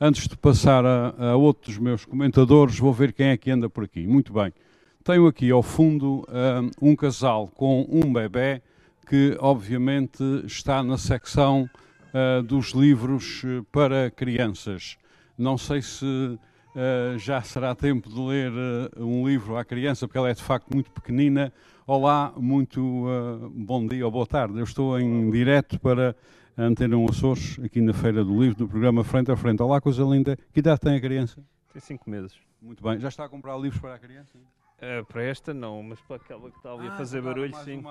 Antes 0.06 0.28
de 0.28 0.36
passar 0.36 0.86
a, 0.86 1.14
a 1.18 1.36
outro 1.38 1.72
dos 1.72 1.80
meus 1.80 2.04
comentadores, 2.04 2.78
vou 2.78 2.92
ver 2.92 3.14
quem 3.14 3.28
é 3.28 3.38
que 3.38 3.50
anda 3.50 3.70
por 3.70 3.86
aqui. 3.86 4.06
Muito 4.06 4.34
bem. 4.34 4.52
Tenho 5.02 5.26
aqui 5.28 5.50
ao 5.50 5.64
fundo 5.64 6.28
um, 6.82 6.90
um 6.90 6.94
casal 6.94 7.48
com 7.48 7.88
um 7.90 8.12
bebê 8.12 8.62
que, 9.08 9.38
obviamente, 9.40 10.22
está 10.44 10.84
na 10.84 10.98
secção 10.98 11.70
uh, 12.14 12.44
dos 12.44 12.72
livros 12.72 13.46
uh, 13.46 13.64
para 13.72 14.12
crianças. 14.12 14.98
Não 15.38 15.58
sei 15.58 15.82
se 15.82 16.04
uh, 16.06 17.18
já 17.18 17.42
será 17.42 17.74
tempo 17.74 18.10
de 18.10 18.20
ler 18.20 18.52
um 18.98 19.26
livro 19.26 19.56
à 19.56 19.64
criança, 19.64 20.06
porque 20.06 20.18
ela 20.18 20.30
é 20.30 20.34
de 20.34 20.44
facto 20.44 20.68
muito 20.70 20.92
pequenina. 20.92 21.54
Olá, 21.88 22.34
muito 22.36 23.06
bom 23.56 23.88
dia 23.88 24.04
ou 24.04 24.12
boa 24.12 24.28
tarde. 24.28 24.58
Eu 24.58 24.66
estou 24.66 25.00
em 25.00 25.32
direto 25.32 25.80
para 25.80 26.14
a 26.56 26.64
Antena 26.64 26.96
Açores, 27.10 27.60
aqui 27.64 27.82
na 27.82 27.94
Feira 27.94 28.24
do 28.24 28.40
Livro, 28.40 28.64
no 28.64 28.70
programa 28.70 29.04
Frente 29.04 29.32
a 29.32 29.36
Frente. 29.36 29.62
Olá, 29.62 29.82
coisa 29.82 30.04
linda. 30.04 30.38
Que 30.54 30.60
idade 30.60 30.82
tem 30.82 30.96
a 30.96 31.02
criança? 31.02 31.44
Tem 31.72 31.82
5 31.82 32.08
meses. 32.08 32.38
Muito 32.62 32.84
bem. 32.84 33.00
Já 33.00 33.08
está 33.08 33.26
a 33.26 33.30
comprar 33.30 33.58
livros 33.58 33.82
para 33.82 33.96
a 33.96 34.00
criança? 34.00 34.38
Uh, 34.38 35.04
para 35.06 35.24
esta 35.24 35.54
não, 35.54 35.82
mas 35.82 36.00
para 36.02 36.18
aquela 36.18 36.52
que 36.52 36.58
está 36.58 36.72
ali 36.72 36.88
ah, 36.88 36.94
a 36.94 36.98
fazer 36.98 37.22
barulho, 37.22 37.56
sim. 37.64 37.84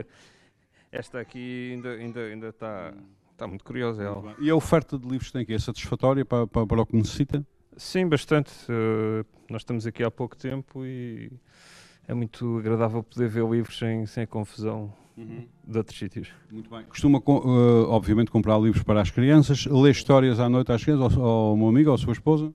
esta 0.92 1.20
aqui 1.20 1.72
ainda, 1.72 1.90
ainda, 1.92 2.20
ainda 2.20 2.48
está, 2.48 2.92
está 3.30 3.46
muito 3.46 3.64
curiosa. 3.64 4.02
Muito 4.02 4.28
ela. 4.28 4.36
E 4.38 4.50
a 4.50 4.54
oferta 4.54 4.98
de 4.98 5.08
livros 5.08 5.32
tem 5.32 5.44
que 5.46 5.54
é 5.54 5.58
satisfatória 5.58 6.24
para, 6.24 6.46
para, 6.46 6.66
para 6.66 6.82
o 6.82 6.86
que 6.86 6.96
necessita? 6.96 7.44
Sim, 7.76 8.06
bastante. 8.06 8.52
Uh, 8.70 9.24
nós 9.48 9.62
estamos 9.62 9.86
aqui 9.86 10.04
há 10.04 10.10
pouco 10.10 10.36
tempo 10.36 10.84
e 10.84 11.32
é 12.06 12.12
muito 12.12 12.58
agradável 12.58 13.02
poder 13.02 13.28
ver 13.28 13.48
livros 13.48 13.78
sem, 13.78 14.04
sem 14.04 14.26
confusão 14.26 14.92
uhum. 15.16 15.46
de 15.66 15.78
outros 15.78 15.98
sítios. 15.98 16.28
Muito 16.50 16.70
bem. 16.70 16.84
Costuma, 16.84 17.18
uh, 17.18 17.88
obviamente, 17.88 18.30
comprar 18.30 18.58
livros 18.58 18.82
para 18.82 19.00
as 19.00 19.10
crianças, 19.10 19.66
ler 19.66 19.90
histórias 19.90 20.40
à 20.40 20.48
noite 20.48 20.72
às 20.72 20.82
crianças, 20.82 21.16
ao, 21.16 21.22
ao 21.22 21.56
meu 21.56 21.68
amigo, 21.68 21.90
ou 21.90 21.94
à 21.94 21.98
sua 21.98 22.12
esposa? 22.12 22.52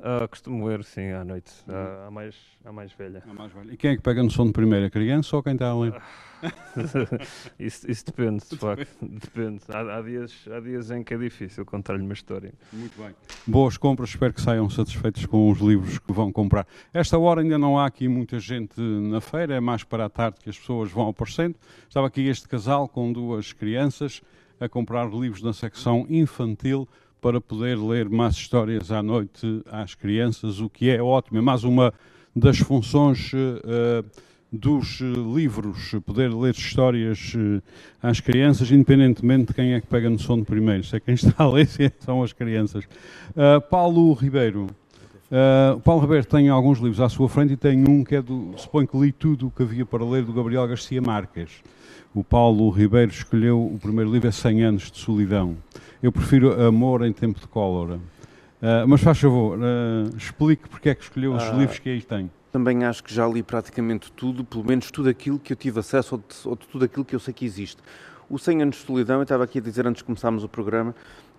Uh, 0.00 0.26
costumo 0.28 0.66
ler, 0.66 0.82
sim, 0.82 1.10
à 1.10 1.22
noite, 1.22 1.52
uhum. 1.68 1.74
uh, 1.74 2.06
a, 2.06 2.10
mais, 2.10 2.34
a 2.64 2.72
mais 2.72 2.90
velha. 2.94 3.22
A 3.28 3.34
mais 3.34 3.52
velha. 3.52 3.70
E 3.70 3.76
quem 3.76 3.90
é 3.90 3.96
que 3.96 4.02
pega 4.02 4.22
no 4.22 4.30
sono 4.30 4.50
primeiro, 4.50 4.86
a 4.86 4.90
criança 4.90 5.36
ou 5.36 5.42
quem 5.42 5.52
está 5.52 5.68
a 5.68 5.78
ler? 5.78 6.00
isso, 7.60 7.90
isso, 7.90 8.06
depende, 8.06 8.42
de 8.48 8.56
facto. 8.56 8.88
Depende. 9.02 9.60
Há, 9.68 9.98
há, 9.98 10.00
dias, 10.00 10.32
há 10.50 10.58
dias 10.58 10.90
em 10.90 11.04
que 11.04 11.12
é 11.12 11.18
difícil 11.18 11.66
contar-lhe 11.66 12.02
uma 12.02 12.14
história. 12.14 12.50
Muito 12.72 12.96
bem. 12.96 13.14
Boas 13.46 13.76
compras, 13.76 14.08
espero 14.08 14.32
que 14.32 14.40
saiam 14.40 14.70
satisfeitos 14.70 15.26
com 15.26 15.50
os 15.50 15.58
livros 15.58 15.98
que 15.98 16.12
vão 16.14 16.32
comprar. 16.32 16.66
Esta 16.94 17.18
hora 17.18 17.42
ainda 17.42 17.58
não 17.58 17.78
há 17.78 17.84
aqui 17.84 18.08
muita 18.08 18.40
gente 18.40 18.80
na 18.80 19.20
feira, 19.20 19.56
é 19.56 19.60
mais 19.60 19.84
para 19.84 20.06
a 20.06 20.08
tarde 20.08 20.38
que 20.42 20.48
as 20.48 20.58
pessoas 20.58 20.90
vão 20.90 21.08
aparecendo. 21.08 21.56
Estava 21.86 22.06
aqui 22.06 22.26
este 22.26 22.48
casal 22.48 22.88
com 22.88 23.12
duas 23.12 23.52
crianças 23.52 24.22
a 24.58 24.66
comprar 24.66 25.10
livros 25.10 25.42
na 25.42 25.52
secção 25.52 26.06
infantil 26.08 26.88
para 27.20 27.40
poder 27.40 27.78
ler 27.78 28.08
mais 28.08 28.34
histórias 28.34 28.90
à 28.90 29.02
noite 29.02 29.62
às 29.70 29.94
crianças, 29.94 30.60
o 30.60 30.68
que 30.68 30.88
é 30.88 31.02
ótimo. 31.02 31.38
É 31.38 31.40
mais 31.40 31.64
uma 31.64 31.92
das 32.34 32.58
funções 32.58 33.32
uh, 33.32 34.04
dos 34.50 35.00
livros, 35.00 35.94
poder 36.04 36.32
ler 36.32 36.54
histórias 36.54 37.34
uh, 37.34 37.62
às 38.02 38.20
crianças, 38.20 38.70
independentemente 38.70 39.46
de 39.46 39.54
quem 39.54 39.74
é 39.74 39.80
que 39.80 39.86
pega 39.86 40.08
no 40.08 40.18
sono 40.18 40.44
primeiro, 40.44 40.84
se 40.84 40.96
é 40.96 41.00
quem 41.00 41.14
está 41.14 41.44
a 41.44 41.48
ler, 41.48 41.68
é, 41.78 41.92
são 42.00 42.22
as 42.22 42.32
crianças. 42.32 42.84
Uh, 43.30 43.60
Paulo 43.68 44.12
Ribeiro. 44.14 44.68
Paulo 45.84 46.00
Ribeiro 46.00 46.26
tem 46.26 46.48
alguns 46.48 46.80
livros 46.80 47.00
à 47.00 47.08
sua 47.08 47.28
frente 47.28 47.52
e 47.52 47.56
tem 47.56 47.88
um 47.88 48.02
que 48.02 48.16
é 48.16 48.20
do. 48.20 48.52
Suponho 48.56 48.88
que 48.88 48.98
li 48.98 49.12
tudo 49.12 49.46
o 49.46 49.50
que 49.52 49.62
havia 49.62 49.86
para 49.86 50.04
ler 50.04 50.24
do 50.24 50.32
Gabriel 50.32 50.66
Garcia 50.66 51.00
Marques. 51.00 51.62
O 52.12 52.24
Paulo 52.24 52.68
Ribeiro 52.70 53.12
escolheu 53.12 53.64
o 53.64 53.78
primeiro 53.78 54.10
livro, 54.10 54.26
é 54.26 54.32
100 54.32 54.62
Anos 54.64 54.90
de 54.90 54.98
Solidão. 54.98 55.56
Eu 56.02 56.10
prefiro 56.10 56.60
Amor 56.66 57.04
em 57.04 57.12
Tempo 57.12 57.38
de 57.38 57.46
Cólera. 57.46 57.96
Uh, 57.96 58.86
mas 58.86 59.02
faz 59.02 59.18
favor, 59.18 59.58
uh, 59.58 60.16
explique 60.16 60.68
porque 60.68 60.88
é 60.90 60.94
que 60.94 61.02
escolheu 61.02 61.34
os 61.34 61.42
Ah. 61.42 61.52
livros 61.52 61.78
que 61.78 61.88
aí 61.88 62.02
tem. 62.02 62.30
Também 62.52 62.84
acho 62.84 63.02
que 63.04 63.12
já 63.12 63.26
li 63.26 63.42
praticamente 63.42 64.10
tudo, 64.12 64.44
pelo 64.44 64.64
menos 64.64 64.90
tudo 64.90 65.08
aquilo 65.08 65.38
que 65.38 65.52
eu 65.52 65.56
tive 65.56 65.78
acesso 65.80 66.16
ou, 66.16 66.18
de, 66.18 66.48
ou 66.48 66.56
de 66.56 66.66
tudo 66.66 66.84
aquilo 66.84 67.04
que 67.04 67.14
eu 67.14 67.20
sei 67.20 67.32
que 67.32 67.44
existe. 67.44 67.78
O 68.28 68.38
100 68.38 68.62
anos 68.62 68.76
de 68.76 68.86
solidão, 68.86 69.16
eu 69.16 69.22
estava 69.22 69.44
aqui 69.44 69.58
a 69.58 69.62
dizer 69.62 69.86
antes 69.86 70.00
de 70.00 70.04
começarmos 70.04 70.42
o 70.44 70.48
programa, 70.48 70.94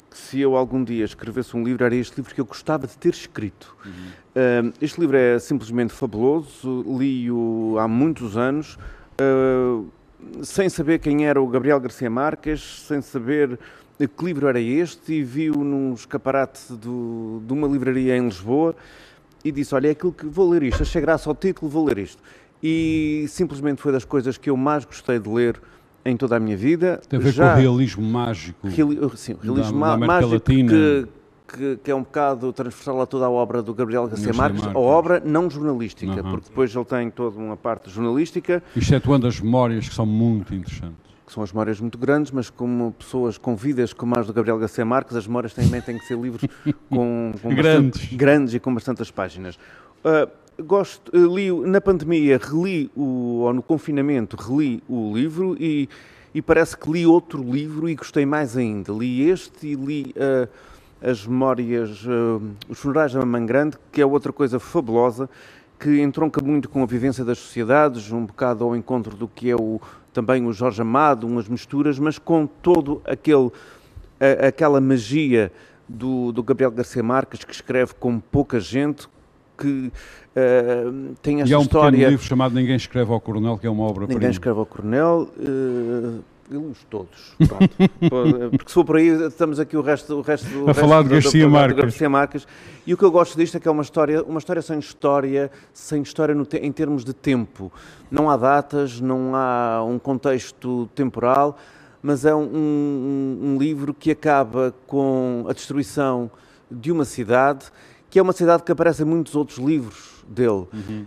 que 0.10 0.18
se 0.18 0.40
eu 0.40 0.56
algum 0.56 0.84
dia 0.84 1.06
escrevesse 1.06 1.56
um 1.56 1.64
livro, 1.64 1.84
era 1.86 1.96
este 1.96 2.18
livro 2.18 2.34
que 2.34 2.42
eu 2.42 2.46
gostava 2.46 2.86
de 2.86 2.98
ter 2.98 3.14
escrito. 3.14 3.76
Uh, 3.86 4.74
este 4.82 5.00
livro 5.00 5.16
é 5.18 5.40
simplesmente 5.40 5.94
fabuloso, 5.94 6.84
li-o 6.98 7.78
há 7.80 7.88
muitos 7.88 8.36
anos, 8.36 8.78
uh, 9.22 9.88
sem 10.44 10.70
saber 10.70 11.00
quem 11.00 11.26
era 11.26 11.42
o 11.42 11.48
Gabriel 11.48 11.80
Garcia 11.80 12.10
Marques, 12.10 12.84
sem 12.88 13.02
saber 13.02 13.58
que 14.08 14.26
livro 14.26 14.48
era 14.48 14.60
este, 14.60 15.14
e 15.14 15.24
vi-o 15.24 15.64
num 15.64 15.94
escaparate 15.94 16.74
do, 16.74 17.42
de 17.46 17.54
uma 17.54 17.68
livraria 17.68 18.18
em 18.18 18.26
Lisboa 18.26 18.76
e 19.44 19.52
disse: 19.52 19.74
Olha, 19.76 19.88
é 19.88 19.92
aquilo 19.92 20.12
que 20.14 20.26
vou 20.26 20.50
ler 20.50 20.64
isto, 20.64 20.82
achei 20.84 21.02
graça 21.02 21.30
ao 21.30 21.36
título, 21.36 21.70
vou 21.70 21.86
ler 21.86 21.98
isto. 22.00 22.22
E 22.64 23.26
simplesmente 23.28 23.82
foi 23.82 23.92
das 23.92 24.06
coisas 24.06 24.38
que 24.38 24.50
eu 24.50 24.58
mais 24.58 24.86
gostei 24.86 25.18
de 25.20 25.28
ler 25.28 25.60
em 26.06 26.16
toda 26.16 26.36
a 26.36 26.40
minha 26.40 26.56
vida. 26.58 27.02
Tem 27.10 27.20
a 27.20 27.22
ver 27.22 27.32
Já- 27.32 27.54
com 27.54 27.58
o 27.60 27.62
realismo 27.62 28.04
mágico. 28.04 28.68
Reali- 28.68 29.00
sim, 29.16 29.34
o 29.34 29.38
da- 29.38 29.44
realismo 29.44 29.80
da 29.80 29.94
América 29.94 30.08
mágico 30.14 30.34
Latina. 30.34 30.70
que, 30.72 31.08
que, 31.48 31.78
que 31.84 31.92
é 31.92 31.96
um 31.96 32.02
bocado 32.04 32.54
transversal 32.54 33.02
a 33.02 33.06
toda 33.06 33.26
a 33.26 33.30
obra 33.30 33.62
do 33.62 33.74
Gabriel 33.74 34.08
Garcia 34.08 34.28
Garcia 34.28 34.42
Marques, 34.42 34.62
a 34.62 34.66
Marques. 34.68 34.82
obra 34.82 35.22
não 35.26 35.50
jornalística, 35.50 36.12
Aham. 36.22 36.30
porque 36.32 36.50
depois 36.50 36.74
ele 36.76 36.86
tem 36.86 37.10
toda 37.10 37.38
uma 37.38 37.58
parte 37.58 37.90
jornalística, 37.90 38.64
Excetuando 38.76 39.28
as 39.28 39.40
memórias 39.40 39.90
que 39.90 39.94
são 39.96 40.06
muito 40.06 40.54
interessantes. 40.56 41.11
Que 41.32 41.36
são 41.36 41.44
as 41.44 41.54
memórias 41.54 41.80
muito 41.80 41.98
grandes, 41.98 42.30
mas 42.30 42.50
como 42.50 42.92
pessoas 42.92 43.38
com 43.38 43.56
vidas 43.56 43.94
como 43.94 44.20
as 44.20 44.28
do 44.28 44.34
Gabriel 44.34 44.60
Garcia 44.60 44.84
Marques, 44.84 45.16
as 45.16 45.26
memórias 45.26 45.54
também 45.54 45.80
têm 45.80 45.98
que 45.98 46.06
ser 46.06 46.18
livros 46.20 46.44
com, 46.92 47.32
com 47.42 47.56
Grandes. 47.56 47.92
bastante- 48.02 48.16
grandes 48.18 48.54
e 48.54 48.60
com 48.60 48.74
bastantes 48.74 49.10
páginas. 49.10 49.58
Ah, 50.04 50.28
gosto, 50.62 51.10
eh, 51.16 51.20
li 51.34 51.50
na 51.70 51.80
pandemia, 51.80 52.38
reli 52.38 52.92
o, 52.94 53.44
ou 53.46 53.54
no 53.54 53.64
confinamento, 53.64 54.36
reli 54.36 54.84
o 54.90 55.14
livro 55.16 55.56
e, 55.58 55.88
e 56.36 56.42
parece 56.42 56.76
que 56.78 56.92
li 56.92 57.06
outro 57.06 57.42
livro 57.42 57.88
e 57.88 57.96
gostei 57.96 58.26
mais 58.26 58.58
ainda. 58.58 58.92
Li 58.92 59.30
este 59.30 59.68
e 59.68 59.76
li 59.76 60.14
ah, 60.18 60.50
as 61.02 61.26
memórias, 61.26 62.04
ah, 62.10 62.42
os 62.68 62.78
funerais 62.78 63.14
da 63.14 63.22
Mamãe 63.22 63.46
Grande, 63.46 63.78
que 63.90 64.02
é 64.02 64.06
outra 64.06 64.34
coisa 64.34 64.60
fabulosa, 64.60 65.30
que 65.80 66.02
entronca 66.02 66.44
muito 66.44 66.68
com 66.68 66.84
a 66.84 66.86
vivência 66.86 67.24
das 67.24 67.38
sociedades, 67.40 68.12
um 68.12 68.26
bocado 68.26 68.66
ao 68.66 68.76
encontro 68.76 69.16
do 69.16 69.28
que 69.30 69.50
é 69.50 69.56
o, 69.56 69.80
também 70.14 70.46
o 70.46 70.52
Jorge 70.54 70.82
Amado, 70.82 71.26
umas 71.28 71.48
misturas, 71.48 71.98
mas 72.00 72.18
com 72.20 72.46
todo 72.46 73.02
aquele, 73.06 73.50
a- 74.20 74.48
aquela 74.48 74.80
magia 74.82 75.52
do, 75.88 76.32
do 76.32 76.42
Gabriel 76.44 76.72
Garcia 76.72 77.04
Marques, 77.04 77.44
que 77.44 77.54
escreve 77.54 77.94
com 77.96 78.20
pouca 78.20 78.60
gente, 78.60 79.08
que 79.58 79.92
eh, 80.36 80.86
tem 81.22 81.42
esta 81.42 81.50
e 81.52 81.54
há 81.54 81.60
um 81.60 81.62
história... 81.62 82.10
livro 82.10 82.26
chamado 82.26 82.56
Ninguém 82.56 82.76
Escreve 82.76 83.12
ao 83.12 83.20
Coronel, 83.22 83.58
que 83.58 83.68
é 83.68 83.70
uma 83.70 83.84
obra 83.84 84.08
Ninguém 84.08 84.30
escreve 84.32 84.58
ao 84.60 84.66
Coronel, 84.66 85.30
eh, 85.40 86.20
li-os 86.52 86.84
todos, 86.90 87.34
pronto. 87.48 87.70
Porque 88.52 88.68
se 88.68 88.74
for 88.74 88.84
por 88.84 88.98
aí, 88.98 89.08
estamos 89.28 89.60
aqui 89.60 89.78
o 89.78 89.82
resto, 89.82 90.16
o 90.18 90.22
resto 90.22 90.48
do 90.50 90.70
A 90.70 90.74
falar 90.74 91.04
de 91.04 91.10
resto 91.16 91.32
do- 91.32 91.32
do 91.32 91.40
Garcia 91.40 91.42
programa 91.42 91.60
Marques. 91.60 91.76
do 91.76 91.82
Garcia 91.82 92.10
Marques. 92.10 92.48
E 92.86 92.94
o 92.94 92.98
que 92.98 93.04
eu 93.06 93.12
gosto 93.12 93.38
disto 93.38 93.56
é 93.58 93.60
que 93.60 93.68
é 93.68 93.72
uma 93.72 93.82
história, 93.84 94.22
uma 94.24 94.40
história 94.40 94.62
sem 94.62 94.78
história, 94.80 95.50
sem 95.74 96.02
história 96.02 96.36
te- 96.46 96.58
em 96.58 96.72
termos 96.72 97.06
de 97.06 97.14
tempo. 97.14 97.72
Não 98.10 98.30
há 98.30 98.36
datas, 98.36 99.00
não 99.00 99.34
há 99.36 99.84
um 99.84 99.98
contexto 99.98 100.90
temporal, 100.94 101.58
mas 102.04 102.26
é 102.26 102.36
um, 102.36 102.44
um- 102.44 103.40
um 103.54 103.58
livro 103.58 103.94
que 103.94 104.12
acaba 104.12 104.74
com 104.88 105.46
a 105.48 105.54
destruição 105.54 106.30
de 106.70 106.92
uma 106.92 107.06
cidade, 107.06 107.66
que 108.10 108.20
é 108.20 108.22
uma 108.22 108.34
cidade 108.34 108.64
que 108.64 108.72
aparece 108.72 109.04
em 109.04 109.06
muitos 109.06 109.36
outros 109.36 109.58
livros 109.58 110.11
dele. 110.32 110.66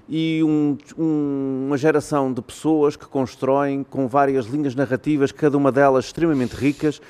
E 0.09 0.43
um- 0.45 0.77
um- 0.99 1.65
uma 1.69 1.77
geração 1.79 2.33
de 2.33 2.41
pessoas 2.43 2.95
que 2.97 3.07
constroem 3.07 3.83
com 3.83 4.07
várias 4.07 4.47
linhas 4.47 4.75
narrativas, 4.75 5.33
cada 5.33 5.57
uma 5.57 5.73
delas 5.73 6.07
extremamente 6.07 6.53
ricas, 6.55 7.01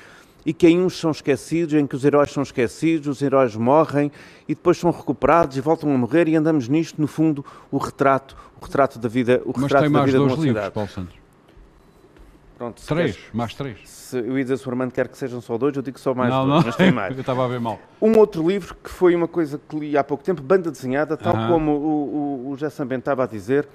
e 0.45 0.53
que 0.53 0.67
em 0.67 0.79
uns 0.79 0.97
são 0.99 1.09
esquecidos, 1.11 1.73
em 1.73 1.87
que 1.87 1.95
os 1.95 2.05
heróis 2.05 2.31
são 2.31 2.43
esquecidos, 2.43 3.07
os 3.07 3.21
heróis 3.21 3.55
morrem 3.55 4.11
e 4.47 4.53
depois 4.53 4.77
são 4.77 4.91
recuperados 4.91 5.57
e 5.57 5.61
voltam 5.61 5.91
a 5.93 5.97
morrer 5.97 6.27
e 6.27 6.35
andamos 6.35 6.67
nisto, 6.67 7.01
no 7.01 7.07
fundo, 7.07 7.43
o 7.71 7.77
retrato, 7.77 8.37
o 8.61 8.63
retrato 8.63 8.99
da 8.99 9.09
vida, 9.09 9.41
o 9.43 9.51
Mas 9.55 9.63
retrato 9.63 9.89
da 9.91 10.05
vida 10.05 10.11
de 10.11 10.23
uma 10.23 10.27
livros, 10.29 10.45
cidade. 10.45 10.71
Paulo 10.71 10.89
Santos. 10.89 11.24
Pronto, 12.57 12.81
Três, 12.85 13.15
queres- 13.15 13.33
mais 13.33 13.53
três. 13.53 13.77
se 13.89 14.17
eu 14.17 14.37
ia 14.37 14.43
dizer 14.43 14.57
se 14.57 14.65
o 14.67 14.69
Armando 14.71 14.91
quer 14.93 15.07
que 15.09 15.17
sejam 15.17 15.41
só 15.41 15.57
dois, 15.57 15.75
eu 15.75 15.81
digo 15.81 15.99
só 15.99 16.13
mais 16.13 16.29
não, 16.29 16.45
dois, 16.47 16.59
não, 16.59 16.65
mas 16.67 16.75
tem 16.77 16.91
mais. 16.91 17.13
eu 17.15 17.19
estava 17.19 17.43
a 17.43 17.47
ver 17.47 17.59
mal. 17.59 17.79
Um 18.01 18.17
outro 18.17 18.47
livro 18.47 18.75
que 18.81 18.89
foi 18.89 19.13
uma 19.13 19.27
coisa 19.27 19.59
que 19.67 19.77
li 19.77 19.97
há 19.97 20.03
pouco 20.03 20.23
tempo, 20.23 20.41
banda 20.41 20.71
desenhada, 20.71 21.17
tal 21.17 21.33
como 21.49 21.71
o, 21.71 22.45
o, 22.47 22.49
o 22.51 22.55
José 22.57 22.85
Bento 22.85 22.99
estava 22.99 23.23
a 23.23 23.27
dizer. 23.27 23.67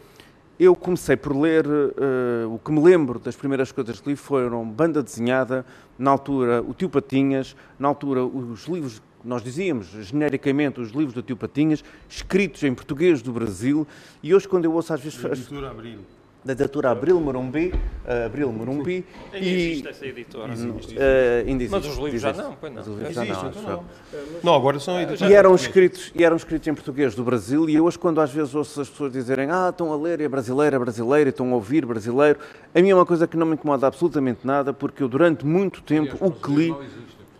Eu 0.58 0.74
comecei 0.76 1.16
por 1.16 1.34
ler, 1.34 1.64
eh, 1.66 2.44
o 2.46 2.58
que 2.58 2.70
me 2.70 2.80
lembro 2.82 3.18
das 3.18 3.34
primeiras 3.34 3.72
coisas 3.72 3.98
que 3.98 4.10
li 4.10 4.14
foram 4.16 4.62
banda 4.68 5.02
desenhada, 5.02 5.64
na 5.98 6.10
altura 6.10 6.60
o 6.62 6.74
Tio 6.74 6.90
Patinhas, 6.90 7.56
na 7.78 7.88
altura 7.88 8.22
os 8.22 8.66
livros, 8.66 9.00
nós 9.24 9.42
dizíamos 9.42 9.86
genericamente 9.86 10.78
os 10.78 10.90
livros 10.90 11.14
do 11.14 11.22
Tio 11.22 11.34
Patinhas, 11.36 11.82
escritos 12.06 12.62
em 12.62 12.74
português 12.74 13.22
do 13.22 13.32
Brasil, 13.32 13.86
e 14.22 14.34
hoje 14.34 14.46
quando 14.46 14.66
eu 14.66 14.72
ouço 14.74 14.92
às 14.92 15.00
vezes... 15.00 15.22
Editora 15.24 15.70
Abril. 15.70 16.00
Da 16.42 16.52
editora 16.54 16.90
Abril 16.90 17.20
Morumbi, 17.20 17.72
eh, 18.06 18.24
Abril 18.24 18.50
Morumbi, 18.50 19.04
Ainda 19.32 19.46
e... 19.46 19.70
existe 19.72 19.88
essa 19.88 20.06
editora. 20.06 20.52
eh, 20.96 21.44
ainda 21.46 21.64
Mas 21.70 21.84
existe, 21.84 21.88
os 21.98 22.04
livros 22.04 22.22
já 22.22 22.30
existe. 22.30 22.46
não, 22.48 22.56
pois 22.58 22.72
não. 22.72 22.78
Mas 22.78 22.88
os 22.88 22.96
livros 22.96 23.14
já 23.14 23.22
Existe, 23.24 23.42
não, 23.42 23.50
então 23.50 23.60
acho 23.62 23.70
eu. 23.70 23.76
não. 23.76 24.40
Não, 24.42 24.54
agora 24.54 24.80
são 24.80 24.98
editoras. 25.00 25.30
E 25.30 25.34
eram, 25.34 25.54
escritos, 25.54 26.12
e 26.14 26.24
eram 26.24 26.36
escritos 26.36 26.66
em 26.68 26.74
português 26.74 27.14
do 27.14 27.22
Brasil, 27.22 27.68
e 27.68 27.78
hoje, 27.78 27.98
quando 27.98 28.20
às 28.20 28.30
vezes 28.32 28.54
ouço 28.54 28.80
as 28.80 28.88
pessoas 28.88 29.12
dizerem 29.12 29.50
ah, 29.50 29.68
estão 29.68 29.92
a 29.92 29.96
ler, 29.96 30.20
é 30.20 30.28
brasileiro, 30.28 30.76
é 30.76 30.78
brasileiro, 30.78 31.28
e 31.28 31.30
estão 31.30 31.50
a 31.50 31.54
ouvir 31.54 31.84
brasileiro, 31.84 32.38
a 32.74 32.80
mim 32.80 32.88
é 32.88 32.94
uma 32.94 33.06
coisa 33.06 33.26
que 33.26 33.36
não 33.36 33.46
me 33.46 33.54
incomoda 33.54 33.86
absolutamente 33.86 34.40
nada, 34.46 34.72
porque 34.72 35.02
eu 35.02 35.08
durante 35.08 35.44
muito 35.44 35.82
tempo 35.82 36.16
o 36.20 36.30
que 36.30 36.50
li, 36.50 36.74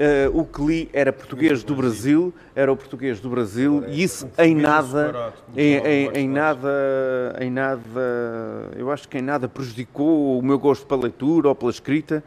eh, 0.03 0.31
o 0.33 0.45
que 0.45 0.63
li 0.65 0.89
era 0.95 1.13
português 1.13 1.63
do 1.63 1.75
Brasil, 1.77 2.33
era 2.57 2.73
o 2.73 2.77
português 2.77 3.21
do 3.21 3.29
Brasil, 3.29 3.85
e 3.87 4.03
isso 4.03 4.27
em 4.39 4.55
nada, 4.55 5.35
em, 5.55 5.75
em- 5.77 6.11
em 6.21 6.29
nada, 6.29 7.37
em 7.39 7.51
nada, 7.51 8.01
eu 8.77 8.91
acho 8.91 9.07
que 9.07 9.19
em 9.19 9.23
nada 9.23 9.47
prejudicou 9.47 10.39
o 10.39 10.43
meu 10.43 10.59
gosto 10.59 10.87
pela 10.87 11.03
leitura 11.03 11.49
ou 11.51 11.55
pela 11.55 11.71
escrita. 11.71 12.25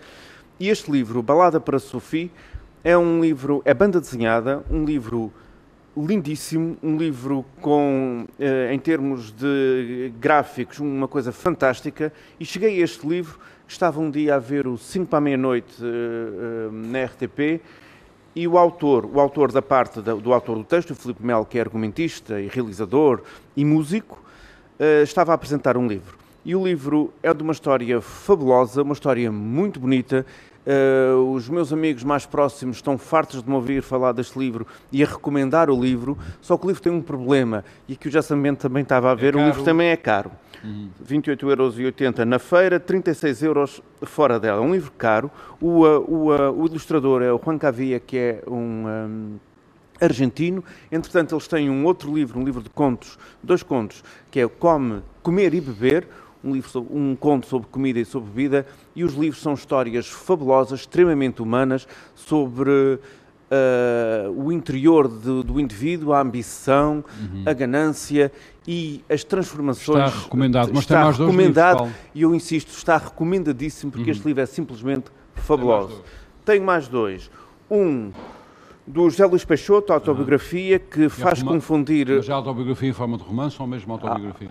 E 0.59 0.69
este 0.69 0.91
livro, 0.91 1.23
Balada 1.23 1.59
para 1.59 1.79
Sophie, 1.79 2.31
é 2.83 2.95
um 2.95 3.19
livro, 3.19 3.63
é 3.65 3.73
banda 3.73 3.99
desenhada, 3.99 4.63
um 4.69 4.85
livro 4.85 5.33
lindíssimo, 5.97 6.77
um 6.81 6.95
livro 6.97 7.43
com, 7.61 8.25
eh, 8.39 8.71
em 8.73 8.79
termos 8.79 9.31
de 9.31 10.11
gráficos, 10.19 10.79
uma 10.79 11.07
coisa 11.07 11.31
fantástica. 11.31 12.13
E 12.39 12.45
cheguei 12.45 12.79
a 12.81 12.83
este 12.83 13.07
livro, 13.07 13.39
estava 13.73 13.99
um 13.99 14.09
dia 14.09 14.35
a 14.35 14.39
ver 14.39 14.67
o 14.67 14.77
5 14.77 15.07
para 15.07 15.17
a 15.17 15.21
meia-noite 15.21 15.73
eh, 15.81 15.85
eh, 15.85 16.69
na 16.71 17.03
RTP, 17.05 17.59
e 18.35 18.47
o 18.47 18.57
autor, 18.57 19.05
o 19.05 19.19
autor 19.19 19.51
da 19.51 19.61
parte 19.61 20.01
da- 20.01 20.13
do 20.15 20.31
autor 20.33 20.57
do 20.57 20.63
texto, 20.63 20.91
o 20.91 20.95
Filipe 20.95 21.23
Melo, 21.25 21.45
que 21.45 21.57
é 21.57 21.61
argumentista 21.61 22.39
e 22.39 22.47
realizador 22.47 23.21
e 23.55 23.63
músico, 23.65 24.21
eh, 24.79 25.01
estava 25.03 25.31
a 25.31 25.35
apresentar 25.35 25.75
um 25.77 25.87
livro. 25.87 26.17
E 26.45 26.55
o 26.55 26.63
livro 26.63 27.11
é 27.23 27.33
de 27.33 27.41
uma 27.41 27.53
história 27.53 27.99
fabulosa, 28.01 28.81
uma 28.83 28.93
história 28.93 29.31
muito 29.31 29.79
bonita. 29.79 30.25
Eh, 30.65 31.13
os 31.33 31.49
meus 31.49 31.73
amigos 31.73 32.03
mais 32.03 32.25
próximos 32.25 32.77
estão 32.77 32.97
fartos 32.97 33.43
de 33.43 33.49
me 33.49 33.55
ouvir 33.55 33.81
falar 33.81 34.13
deste 34.13 34.39
livro 34.39 34.65
e 34.91 35.03
a 35.03 35.05
recomendar 35.05 35.69
o 35.69 35.79
livro, 35.79 36.17
só 36.41 36.57
que 36.57 36.65
o 36.65 36.67
livro 36.67 36.81
tem 36.81 36.91
um 36.91 37.01
problema, 37.01 37.65
e 37.87 37.95
que 37.95 38.07
o 38.07 38.11
Jassamento 38.11 38.61
também 38.61 38.83
estava 38.83 39.11
a 39.11 39.15
ver, 39.15 39.35
o 39.35 39.39
caro. 39.39 39.49
livro 39.49 39.63
também 39.63 39.89
é 39.89 39.97
caro. 39.97 40.31
28,80€ 41.05 42.23
na 42.23 42.39
feira, 42.39 42.79
36 42.79 43.43
euros 43.43 43.81
fora 44.03 44.39
dela. 44.39 44.61
Um 44.61 44.73
livro 44.73 44.91
caro. 44.97 45.29
O, 45.59 45.85
uh, 45.85 45.99
o, 46.07 46.33
uh, 46.33 46.51
o 46.51 46.65
ilustrador 46.65 47.21
é 47.21 47.31
o 47.33 47.41
Juan 47.43 47.57
Cavia, 47.57 47.99
que 47.99 48.17
é 48.17 48.43
um, 48.47 48.87
um, 48.87 49.39
argentino. 49.99 50.63
Entretanto, 50.89 51.35
eles 51.35 51.47
têm 51.47 51.69
um 51.69 51.85
outro 51.85 52.13
livro, 52.13 52.39
um 52.39 52.45
livro 52.45 52.61
de 52.61 52.69
contos, 52.69 53.19
dois 53.41 53.61
contos, 53.61 54.03
que 54.31 54.39
é 54.39 54.47
Come, 54.47 55.01
Comer 55.21 55.53
e 55.53 55.59
Beber, 55.59 56.07
um, 56.43 56.51
livro 56.53 56.69
sobre, 56.69 56.93
um 56.97 57.15
conto 57.15 57.47
sobre 57.47 57.67
comida 57.69 57.99
e 57.99 58.05
sobre 58.05 58.29
bebida. 58.29 58.65
E 58.95 59.03
os 59.03 59.13
livros 59.13 59.41
são 59.41 59.53
histórias 59.53 60.07
fabulosas, 60.07 60.81
extremamente 60.81 61.41
humanas, 61.41 61.87
sobre 62.15 62.71
uh, 62.71 64.31
o 64.35 64.51
interior 64.51 65.07
de- 65.07 65.43
do 65.43 65.59
indivíduo, 65.59 66.13
a 66.13 66.21
ambição, 66.21 67.03
a 67.45 67.53
ganância 67.53 68.31
e 68.67 69.03
as 69.09 69.23
transformações. 69.23 69.99
Uhum. 69.99 70.05
Está 70.07 70.19
recomendado, 70.23 70.69
mas 70.73 70.79
está 70.83 70.95
tem 70.95 71.03
mais 71.03 71.17
dois 71.17 71.29
recomendado, 71.29 71.77
livros, 71.83 71.93
Paulo. 71.93 72.09
e 72.15 72.21
eu 72.21 72.35
insisto, 72.35 72.69
está 72.69 72.97
recomendadíssimo 72.97 73.91
porque 73.91 74.11
este 74.11 74.25
livro 74.25 74.41
é 74.41 74.45
simplesmente 74.45 75.05
fabuloso. 75.35 76.01
Tenho 76.45 76.63
mais 76.63 76.87
dois. 76.87 77.29
Um 77.69 78.11
do 78.85 79.09
José 79.09 79.25
Luís 79.25 79.45
Peixoto, 79.45 79.93
autobiografia, 79.93 80.77
que 80.77 81.07
faz 81.07 81.39
roma- 81.41 81.53
confundir. 81.53 82.07
Mas 82.09 82.27
é 82.27 82.33
autobiografia 82.33 82.89
em 82.89 82.93
forma 82.93 83.17
de 83.17 83.23
romance 83.23 83.55
ou 83.61 83.65
mesmo 83.67 83.93
autobiografia? 83.93 84.49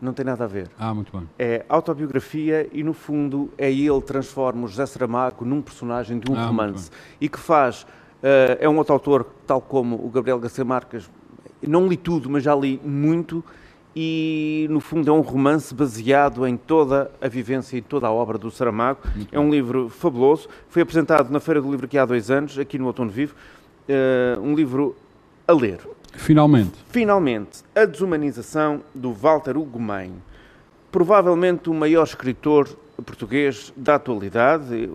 Não 0.00 0.12
tem 0.12 0.24
nada 0.24 0.44
a 0.44 0.46
ver. 0.46 0.70
Ah, 0.78 0.94
muito 0.94 1.16
bem. 1.16 1.28
É 1.38 1.64
autobiografia 1.68 2.68
e, 2.72 2.82
no 2.82 2.92
fundo, 2.94 3.50
é 3.58 3.70
ele 3.70 4.00
transforma 4.00 4.64
o 4.64 4.68
José 4.68 4.86
Saramago 4.86 5.44
num 5.44 5.60
personagem 5.60 6.18
de 6.18 6.30
um 6.30 6.36
Ah, 6.36 6.46
romance 6.46 6.90
e 7.20 7.28
que 7.28 7.38
faz 7.38 7.86
Uh, 8.20 8.52
é 8.60 8.68
um 8.68 8.76
outro 8.76 8.92
autor, 8.92 9.26
tal 9.46 9.62
como 9.62 9.96
o 9.96 10.10
Gabriel 10.10 10.38
Garcia 10.38 10.62
Marques, 10.62 11.10
não 11.66 11.86
li 11.86 11.96
tudo, 11.96 12.28
mas 12.28 12.42
já 12.42 12.54
li 12.54 12.78
muito, 12.84 13.42
e 13.96 14.66
no 14.68 14.78
fundo 14.78 15.08
é 15.08 15.12
um 15.12 15.22
romance 15.22 15.74
baseado 15.74 16.46
em 16.46 16.54
toda 16.54 17.10
a 17.18 17.28
vivência 17.28 17.78
e 17.78 17.80
toda 17.80 18.06
a 18.06 18.12
obra 18.12 18.36
do 18.36 18.50
Saramago. 18.50 19.00
Muito 19.16 19.34
é 19.34 19.40
um 19.40 19.50
livro 19.50 19.88
fabuloso, 19.88 20.50
foi 20.68 20.82
apresentado 20.82 21.30
na 21.30 21.40
Feira 21.40 21.62
do 21.62 21.70
Livro 21.70 21.86
aqui 21.86 21.96
há 21.96 22.04
dois 22.04 22.30
anos, 22.30 22.58
aqui 22.58 22.78
no 22.78 22.84
Outono 22.86 23.10
Vivo, 23.10 23.34
uh, 23.88 24.40
um 24.42 24.54
livro 24.54 24.94
a 25.48 25.54
ler. 25.54 25.80
Finalmente. 26.12 26.72
Finalmente, 26.90 27.62
A 27.74 27.84
Desumanização 27.84 28.82
do 28.94 29.12
Walter 29.12 29.56
Ugumem. 29.56 30.12
Provavelmente 30.90 31.70
o 31.70 31.74
maior 31.74 32.04
escritor 32.04 32.68
português 33.00 33.72
da 33.76 33.94
atualidade, 33.94 34.90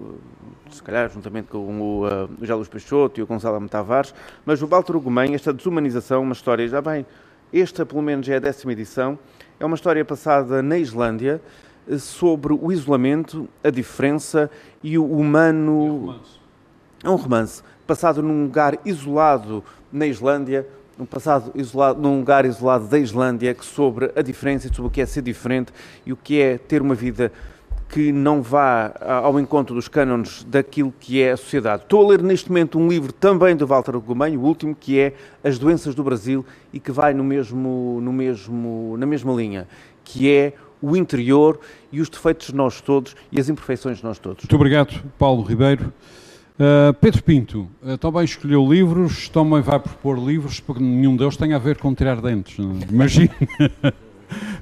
se 0.72 0.84
calhar 0.84 1.10
juntamente 1.10 1.48
com 1.48 1.58
o, 1.58 2.06
uh, 2.06 2.26
o 2.26 2.42
José 2.42 2.54
Luís 2.54 2.68
Peixoto 2.68 3.20
e 3.20 3.24
o 3.24 3.28
Gonçalo 3.28 3.68
Tavares, 3.68 4.14
mas 4.46 4.62
o 4.62 4.68
Walter 4.68 4.96
Ugumem, 4.96 5.34
esta 5.34 5.54
desumanização, 5.54 6.22
uma 6.22 6.34
história, 6.34 6.68
já 6.68 6.82
bem, 6.82 7.06
esta 7.54 7.86
pelo 7.86 8.02
menos 8.02 8.28
é 8.28 8.36
a 8.36 8.40
décima 8.40 8.74
edição, 8.74 9.18
é 9.60 9.66
uma 9.66 9.76
história 9.76 10.04
passada 10.04 10.62
na 10.62 10.78
Islândia 10.78 11.42
eh, 11.88 11.98
sobre 11.98 12.54
o 12.54 12.72
isolamento, 12.72 13.48
a 13.64 13.70
diferença 13.70 14.50
e 14.84 14.98
o 14.98 15.06
humano... 15.06 16.20
É 17.04 17.10
um 17.10 17.16
romance 17.16 17.62
passado 17.86 18.24
num 18.24 18.44
lugar 18.44 18.80
isolado 18.84 19.64
na 19.92 20.08
Islândia, 20.08 20.68
num 20.98 21.06
passado 21.06 21.52
isolado, 21.56 22.02
num 22.02 22.20
lugar 22.20 22.46
isolado 22.46 22.88
da 22.88 22.98
Islândia, 22.98 23.56
sobre 23.62 24.12
a 24.16 24.22
diferença, 24.22 24.68
sobre 24.68 24.88
o 24.88 24.90
que 24.90 25.02
é 25.02 25.06
ser 25.06 25.22
diferente 25.22 25.72
e 26.06 26.14
o 26.14 26.18
que 26.18 26.42
é 26.42 26.58
ter 26.58 26.82
uma 26.82 26.96
vida 26.96 27.32
que 27.88 28.12
não 28.12 28.42
vá 28.42 28.94
ao 29.24 29.40
encontro 29.40 29.76
dos 29.76 29.88
cânones 29.88 30.44
daquilo 30.44 30.94
que 31.00 31.22
é 31.22 31.32
a 31.32 31.38
sociedade. 31.38 31.84
Estou 31.84 32.04
a 32.04 32.10
ler 32.10 32.22
neste 32.22 32.50
momento 32.50 32.80
um 32.80 32.88
livro 32.88 33.14
também 33.14 33.56
do 33.56 33.66
Walter 33.68 33.98
Gomes, 34.00 34.36
o 34.36 34.42
último, 34.42 34.76
que 34.76 35.00
é 35.00 35.14
As 35.44 35.60
Doenças 35.60 35.94
do 35.94 36.04
Brasil 36.04 36.46
e 36.74 36.80
que 36.80 36.92
vai 36.92 37.14
no 37.14 37.24
mesmo, 37.24 38.00
no 38.02 38.12
mesmo, 38.12 38.96
na 38.98 39.06
mesma 39.06 39.34
linha, 39.34 39.68
que 40.04 40.32
é 40.32 40.54
o 40.82 40.96
interior 40.96 41.60
e 41.92 42.02
os 42.02 42.10
defeitos 42.10 42.48
de 42.48 42.56
nós 42.56 42.82
todos 42.82 43.16
e 43.32 43.40
as 43.40 43.50
imperfeições 43.50 44.00
de 44.00 44.04
nós 44.04 44.20
todos. 44.20 44.44
Muito 44.44 44.56
obrigado, 44.56 45.02
Paulo 45.18 45.44
Ribeiro. 45.44 45.94
Uh, 46.58 46.94
Pedro 47.02 47.22
Pinto, 47.22 47.70
uh, 47.84 47.98
também 47.98 48.24
escolheu 48.24 48.66
livros, 48.66 49.28
também 49.28 49.60
vai 49.60 49.78
propor 49.78 50.18
livros, 50.18 50.62
porque 50.62 50.82
nenhum 50.82 51.18
deles 51.18 51.36
tem 51.36 51.54
a 51.54 51.58
ver 51.58 51.78
com 51.78 51.94
tirar 51.94 52.22
dentes, 52.22 52.58
é? 52.58 52.94
imagina. 52.94 53.36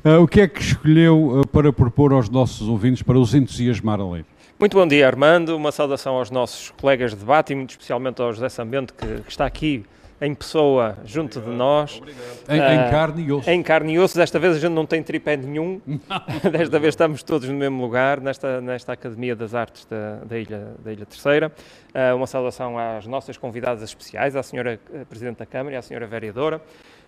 uh, 0.04 0.18
o 0.24 0.28
que 0.28 0.42
é 0.42 0.48
que 0.48 0.60
escolheu 0.60 1.44
para 1.52 1.72
propor 1.72 2.12
aos 2.12 2.30
nossos 2.30 2.68
ouvintes, 2.68 3.04
para 3.04 3.20
os 3.20 3.36
entusiasmar 3.36 4.00
a 4.00 4.10
ler? 4.10 4.26
Muito 4.60 4.76
bom 4.76 4.88
dia, 4.88 5.06
Armando. 5.06 5.56
Uma 5.56 5.72
saudação 5.72 6.16
aos 6.16 6.32
nossos 6.32 6.72
colegas 6.72 7.12
de 7.12 7.18
debate 7.18 7.54
e 7.54 7.56
muito 7.56 7.72
especialmente 7.72 8.20
ao 8.22 8.34
José 8.34 8.50
Sambento, 8.50 8.94
que, 8.96 9.06
que 9.06 9.30
está 9.30 9.46
aqui 9.46 9.86
em 10.22 10.34
pessoa 10.34 10.98
junto 11.06 11.40
obrigado, 11.40 11.52
de 11.52 11.58
nós. 11.58 12.02
Em, 12.48 12.60
uh, 12.60 12.64
em, 12.64 12.92
carne 12.92 13.24
e 13.24 13.32
osso. 13.32 13.50
Em 13.50 13.64
carne 13.64 13.94
e 13.94 14.00
osso. 14.00 14.18
Desta 14.18 14.40
vez 14.40 14.56
a 14.56 14.60
gente 14.60 14.72
não 14.72 14.86
tem 14.86 15.04
tripé 15.04 15.36
nenhum. 15.36 15.82
Desta 16.52 16.80
vez 16.80 16.94
estamos 16.94 17.24
todos 17.24 17.48
no 17.48 17.56
mesmo 17.56 17.82
lugar, 17.82 18.22
nesta, 18.22 18.62
nesta 18.62 18.94
Academia 18.94 19.36
das 19.36 19.54
Artes 19.54 19.86
da, 19.86 20.16
da 20.24 20.38
Ilha, 20.38 20.76
da 20.84 20.92
Ilha 20.94 21.06
Terceira. 21.06 21.52
Uh, 21.94 22.16
uma 22.16 22.28
saudação 22.28 22.78
às 22.78 23.06
nossas 23.06 23.38
convidadas 23.38 23.84
especiais, 23.84 24.36
à 24.36 24.44
senhora 24.44 24.80
eh, 24.94 25.06
Presidente 25.06 25.38
da 25.38 25.46
Câmara 25.46 25.76
e 25.76 25.78
à 25.78 25.82
senhora 25.82 26.08
Vereadora. 26.08 26.62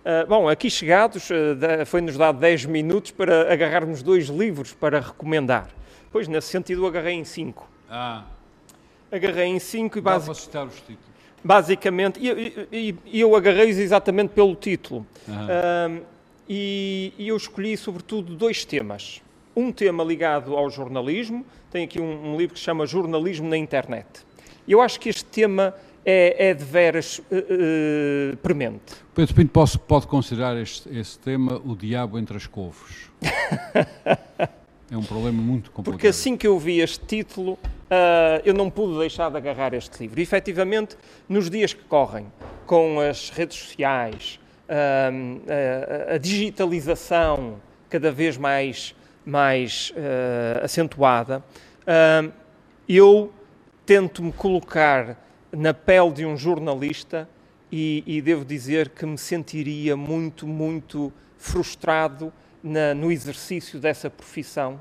Uh, 0.05 0.27
bom, 0.27 0.47
aqui 0.47 0.69
chegados, 0.69 1.29
foi-nos 1.87 2.15
dado 2.17 2.39
10 2.39 2.65
minutos 2.65 3.11
para 3.11 3.51
agarrarmos 3.51 4.03
dois 4.03 4.27
livros 4.27 4.73
para 4.73 4.99
recomendar. 4.99 5.69
Pois, 6.11 6.27
nesse 6.27 6.49
sentido, 6.49 6.85
agarrei 6.85 7.15
em 7.15 7.23
5. 7.23 7.67
Ah. 7.89 8.23
Agarrei 9.11 9.47
em 9.47 9.59
5 9.59 9.97
e 9.97 10.01
basicamente... 10.01 10.41
citar 10.41 10.65
os 10.67 10.75
títulos 10.75 11.14
basicamente, 11.45 12.19
e, 12.19 12.95
e, 13.05 13.19
eu 13.21 13.35
agarrei-os 13.35 13.77
exatamente 13.77 14.29
pelo 14.29 14.55
título. 14.55 15.05
Uhum. 15.27 16.01
e, 16.49 17.13
e, 17.19 17.27
eu 17.27 17.37
escolhi, 17.37 17.77
sobretudo, 17.77 18.35
dois 18.35 18.65
temas. 18.65 19.21
Um 19.55 19.71
tema 19.71 20.03
ligado 20.03 20.57
ao 20.57 20.67
jornalismo, 20.71 21.45
tem 21.71 21.85
aqui 21.85 22.01
um, 22.01 22.33
um 22.33 22.37
livro 22.37 22.55
que 22.55 22.59
se 22.59 22.65
chama 22.65 22.87
Jornalismo 22.87 23.47
na 23.47 23.57
Internet. 23.57 24.07
Eu 24.67 24.81
acho 24.81 24.99
que 24.99 25.07
este 25.07 25.23
tema 25.23 25.75
é, 26.03 26.49
é 26.49 26.53
de 26.53 26.63
veras 26.63 27.19
uh, 27.19 28.33
uh, 28.33 28.37
premente. 28.37 28.95
Pedro 29.13 29.35
Pinto 29.35 29.51
posso, 29.51 29.79
pode 29.79 30.07
considerar 30.07 30.57
este, 30.57 30.89
este 30.97 31.19
tema 31.19 31.61
o 31.63 31.75
diabo 31.75 32.17
entre 32.17 32.35
as 32.35 32.47
couves. 32.47 33.11
é 34.89 34.97
um 34.97 35.03
problema 35.03 35.39
muito 35.39 35.69
complicado. 35.69 35.93
Porque 35.93 36.07
assim 36.07 36.35
que 36.35 36.47
eu 36.47 36.57
vi 36.57 36.79
este 36.79 37.05
título, 37.05 37.59
uh, 37.85 38.41
eu 38.43 38.53
não 38.53 38.69
pude 38.69 38.97
deixar 38.97 39.29
de 39.29 39.37
agarrar 39.37 39.73
este 39.73 39.99
livro. 40.01 40.19
E, 40.19 40.23
efetivamente, 40.23 40.97
nos 41.27 41.49
dias 41.49 41.73
que 41.73 41.83
correm, 41.83 42.31
com 42.65 42.99
as 42.99 43.29
redes 43.29 43.57
sociais, 43.57 44.39
uh, 44.69 46.13
a 46.13 46.17
digitalização 46.17 47.61
cada 47.89 48.11
vez 48.11 48.37
mais, 48.37 48.95
mais 49.25 49.91
uh, 49.91 50.63
acentuada, 50.63 51.43
eu 52.89 53.31
tento 53.85 54.23
me 54.23 54.33
colocar 54.33 55.23
na 55.51 55.73
pele 55.73 56.11
de 56.11 56.25
um 56.25 56.35
jornalista 56.35 57.29
e, 57.71 58.03
e 58.07 58.21
devo 58.21 58.43
dizer 58.43 58.89
que 58.89 59.05
me 59.05 59.17
sentiria 59.17 59.95
muito, 59.95 60.47
muito 60.47 61.13
frustrado 61.37 62.33
na, 62.63 62.95
no 62.95 63.11
exercício 63.11 63.79
dessa 63.79 64.09
profissão, 64.09 64.79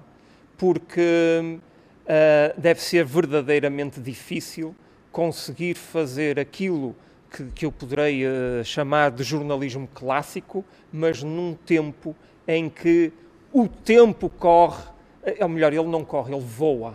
porque 0.56 1.58
uh, 2.04 2.60
deve 2.60 2.80
ser 2.80 3.04
verdadeiramente 3.04 4.00
difícil 4.00 4.74
conseguir 5.10 5.74
fazer 5.74 6.38
aquilo 6.38 6.94
que, 7.30 7.44
que 7.54 7.66
eu 7.66 7.72
poderei 7.72 8.24
uh, 8.26 8.64
chamar 8.64 9.10
de 9.10 9.22
jornalismo 9.22 9.88
clássico, 9.94 10.64
mas 10.92 11.22
num 11.22 11.54
tempo 11.54 12.14
em 12.46 12.68
que 12.68 13.12
o 13.52 13.68
tempo 13.68 14.28
corre, 14.28 14.82
eh, 15.22 15.38
ou 15.40 15.48
melhor, 15.48 15.72
ele 15.72 15.88
não 15.88 16.04
corre, 16.04 16.34
ele 16.34 16.44
voa 16.44 16.94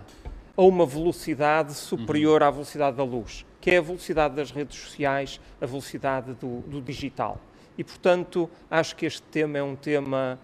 a 0.56 0.62
uma 0.62 0.86
velocidade 0.86 1.74
superior 1.74 2.42
uhum. 2.42 2.48
à 2.48 2.52
velocidade 2.52 2.98
da 2.98 3.04
luz, 3.04 3.46
que 3.62 3.72
é 3.72 3.78
a 3.78 3.82
velocidade 3.82 4.36
das 4.36 4.52
redes 4.52 4.78
sociais, 4.78 5.40
a 5.62 5.66
velocidade 5.66 6.34
do, 6.34 6.60
do 6.62 6.82
digital. 6.82 7.40
E, 7.78 7.84
portanto, 7.84 8.50
acho 8.70 8.94
que 8.98 9.06
este 9.06 9.22
tema 9.22 9.58
é 9.58 9.64
um 9.64 9.74
tema, 9.74 10.38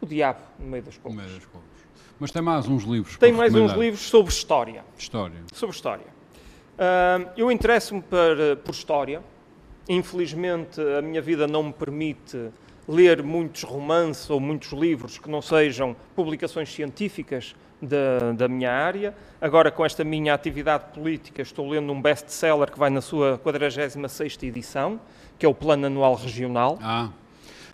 o 0.00 0.06
diabo 0.06 0.40
no 0.58 0.66
meio 0.66 0.82
das 0.82 0.96
couves. 0.98 1.22
Mas 2.20 2.30
tem 2.30 2.42
mais 2.42 2.68
uns 2.68 2.84
livros. 2.84 3.16
Tem 3.16 3.32
mais 3.32 3.54
uns 3.54 3.72
livros 3.72 4.02
sobre 4.02 4.30
história. 4.30 4.84
História. 4.98 5.38
Sobre 5.54 5.74
história. 5.74 6.04
Uh, 6.04 7.30
eu 7.34 7.50
interesso-me 7.50 8.02
por 8.62 8.74
história. 8.74 9.22
Infelizmente, 9.88 10.78
a 10.98 11.00
minha 11.00 11.22
vida 11.22 11.46
não 11.46 11.62
me 11.62 11.72
permite 11.72 12.50
ler 12.86 13.22
muitos 13.22 13.62
romances 13.62 14.28
ou 14.28 14.38
muitos 14.38 14.70
livros 14.72 15.18
que 15.18 15.30
não 15.30 15.40
sejam 15.40 15.96
publicações 16.14 16.70
científicas 16.70 17.54
da, 17.80 18.32
da 18.36 18.48
minha 18.48 18.70
área. 18.70 19.14
Agora, 19.40 19.70
com 19.70 19.82
esta 19.82 20.04
minha 20.04 20.34
atividade 20.34 20.92
política, 20.92 21.40
estou 21.40 21.70
lendo 21.70 21.90
um 21.90 22.02
best-seller 22.02 22.70
que 22.70 22.78
vai 22.78 22.90
na 22.90 23.00
sua 23.00 23.40
46ª 23.42 24.42
edição, 24.42 25.00
que 25.38 25.46
é 25.46 25.48
o 25.48 25.54
Plano 25.54 25.86
Anual 25.86 26.16
Regional. 26.16 26.78
Ah, 26.82 27.08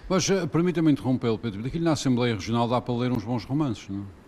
mas 0.09 0.29
uh, 0.29 0.47
permita-me 0.47 0.93
interrompê-lo, 0.93 1.37
Pedro. 1.37 1.65
Daqui 1.65 1.81
na 1.81 1.93
Assembleia 1.93 2.35
Regional 2.35 2.69
dá 2.69 2.81
para 2.81 2.95
ler 2.95 3.11
uns 3.11 3.25
bons 3.25 3.45
romances, 3.45 3.89
não 3.89 4.03
é? 4.03 4.26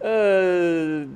Uh, 0.00 1.06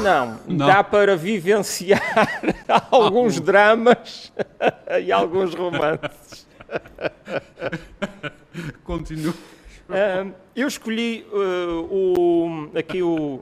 não. 0.00 0.38
não, 0.46 0.56
dá 0.56 0.84
para 0.84 1.16
vivenciar 1.16 2.00
alguns 2.90 3.38
ah, 3.38 3.40
dramas 3.40 4.32
e 5.04 5.10
alguns 5.10 5.54
romances. 5.54 6.46
Continua. 8.84 9.34
Uh, 9.88 10.32
eu 10.54 10.68
escolhi 10.68 11.26
uh, 11.32 11.80
o, 11.90 12.70
aqui 12.78 13.02
o. 13.02 13.40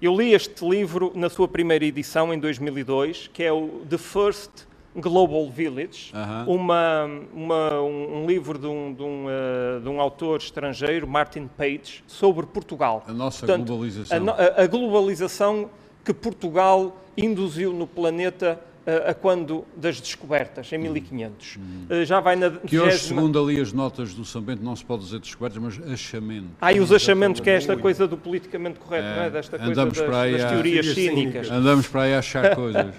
Eu 0.00 0.16
li 0.16 0.32
este 0.32 0.66
livro 0.66 1.12
na 1.14 1.28
sua 1.28 1.46
primeira 1.46 1.84
edição, 1.84 2.32
em 2.32 2.38
2002, 2.38 3.30
que 3.32 3.42
é 3.42 3.52
o 3.52 3.82
The 3.88 3.98
First 3.98 4.66
Global 4.94 5.48
Village, 5.50 6.12
uh 6.12 6.18
-huh. 6.18 6.46
uma, 6.46 7.04
uma, 7.32 7.80
um, 7.80 8.22
um, 8.22 8.26
livro 8.26 8.58
de 8.58 8.66
um, 8.66 8.92
de, 8.92 9.02
um, 9.02 9.26
uh, 9.26 9.80
de 9.80 9.88
um, 9.88 10.00
autor 10.00 10.38
estrangeiro, 10.38 11.08
Martin 11.08 11.48
Page, 11.56 12.04
sobre 12.06 12.44
Portugal. 12.44 13.02
A 13.06 13.12
nossa 13.12 13.46
Portanto, 13.46 13.68
globalização. 13.68 14.28
A, 14.28 14.62
a, 14.62 14.66
globalização 14.66 15.70
que 16.04 16.12
Portugal 16.12 16.94
induziu 17.16 17.72
no 17.72 17.86
planeta 17.86 18.60
uh, 18.86 19.10
a 19.10 19.14
quando 19.14 19.64
das 19.74 19.98
descobertas, 19.98 20.70
em 20.70 20.76
1500. 20.76 21.56
Hum. 21.56 21.62
hum. 21.88 22.04
já 22.04 22.20
vai 22.20 22.36
na 22.36 22.50
que 22.50 22.78
hoje, 22.78 22.98
segundo 22.98 23.42
ali 23.42 23.58
as 23.58 23.72
notas 23.72 24.12
do 24.12 24.26
Sambento, 24.26 24.62
não 24.62 24.76
se 24.76 24.84
pode 24.84 25.04
dizer 25.04 25.20
descobertas, 25.20 25.62
mas 25.62 25.90
achamentos. 25.90 26.50
Ah, 26.60 26.70
e 26.70 26.80
os 26.80 26.92
achamentos, 26.92 27.40
que 27.40 27.48
é 27.48 27.54
esta 27.54 27.78
coisa 27.78 28.06
do 28.06 28.18
politicamente 28.18 28.78
correto, 28.78 29.06
é, 29.06 29.16
não 29.16 29.22
é? 29.22 29.30
Desta 29.30 29.58
coisa 29.58 29.86
das, 29.86 29.96
das 29.96 30.50
teorias 30.50 30.86
cínicas. 30.88 31.50
Andamos 31.50 31.86
para 31.86 32.02
aí 32.02 32.14
a 32.14 32.18
achar 32.18 32.52
coisas. 32.56 32.94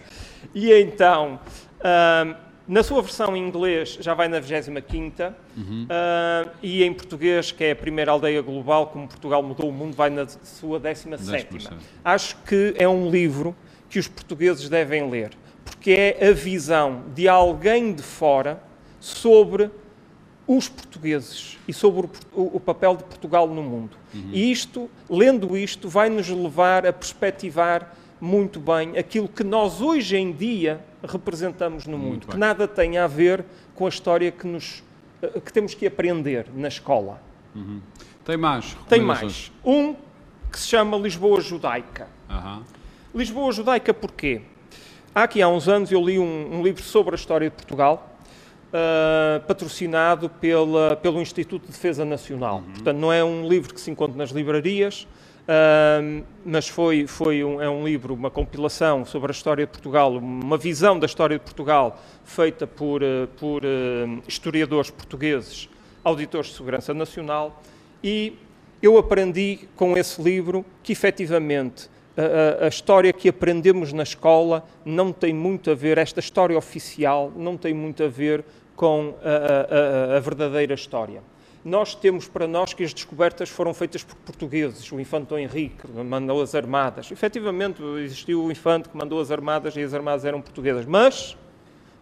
e 0.55 0.73
então... 0.73 1.39
Uh, 1.84 2.36
na 2.65 2.81
sua 2.81 3.01
versão 3.01 3.36
em 3.36 3.45
inglês 3.45 3.97
já 3.99 4.13
vai 4.13 4.29
na 4.29 4.39
25 4.39 4.79
uhum. 5.57 5.84
uh, 5.84 6.49
e 6.61 6.81
em 6.81 6.93
português, 6.93 7.51
que 7.51 7.63
é 7.65 7.71
a 7.71 7.75
primeira 7.75 8.11
aldeia 8.11 8.41
global, 8.41 8.88
como 8.88 9.05
Portugal 9.07 9.43
mudou 9.43 9.69
o 9.69 9.73
mundo, 9.73 9.95
vai 9.95 10.09
na 10.09 10.25
sua 10.27 10.79
17. 10.79 11.69
Acho 12.03 12.38
que 12.43 12.73
é 12.77 12.88
um 12.88 13.09
livro 13.09 13.53
que 13.89 13.99
os 13.99 14.07
portugueses 14.07 14.69
devem 14.69 15.09
ler. 15.09 15.31
que 15.81 15.91
é 15.91 16.29
a 16.29 16.31
visão 16.31 17.03
de 17.13 17.27
alguém 17.27 17.93
de 17.93 18.01
fora 18.01 18.63
sobre 18.97 19.69
os 20.47 20.69
portugueses 20.69 21.57
e 21.67 21.73
sobre 21.73 22.09
o, 22.34 22.55
o 22.55 22.59
papel 22.59 22.95
de 22.95 23.03
Portugal 23.03 23.47
no 23.47 23.61
mundo. 23.61 23.97
Uhum. 24.13 24.29
E 24.31 24.51
isto, 24.51 24.89
lendo 25.09 25.57
isto, 25.57 25.89
vai 25.89 26.09
nos 26.09 26.29
levar 26.29 26.86
a 26.86 26.93
perspectivar 26.93 27.93
muito 28.19 28.59
bem 28.59 28.97
aquilo 28.97 29.27
que 29.27 29.43
nós 29.43 29.81
hoje 29.81 30.15
em 30.15 30.31
dia 30.31 30.79
representamos 31.04 31.86
no 31.86 31.97
mundo, 31.97 32.28
que 32.28 32.38
nada 32.38 32.68
tem 32.68 32.97
a 32.97 33.08
ver 33.08 33.43
com 33.76 33.86
a 33.86 33.89
história 33.89 34.32
que, 34.32 34.47
nos, 34.47 34.84
eh, 35.22 35.39
que 35.39 35.51
temos 35.51 35.74
que 35.74 35.86
aprender 35.86 36.47
na 36.56 36.68
escola. 36.68 37.22
Uhum. 37.54 37.82
Tem 38.26 38.38
mais? 38.38 38.78
Tem 38.88 39.01
mais. 39.01 39.51
Um 39.66 39.95
que 40.51 40.60
se 40.60 40.68
chama 40.68 40.97
Lisboa 40.97 41.41
Judaica. 41.41 42.08
Uhum. 42.30 42.64
Lisboa 43.14 43.51
Judaica 43.51 43.93
porquê? 43.93 44.41
Há 45.14 45.24
aqui 45.24 45.41
há 45.41 45.47
uns 45.47 45.68
anos 45.68 45.91
eu 45.91 46.04
li 46.04 46.18
um, 46.18 46.60
um 46.60 46.64
livro 46.64 46.82
sobre 46.82 47.14
a 47.14 47.18
história 47.18 47.49
de 47.49 47.56
Portugal, 47.56 48.10
Uh, 48.74 49.39
patrocinado 49.45 50.28
pela, 50.28 50.95
pelo 50.95 51.22
Instituto 51.22 51.68
de 51.68 51.72
Defesa 51.72 52.04
Nacional. 52.04 52.56
Uhum. 52.56 52.74
Portanto, 52.74 52.97
não 52.97 53.14
é 53.14 53.24
um 53.24 53.47
livro 53.47 53.72
que 53.72 53.80
se 53.80 53.91
encontra 53.91 54.18
nas 54.18 54.32
livrarias, 54.32 55.08
uh, 55.47 56.23
mas 56.45 56.67
foi, 56.67 57.07
foi 57.07 57.43
um, 57.43 57.61
é 57.61 57.69
um 57.69 57.85
livro, 57.85 58.13
uma 58.13 58.29
compilação 58.29 59.05
sobre 59.05 59.31
a 59.31 59.33
história 59.33 59.65
de 59.65 59.71
Portugal, 59.71 60.15
uma 60.17 60.57
visão 60.57 60.97
da 60.97 61.05
história 61.05 61.37
de 61.37 61.43
Portugal 61.43 61.99
feita 62.23 62.65
por, 62.67 63.01
uh, 63.01 63.27
por 63.37 63.63
historiadores 64.27 64.89
portugueses, 64.89 65.69
auditores 66.03 66.49
de 66.49 66.55
segurança 66.55 66.93
nacional, 66.93 67.61
e 68.03 68.37
eu 68.81 68.97
aprendi 68.97 69.59
com 69.75 69.97
esse 69.97 70.21
livro 70.21 70.65
que 70.83 70.91
efetivamente 70.91 71.89
a, 72.17 72.65
a, 72.65 72.67
história 72.67 73.11
que 73.11 73.29
aprendemos 73.29 73.91
na 73.91 74.03
escola 74.03 74.63
não 74.85 75.11
tem 75.11 75.33
muito 75.33 75.71
a 75.71 75.75
ver, 75.75 75.97
esta 75.97 76.19
história 76.19 76.57
oficial 76.57 77.31
não 77.35 77.57
tem 77.57 77.73
muito 77.73 78.03
a 78.03 78.07
ver 78.07 78.43
com 78.75 79.15
a, 79.23 80.17
a, 80.17 80.19
verdadeira 80.19 80.73
história. 80.73 81.21
Nós 81.64 81.95
temos 81.95 82.28
para 82.28 82.45
nós 82.45 82.74
que 82.74 82.84
as 82.84 82.93
descobertas 82.93 83.47
foram 83.49 83.74
feitas 83.74 84.03
por 84.03 84.16
portugueses. 84.18 84.91
O 84.91 84.99
infante 84.99 85.28
Dom 85.28 85.38
Henrique 85.38 85.88
mandou 85.89 86.41
as 86.41 86.53
armadas. 86.53 87.09
Efetivamente, 87.09 87.82
existiu 88.03 88.43
o 88.43 88.51
infante 88.51 88.89
que 88.89 88.97
mandou 88.97 89.22
as 89.22 89.32
armadas 89.32 89.76
e 89.78 89.82
as 89.82 89.93
armadas 89.93 90.26
eram 90.26 90.41
portuguesas. 90.41 90.86
Mas 90.86 91.38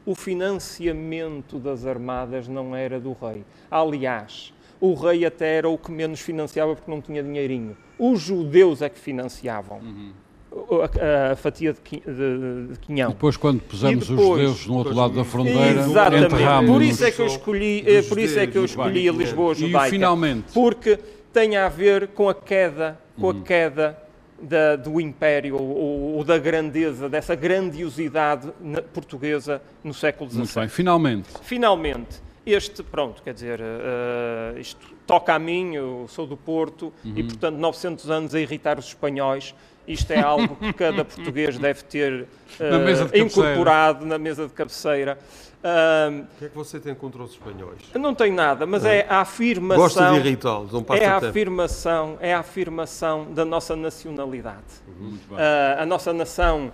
o 0.03 0.15
financiamento 0.15 1.59
das 1.59 1.85
armadas 1.85 2.47
não 2.47 2.75
era 2.75 2.99
do 2.99 3.13
rei. 3.13 3.43
Aliás, 3.69 4.51
o 4.79 4.95
rei 4.95 5.25
até 5.25 5.57
era 5.57 5.69
o 5.69 5.77
que 5.77 5.91
menos 5.91 6.19
financiava 6.19 6.75
porque 6.75 6.89
não 6.89 6.99
tinha 6.99 7.21
dinheirinho. 7.21 7.77
Os 7.99 8.19
judeus 8.19 8.81
é 8.81 8.89
que 8.89 8.97
financiavam. 8.97 9.77
Uhum. 9.77 10.11
A, 10.51 11.31
a, 11.31 11.35
fatia 11.37 11.73
de, 11.73 11.79
de, 11.79 12.73
de 12.73 12.79
quinhão. 12.79 13.11
E 13.11 13.13
depois, 13.13 13.37
quando 13.37 13.61
pusemos 13.61 14.05
depois, 14.05 14.19
os 14.19 14.57
judeus 14.57 14.67
no 14.67 14.75
outro 14.75 14.93
lado 14.93 15.13
da 15.13 15.23
fronteira, 15.23 15.79
exatamente. 15.79 16.67
Por 16.67 16.81
isso 16.81 17.05
é 17.05 17.11
que 17.11 17.21
eu 17.21 17.25
escolhi, 17.25 17.83
eh, 17.87 18.01
por 18.01 18.19
isso 18.19 18.37
é 18.37 18.45
que 18.45 18.57
eu 18.57 18.65
escolhi 18.65 19.07
a 19.07 19.13
Lisboa 19.13 19.55
judaica. 19.55 19.87
E 19.87 19.91
finalmente, 19.91 20.51
porque 20.53 20.99
tem 21.31 21.55
a 21.55 21.69
ver 21.69 22.09
com 22.09 22.27
a 22.27 22.35
queda, 22.35 22.99
com 23.17 23.29
a 23.29 23.33
uhum. 23.33 23.41
queda 23.41 23.97
da, 24.41 24.75
do 24.75 24.99
império 24.99 25.55
ou, 25.55 26.15
ou, 26.17 26.23
da 26.25 26.37
grandeza, 26.37 27.07
dessa 27.07 27.33
grandiosidade 27.33 28.51
portuguesa 28.93 29.61
no 29.81 29.93
século 29.93 30.29
XVII. 30.29 30.39
Muito 30.39 30.59
bem, 30.59 30.67
finalmente. 30.67 31.29
Finalmente 31.43 32.31
este, 32.45 32.81
pronto, 32.81 33.21
quer 33.21 33.33
dizer, 33.33 33.59
uh, 33.59 34.57
isto 34.57 34.95
toca 35.05 35.33
a 35.33 35.39
mim, 35.39 35.75
eu 35.75 36.05
sou 36.07 36.25
do 36.25 36.35
Porto 36.35 36.91
uhum. 37.05 37.13
e, 37.15 37.23
portanto, 37.23 37.57
900 37.57 38.09
anos 38.09 38.35
a 38.35 38.39
irritar 38.39 38.79
os 38.79 38.87
espanhóis. 38.87 39.53
Isto 39.91 40.11
é 40.11 40.21
algo 40.21 40.55
que 40.55 40.73
cada 40.73 41.03
português 41.03 41.57
deve 41.57 41.83
ter 41.83 42.27
uh, 42.59 43.07
na 43.11 43.17
incorporado 43.17 44.05
na 44.05 44.17
mesa 44.17 44.47
de 44.47 44.53
cabeceira. 44.53 45.17
Uh, 45.63 46.21
o 46.21 46.39
que 46.39 46.45
é 46.45 46.49
que 46.49 46.55
você 46.55 46.79
tem 46.79 46.95
contra 46.95 47.21
os 47.21 47.31
espanhóis? 47.31 47.81
Não 47.93 48.15
tenho 48.15 48.33
nada, 48.33 48.65
mas 48.65 48.83
é, 48.83 48.99
é 48.99 49.05
a 49.07 49.21
afirmação. 49.21 49.83
Gosta 49.83 50.11
de 50.11 50.17
irritá-los, 50.17 50.71
não 50.71 50.85
é 50.89 51.05
a 51.05 51.17
afirmação, 51.17 52.17
é 52.19 52.33
a 52.33 52.39
afirmação 52.39 53.31
da 53.31 53.45
nossa 53.45 53.75
nacionalidade. 53.75 54.81
Uhum, 54.87 55.17
uh, 55.31 55.81
a 55.81 55.85
nossa 55.85 56.11
nação 56.11 56.71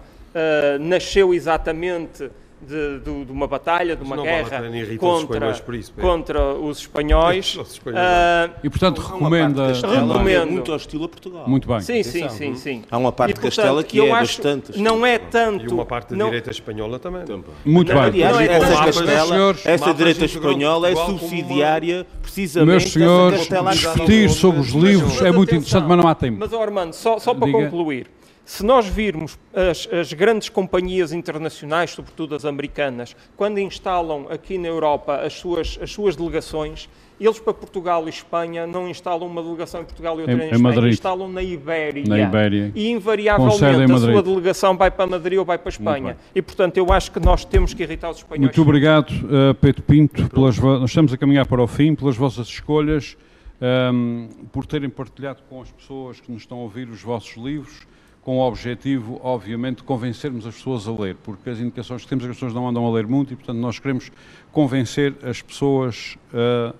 nasceu 0.79 1.33
exatamente 1.33 2.29
de, 2.61 2.99
de, 2.99 3.25
de, 3.25 3.31
uma 3.31 3.47
batalha, 3.47 3.95
de 3.95 4.03
uma 4.03 4.17
guerra 4.17 4.63
contra, 4.97 5.49
os 5.51 5.63
isso, 5.75 5.93
contra 5.93 6.53
os 6.53 6.79
espanhóis. 6.79 7.55
os 7.57 7.73
espanhóis 7.73 8.01
uh, 8.01 8.59
e, 8.63 8.69
portanto, 8.69 8.99
recomenda... 8.99 9.73
Recomendo. 9.73 10.29
É 10.29 10.45
muito 10.45 10.73
hostil 10.73 11.03
a 11.03 11.09
Portugal. 11.09 11.47
Muito 11.47 11.67
bem. 11.67 11.79
Sim, 11.81 12.01
sim, 12.03 12.27
sim, 12.29 12.55
sim. 12.55 12.83
Há 12.89 12.97
uma 12.97 13.11
parte 13.11 13.31
e, 13.31 13.33
portanto, 13.33 13.51
de 13.51 13.55
Castela 13.55 13.83
que 13.83 14.01
é 14.01 14.09
bastante 14.09 14.79
Não 14.79 15.05
é 15.05 15.19
tanto... 15.19 15.65
E 15.65 15.67
uma 15.67 15.85
parte 15.85 16.11
da 16.11 16.17
não... 16.17 16.25
direita 16.25 16.51
espanhola 16.51 16.99
também. 16.99 17.25
também. 17.25 17.43
Muito 17.63 17.93
não, 17.93 18.01
bem. 18.01 18.23
Aliás, 18.23 18.39
é 18.39 18.53
essa, 18.53 18.85
Castela, 18.85 19.27
senhores, 19.27 19.65
essa 19.65 19.93
direita 19.93 20.25
espanhola 20.25 20.89
é 20.89 20.95
subsidiária 20.95 22.07
precisamente... 22.21 22.69
Meus 22.69 22.91
senhores, 22.91 23.47
discutir 23.47 24.29
sobre 24.29 24.61
os 24.61 24.69
livros 24.69 25.21
é 25.21 25.31
muito 25.31 25.53
interessante, 25.53 25.85
mas 25.87 25.97
não 25.97 26.07
há 26.07 26.15
tempo. 26.15 26.37
Mas, 26.39 26.53
Armando, 26.53 26.93
só 26.93 27.17
para 27.17 27.51
concluir 27.51 28.16
se 28.47 28.65
nós 28.65 28.87
virmos 28.87 29.37
as, 29.53 29.89
as, 29.91 30.13
grandes 30.13 30.47
companhias 30.47 31.11
internacionais, 31.11 31.91
sobretudo 31.91 32.33
as 32.33 32.45
americanas, 32.45 33.13
quando 33.35 33.59
instalam 33.59 34.25
aqui 34.29 34.57
na 34.57 34.69
Europa 34.69 35.17
as 35.17 35.33
suas, 35.33 35.77
as 35.81 35.91
suas 35.91 36.15
delegações, 36.15 36.87
eles 37.19 37.39
para 37.39 37.53
Portugal 37.53 38.05
e 38.05 38.09
Espanha 38.09 38.65
não 38.65 38.87
instalam 38.87 39.27
uma 39.27 39.43
delegação 39.43 39.81
em 39.81 39.83
Portugal 39.83 40.17
e 40.17 40.21
outra 40.21 40.33
em, 40.33 40.39
em 40.39 40.45
Espanha, 40.45 40.63
Madrid. 40.63 40.93
instalam 40.93 41.27
na 41.27 41.43
Ibéria. 41.43 42.05
Na 42.07 42.19
Ibéria. 42.19 42.71
E 42.73 42.89
invariavelmente 42.89 43.91
a 43.91 43.97
sua 43.99 44.23
delegação 44.23 44.77
vai 44.77 44.89
para 44.89 45.05
Madrid 45.05 45.37
ou 45.37 45.43
vai 45.43 45.57
para 45.57 45.69
Espanha. 45.69 46.15
E 46.33 46.41
portanto 46.41 46.77
eu 46.77 46.89
acho 46.93 47.11
que 47.11 47.19
nós 47.19 47.43
temos 47.43 47.73
que 47.73 47.83
irritar 47.83 48.09
os 48.09 48.17
espanhóis. 48.17 48.43
Muito 48.43 48.61
obrigado, 48.61 49.11
uh, 49.11 49.53
Pedro 49.55 49.81
Pinto, 49.81 50.29
pelas, 50.29 50.57
nós 50.57 50.89
estamos 50.89 51.11
a 51.11 51.17
caminhar 51.17 51.45
para 51.45 51.61
o 51.61 51.67
fim, 51.67 51.93
pelas 51.93 52.15
vossas 52.15 52.47
escolhas, 52.47 53.17
um, 53.61 54.29
ehm, 54.29 54.45
por 54.53 54.65
terem 54.65 54.89
partilhado 54.89 55.41
com 55.49 55.61
as 55.61 55.69
pessoas 55.69 56.21
que 56.21 56.31
nos 56.31 56.43
estão 56.43 56.59
a 56.59 56.61
ouvir 56.61 56.87
os 56.87 57.01
vossos 57.01 57.35
livros 57.35 57.85
com 58.27 58.39
o 58.39 58.41
objetivo, 58.45 59.21
obviamente, 59.23 59.77
de 59.77 59.83
convencermos 59.83 60.45
as 60.45 60.53
pessoas 60.53 60.85
a 60.85 60.91
ler, 60.91 61.15
porque 61.23 61.49
as 61.49 61.61
indicações 61.61 62.01
que 62.01 62.09
temos 62.09 62.25
é 62.25 62.27
que 62.27 62.31
as 62.31 62.35
pessoas 62.35 62.53
não 62.53 62.67
andam 62.67 62.85
a 62.85 62.91
ler 62.91 63.07
muito 63.07 63.31
e, 63.31 63.37
portanto, 63.37 63.57
nós 63.57 63.79
queremos 63.79 64.11
convencer 64.51 65.15
as 65.23 65.41
pessoas 65.41 66.17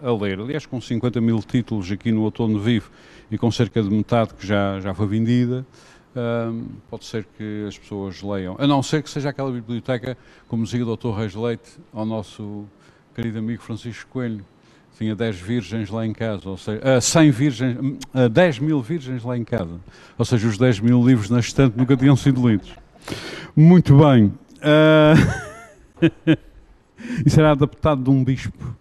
a, 0.04 0.10
a 0.10 0.12
ler. 0.14 0.42
Aliás, 0.42 0.66
com 0.66 0.82
50 0.82 1.22
mil 1.22 1.40
títulos 1.40 1.90
aqui 1.90 2.12
no 2.12 2.24
Outono 2.24 2.60
Vivo 2.60 2.92
e 3.32 3.38
com 3.38 3.50
cerca 3.50 3.82
de 3.82 3.90
metade 3.90 4.34
que 4.34 4.46
já, 4.46 4.82
já 4.82 4.94
foi 4.94 5.08
vendida, 5.08 5.66
um, 6.52 6.66
pode 6.90 7.06
ser 7.06 7.26
que 7.38 7.64
as 7.66 7.78
pessoas 7.78 8.22
leiam. 8.22 8.58
A 8.60 8.68
não 8.68 8.84
ser 8.84 9.02
que 9.02 9.10
seja 9.10 9.30
aquela 9.30 9.50
biblioteca, 9.50 10.18
como 10.50 10.66
dizia 10.66 10.86
o 10.86 10.98
Dr. 10.98 11.12
Reis 11.12 11.34
Leite, 11.34 11.80
ao 11.94 12.06
nosso 12.06 12.66
querido 13.16 13.40
amigo 13.40 13.64
Francisco 13.64 14.10
Coelho, 14.12 14.46
tinha 14.98 15.16
10 15.16 15.40
virgens 15.40 15.90
lá 15.90 16.06
em 16.06 16.12
casa, 16.12 16.50
ou 16.50 16.58
seja, 16.58 16.98
uh, 16.98 17.02
100 17.02 17.32
virgens, 17.32 17.78
uh, 18.14 18.30
10 18.30 18.60
mil 18.60 18.82
virgens 18.82 19.24
lá 19.24 19.38
em 19.38 19.44
casa. 19.44 19.80
Ou 20.18 20.26
seja, 20.26 20.48
os 20.48 20.58
10 20.58 20.80
mil 20.80 21.06
livros 21.06 21.30
na 21.30 21.40
estante 21.40 21.78
nunca 21.78 21.96
tinham 21.96 22.16
sido 22.16 22.48
lidos. 22.48 22.72
Muito 23.56 23.98
bem. 23.98 24.34
Uh, 24.58 25.16
isso 27.26 27.40
era 27.40 27.52
adaptado 27.52 28.04
de 28.04 28.10
um 28.10 28.24
bispo, 28.24 28.76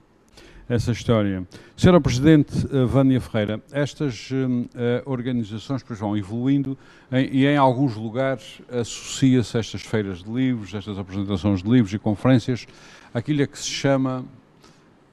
essa 0.68 0.90
história. 0.90 1.46
Senhora 1.76 2.00
Presidente 2.00 2.66
Vânia 2.88 3.20
Ferreira, 3.20 3.60
estas 3.70 4.30
uh, 4.30 4.64
organizações 5.04 5.82
depois 5.82 5.98
vão 5.98 6.16
evoluindo 6.16 6.78
em, 7.12 7.28
e 7.30 7.46
em 7.46 7.58
alguns 7.58 7.94
lugares 7.94 8.62
associa-se 8.70 9.58
estas 9.58 9.82
feiras 9.82 10.22
de 10.22 10.32
livros, 10.32 10.72
estas 10.72 10.98
apresentações 10.98 11.62
de 11.62 11.70
livros 11.70 11.92
e 11.92 11.98
conferências, 11.98 12.66
aquilo 13.12 13.46
que 13.46 13.58
se 13.58 13.68
chama 13.68 14.24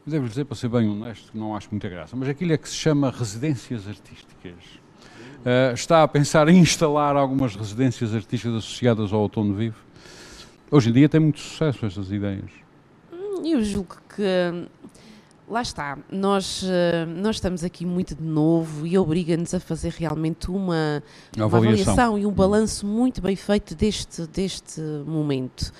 devo 0.06 0.28
dizer, 0.28 0.46
para 0.46 0.56
ser 0.56 0.70
bem 0.70 0.90
honesto, 0.90 1.32
que 1.32 1.38
não 1.38 1.56
acho 1.56 1.68
muita 1.72 1.88
graça, 1.90 2.16
mas 2.16 2.28
aquilo 2.30 2.54
é 2.54 2.58
que 2.58 2.68
se 2.68 2.76
chama 2.76 3.10
residências 3.10 3.88
artísticas. 3.88 4.82
Uh, 5.44 5.74
está 5.74 6.04
a 6.04 6.08
pensar 6.08 6.48
em 6.48 6.58
instalar 6.58 7.16
algumas 7.16 7.56
residências 7.56 8.14
artísticas 8.14 8.58
associadas 8.58 9.12
ao 9.12 9.22
Outono 9.22 9.54
Vivo? 9.54 9.78
Hoje 10.72 10.90
em 10.90 10.94
dia 10.94 11.10
tem 11.10 11.20
muito 11.20 11.40
sucesso 11.40 11.86
estas 11.86 12.12
ideias. 12.12 12.50
Eu 13.44 13.62
julgo 13.64 13.98
que 14.16 14.68
lá 15.54 15.62
está, 15.62 16.00
nós, 16.12 16.64
eh, 16.68 17.06
nós 17.06 17.36
estamos 17.36 17.64
aqui 17.64 17.86
muito 17.86 18.16
de 18.16 18.24
novo 18.24 18.88
e 18.88 18.98
obriga-nos 18.98 19.54
a 19.54 19.60
fazer 19.60 19.94
realmente 19.96 20.50
uma, 20.50 21.04
uma 21.38 21.46
avaliação. 21.46 21.94
avaliação. 21.94 22.18
e 22.18 22.26
um 22.26 22.32
balanço 22.32 22.88
muito 22.88 23.22
bem 23.22 23.36
feito 23.36 23.76
deste, 23.76 24.26
deste 24.26 24.82
momento. 25.06 25.72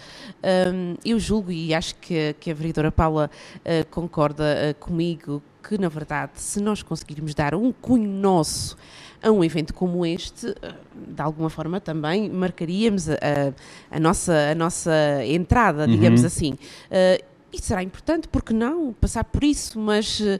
Um, 0.72 0.94
eu 1.04 1.18
julgo, 1.18 1.52
e 1.52 1.74
acho 1.74 1.96
que, 1.96 2.36
que 2.40 2.52
a 2.52 2.54
vereadora 2.54 2.92
Paula 2.92 3.32
uh, 3.58 3.90
concorda 3.90 4.44
uh, 4.44 4.76
comigo, 4.80 5.42
que 5.68 5.76
na 5.80 5.90
verdade, 5.90 6.34
se 6.36 6.62
nós 6.62 6.84
conseguirmos 6.84 7.34
dar 7.34 7.56
um 7.56 7.72
cunho 7.72 8.08
nosso 8.08 8.78
a 9.24 9.32
um 9.32 9.44
evento 9.44 9.74
como 9.74 10.06
este, 10.06 10.54
de 10.94 11.22
alguma 11.22 11.50
forma 11.50 11.80
também 11.80 12.30
marcaríamos 12.30 13.10
a, 13.10 13.14
a, 13.14 13.96
a 13.96 14.00
nossa, 14.00 14.52
a 14.52 14.54
nossa 14.54 15.26
entrada, 15.26 15.88
digamos 15.88 16.22
uhum. 16.22 16.28
assim. 16.28 16.52
Uh, 16.52 17.33
e 17.54 17.62
será 17.62 17.84
importante, 17.84 18.28
porque 18.28 18.52
não, 18.52 18.92
passar 18.94 19.24
por 19.24 19.44
isso, 19.44 19.80
mas 19.80 20.20
uh, 20.20 20.40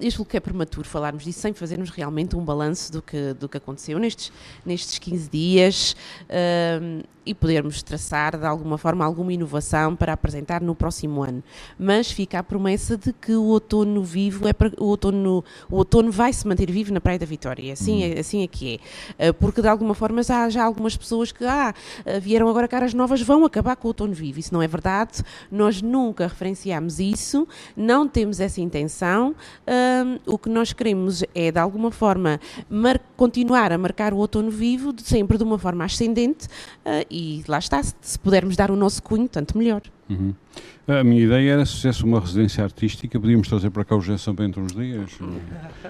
eu 0.00 0.10
julgo 0.10 0.30
que 0.30 0.36
é 0.38 0.40
prematuro 0.40 0.88
falarmos 0.88 1.24
disso 1.24 1.40
sem 1.40 1.52
fazermos 1.52 1.90
realmente 1.90 2.34
um 2.34 2.42
balanço 2.42 2.90
do 2.90 3.02
que, 3.02 3.34
do 3.34 3.46
que 3.46 3.58
aconteceu 3.58 3.98
nestes, 3.98 4.32
nestes 4.64 4.98
15 4.98 5.28
dias. 5.28 5.96
Uh, 6.22 7.04
e 7.24 7.34
podermos 7.34 7.82
traçar 7.82 8.38
de 8.38 8.46
alguma 8.46 8.78
forma 8.78 9.04
alguma 9.04 9.32
inovação 9.32 9.94
para 9.94 10.12
apresentar 10.12 10.60
no 10.60 10.74
próximo 10.74 11.22
ano. 11.22 11.42
Mas 11.78 12.10
fica 12.10 12.38
a 12.38 12.42
promessa 12.42 12.96
de 12.96 13.12
que 13.12 13.32
o 13.32 13.44
outono 13.44 14.02
vivo 14.02 14.48
é 14.48 14.52
o 14.78 14.86
outono, 14.86 15.44
o 15.70 15.76
outono 15.76 16.10
vai 16.10 16.32
se 16.32 16.46
manter 16.46 16.70
vivo 16.70 16.92
na 16.92 17.00
Praia 17.00 17.18
da 17.18 17.26
Vitória, 17.26 17.72
assim, 17.72 18.02
é, 18.02 18.20
assim 18.20 18.42
é 18.42 18.46
que 18.46 18.80
é. 19.18 19.30
Uh, 19.30 19.34
porque 19.34 19.60
de 19.60 19.68
alguma 19.68 19.94
forma 19.94 20.22
já 20.22 20.44
há 20.44 20.50
já 20.50 20.64
algumas 20.64 20.96
pessoas 20.96 21.32
que 21.32 21.44
ah, 21.44 21.74
vieram 22.20 22.48
agora 22.48 22.66
caras 22.66 22.94
novas, 22.94 23.20
vão 23.22 23.44
acabar 23.44 23.76
com 23.76 23.88
o 23.88 23.90
outono 23.90 24.12
vivo. 24.12 24.38
Isso 24.38 24.52
não 24.52 24.62
é 24.62 24.68
verdade. 24.68 25.22
Nós 25.50 25.82
nunca 25.82 26.26
referenciamos 26.26 26.98
isso, 26.98 27.46
não 27.76 28.08
temos 28.08 28.40
essa 28.40 28.60
intenção. 28.60 29.34
o 30.26 30.38
que 30.38 30.48
nós 30.48 30.72
queremos 30.72 31.22
é, 31.34 31.50
de 31.50 31.58
alguma 31.58 31.90
forma, 31.90 32.40
continuar 33.16 33.72
a 33.72 33.78
marcar 33.78 34.12
o 34.12 34.18
outono 34.18 34.50
vivo, 34.50 34.94
sempre 35.02 35.36
de 35.36 35.44
uma 35.44 35.58
forma 35.58 35.84
ascendente, 35.84 36.46
uh, 36.46 37.06
e 37.10 37.42
lá 37.48 37.58
está, 37.58 37.82
se, 37.82 38.18
pudermos 38.18 38.56
dar 38.56 38.70
o 38.70 38.76
nosso 38.76 39.02
cunho, 39.02 39.28
tanto 39.28 39.58
melhor. 39.58 39.82
Uhum. 40.10 40.34
A 40.88 41.04
minha 41.04 41.22
ideia 41.22 41.52
era 41.52 41.64
se 41.64 41.76
fizesse 41.76 42.02
uma 42.02 42.18
residência 42.18 42.64
artística, 42.64 43.20
podíamos 43.20 43.46
trazer 43.46 43.70
para 43.70 43.84
cá 43.84 43.94
o 43.94 44.00
José 44.00 44.32
Bento 44.32 44.60
uns 44.60 44.72
dias. 44.72 45.10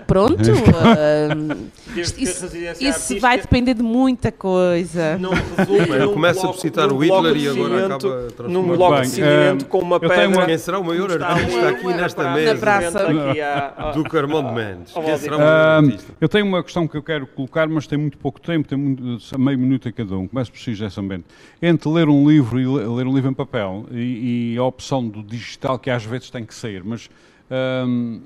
Pronto, 0.07 0.35
uh, 0.37 1.99
isso, 2.21 2.47
isso 2.79 3.18
vai 3.18 3.41
depender 3.41 3.73
de 3.73 3.83
muita 3.83 4.31
coisa. 4.31 5.16
Não 5.16 5.31
resume, 5.31 6.12
começa 6.12 6.51
a 6.51 6.53
citar 6.53 6.93
o 6.93 6.99
Hitler 6.99 7.37
e 7.37 7.49
agora 7.49 7.87
acaba 7.87 8.29
a 8.41 8.49
Num 8.49 8.62
bloco 8.62 9.01
de 9.01 9.09
seguimento 9.09 9.64
com 9.66 9.79
uma 9.79 9.99
pedra. 9.99 10.29
Uma... 10.29 10.45
Quem 10.45 10.59
será 10.59 10.79
o 10.79 10.85
maior 10.85 11.11
artista 11.23 11.68
aqui 11.68 11.87
nesta 11.87 12.35
mesa? 12.35 12.55
Na 12.55 12.61
praça. 12.61 13.95
Do 13.95 14.05
Carmão 14.05 14.47
de 14.47 14.53
Mendes. 14.53 14.93
Quem 14.93 15.16
será 15.16 15.37
o 15.37 15.41
maior 15.41 15.85
artista? 15.85 16.12
Eu 16.21 16.29
tenho 16.29 16.45
uma 16.45 16.62
questão 16.62 16.87
que 16.87 16.97
eu 16.97 17.03
quero 17.03 17.27
colocar, 17.27 17.66
mas 17.68 17.87
tem 17.87 17.97
muito 17.97 18.18
pouco 18.18 18.39
tempo, 18.39 18.68
tem 18.68 18.77
muito, 18.77 19.18
meio 19.39 19.59
minuto 19.59 19.89
a 19.89 19.93
cada 19.93 20.14
um. 20.18 20.29
Começo 20.29 20.53
por 20.53 20.59
si, 20.59 20.75
José 20.75 21.01
Bento. 21.01 21.25
Entre 21.62 21.89
ler 21.89 22.09
um 22.09 22.29
livro 22.29 22.61
e 22.61 22.66
ler 22.66 23.07
um 23.07 23.14
livro 23.14 23.31
em 23.31 23.35
papel 23.35 23.87
e, 23.91 24.09
e 24.11 24.58
a 24.58 24.64
opção 24.64 25.06
do 25.06 25.22
digital 25.22 25.78
que 25.78 25.90
às 25.90 26.04
vezes 26.04 26.30
tem 26.30 26.44
que 26.44 26.54
sair, 26.54 26.82
mas 26.84 27.08
hum, 27.86 28.20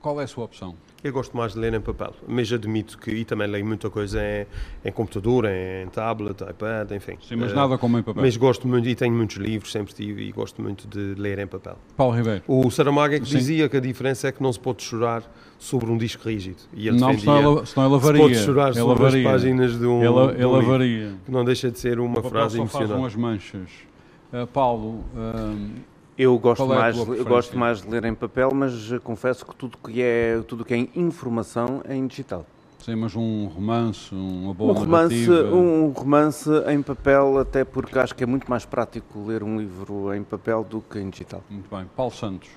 qual 0.00 0.20
é 0.20 0.24
a 0.24 0.26
sua 0.26 0.44
opção? 0.44 0.74
Eu 1.02 1.12
gosto 1.12 1.36
mais 1.36 1.52
de 1.52 1.60
ler 1.60 1.72
em 1.74 1.80
papel, 1.80 2.12
mas 2.26 2.52
admito 2.52 2.98
que, 2.98 3.10
e 3.12 3.24
também 3.24 3.46
leio 3.46 3.64
muita 3.64 3.88
coisa 3.88 4.20
em, 4.20 4.46
em 4.84 4.90
computador, 4.90 5.44
em, 5.44 5.86
tablet, 5.88 6.42
iPad, 6.42 6.90
enfim. 6.90 7.16
Sim, 7.22 7.36
mas 7.36 7.52
uh, 7.52 7.54
nada 7.54 7.78
como 7.78 7.98
em 7.98 8.02
papel. 8.02 8.20
Mas 8.20 8.36
gosto 8.36 8.66
muito, 8.66 8.88
e 8.88 8.96
tenho 8.96 9.14
muitos 9.14 9.36
livros, 9.36 9.70
sempre 9.70 9.94
tive, 9.94 10.24
e 10.24 10.32
gosto 10.32 10.60
muito 10.60 10.88
de 10.88 11.14
ler 11.20 11.38
em 11.38 11.46
papel. 11.46 11.76
Paulo 11.96 12.16
Ribeiro. 12.16 12.42
O 12.48 12.68
Saramago 12.68 13.14
é 13.14 13.20
que 13.20 13.28
Sim. 13.28 13.38
dizia 13.38 13.68
que 13.68 13.76
a 13.76 13.80
diferença 13.80 14.26
é 14.26 14.32
que 14.32 14.42
não 14.42 14.52
se 14.52 14.58
pode 14.58 14.82
chorar 14.82 15.22
sobre 15.56 15.88
um 15.88 15.96
disco 15.96 16.28
rígido. 16.28 16.62
E 16.74 16.88
ele 16.88 16.98
não, 16.98 17.16
senão, 17.16 17.64
senão 17.64 17.86
ele 17.86 17.94
lavaria. 17.94 18.22
Se 18.22 18.28
pode 18.28 18.44
chorar 18.44 18.68
ele 18.70 18.80
sobre 18.80 18.94
lavaria. 18.94 19.28
as 19.28 19.32
páginas 19.32 19.78
de 19.78 19.86
um, 19.86 19.98
ele, 20.02 20.34
ele 20.34 20.46
um 20.46 20.50
lavaria. 20.50 21.14
que 21.24 21.30
não 21.30 21.44
deixa 21.44 21.70
de 21.70 21.78
ser 21.78 22.00
uma 22.00 22.18
o 22.18 22.22
frase 22.24 22.58
emocionante. 22.58 22.88
faz 22.88 23.00
umas 23.00 23.14
manchas. 23.14 23.87
Uh, 24.32 24.46
Paulo... 24.46 25.04
Uh, 25.14 25.98
eu 26.18 26.36
gosto, 26.36 26.64
é 26.64 26.66
mais, 26.66 26.96
eu 26.98 27.24
gosto 27.24 27.56
mais 27.56 27.80
de 27.80 27.88
ler 27.88 28.04
em 28.04 28.12
papel, 28.12 28.50
mas 28.52 28.90
eh, 28.90 28.98
confesso 28.98 29.46
que 29.46 29.54
tudo 29.54 29.78
que 29.78 30.02
é, 30.02 30.42
tudo 30.48 30.64
que 30.64 30.74
é 30.74 30.88
informação 30.96 31.80
é 31.84 31.94
em 31.94 32.08
digital. 32.08 32.44
Sim, 32.80 32.96
mas 32.96 33.14
um 33.14 33.46
romance, 33.46 34.12
uma 34.12 34.52
boa 34.52 34.72
um 34.72 34.74
romance, 34.74 35.30
um 35.30 35.92
romance 35.92 36.50
em 36.66 36.82
papel, 36.82 37.38
até 37.38 37.64
porque 37.64 37.96
acho 37.96 38.16
que 38.16 38.24
é 38.24 38.26
muito 38.26 38.50
mais 38.50 38.64
prático 38.64 39.24
ler 39.26 39.44
um 39.44 39.58
livro 39.60 40.12
em 40.12 40.24
papel 40.24 40.64
do 40.64 40.80
que 40.80 40.98
em 40.98 41.08
digital. 41.08 41.40
Muito 41.48 41.72
bem. 41.72 41.86
Paulo 41.94 42.12
Santos. 42.12 42.48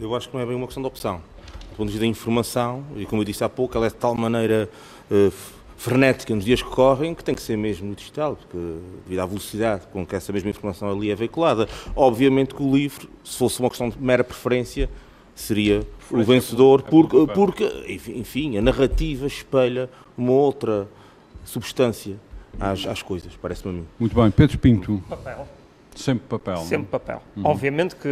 Eu 0.00 0.14
acho 0.16 0.30
que 0.30 0.34
não 0.34 0.42
é 0.42 0.46
bem 0.46 0.56
uma 0.56 0.66
questão 0.66 0.82
de 0.82 0.86
opção. 0.86 1.18
Do 1.70 1.76
ponto 1.76 1.86
de 1.86 1.92
vista 1.92 2.00
da 2.00 2.06
informação, 2.06 2.82
e 2.96 3.04
como 3.04 3.20
eu 3.20 3.26
disse 3.26 3.44
há 3.44 3.48
pouco, 3.48 3.76
ela 3.76 3.86
é 3.86 3.90
de 3.90 3.96
tal 3.96 4.14
maneira 4.14 4.70
uh, 5.10 5.32
frenética 5.80 6.34
nos 6.34 6.44
dias 6.44 6.60
que 6.60 6.68
correm, 6.68 7.14
que 7.14 7.24
tem 7.24 7.34
que 7.34 7.40
ser 7.40 7.56
mesmo 7.56 7.94
digital, 7.94 8.36
porque 8.36 8.58
devido 9.04 9.18
à 9.18 9.24
velocidade 9.24 9.86
com 9.90 10.04
que 10.04 10.14
essa 10.14 10.30
mesma 10.30 10.50
informação 10.50 10.90
ali 10.90 11.10
é 11.10 11.14
veiculada. 11.14 11.66
Obviamente 11.96 12.54
que 12.54 12.62
o 12.62 12.76
livro, 12.76 13.08
se 13.24 13.38
fosse 13.38 13.60
uma 13.60 13.70
questão 13.70 13.88
de 13.88 13.98
mera 13.98 14.22
preferência, 14.22 14.90
seria 15.34 15.80
o 16.10 16.22
vencedor, 16.22 16.82
porque, 16.82 17.16
porque, 17.34 17.64
enfim, 17.88 18.58
a 18.58 18.60
narrativa 18.60 19.26
espelha 19.26 19.88
uma 20.18 20.32
outra 20.32 20.86
substância 21.46 22.20
às, 22.60 22.84
às 22.84 23.00
coisas, 23.00 23.32
parece-me 23.40 23.70
a 23.70 23.76
mim. 23.78 23.86
Muito 23.98 24.14
bem. 24.14 24.30
Pedro 24.30 24.58
Pinto. 24.58 25.02
Papel. 25.08 25.48
Sempre 25.94 26.28
papel. 26.28 26.56
Sempre 26.58 26.78
não? 26.78 26.84
papel. 26.84 27.22
Uhum. 27.36 27.46
Obviamente 27.46 27.96
que 27.96 28.08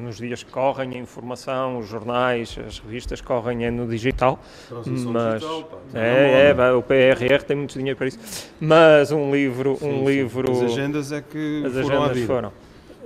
nos 0.00 0.16
dias 0.16 0.42
que 0.42 0.50
correm 0.50 0.94
a 0.94 0.98
informação, 0.98 1.78
os 1.78 1.88
jornais, 1.88 2.56
as 2.66 2.78
revistas 2.78 3.20
correm 3.20 3.64
é 3.64 3.70
no 3.70 3.86
digital. 3.86 4.38
Transição 4.68 5.12
mas 5.12 5.40
digital, 5.40 5.82
é, 5.94 6.50
é, 6.50 6.72
o 6.72 6.82
PRR 6.82 7.42
tem 7.46 7.56
muito 7.56 7.76
dinheiro 7.76 7.96
para 7.96 8.06
isso. 8.06 8.50
Mas 8.60 9.12
um 9.12 9.30
livro, 9.30 9.72
um 9.74 9.76
sim, 9.76 10.04
livro. 10.04 10.54
Sim. 10.54 10.64
As 10.64 10.72
agendas 10.72 11.12
é 11.12 11.20
que 11.20 11.62
as 11.66 11.72
foram 11.72 12.02
agendas 12.04 12.26
foram. 12.26 12.52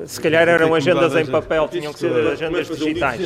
Se 0.06 0.20
calhar 0.20 0.48
eram 0.48 0.74
agendas 0.74 1.14
em 1.14 1.26
papel, 1.26 1.68
tinham 1.68 1.92
que 1.92 1.98
ser 1.98 2.12
agendas 2.26 2.68
digitais. 2.68 3.20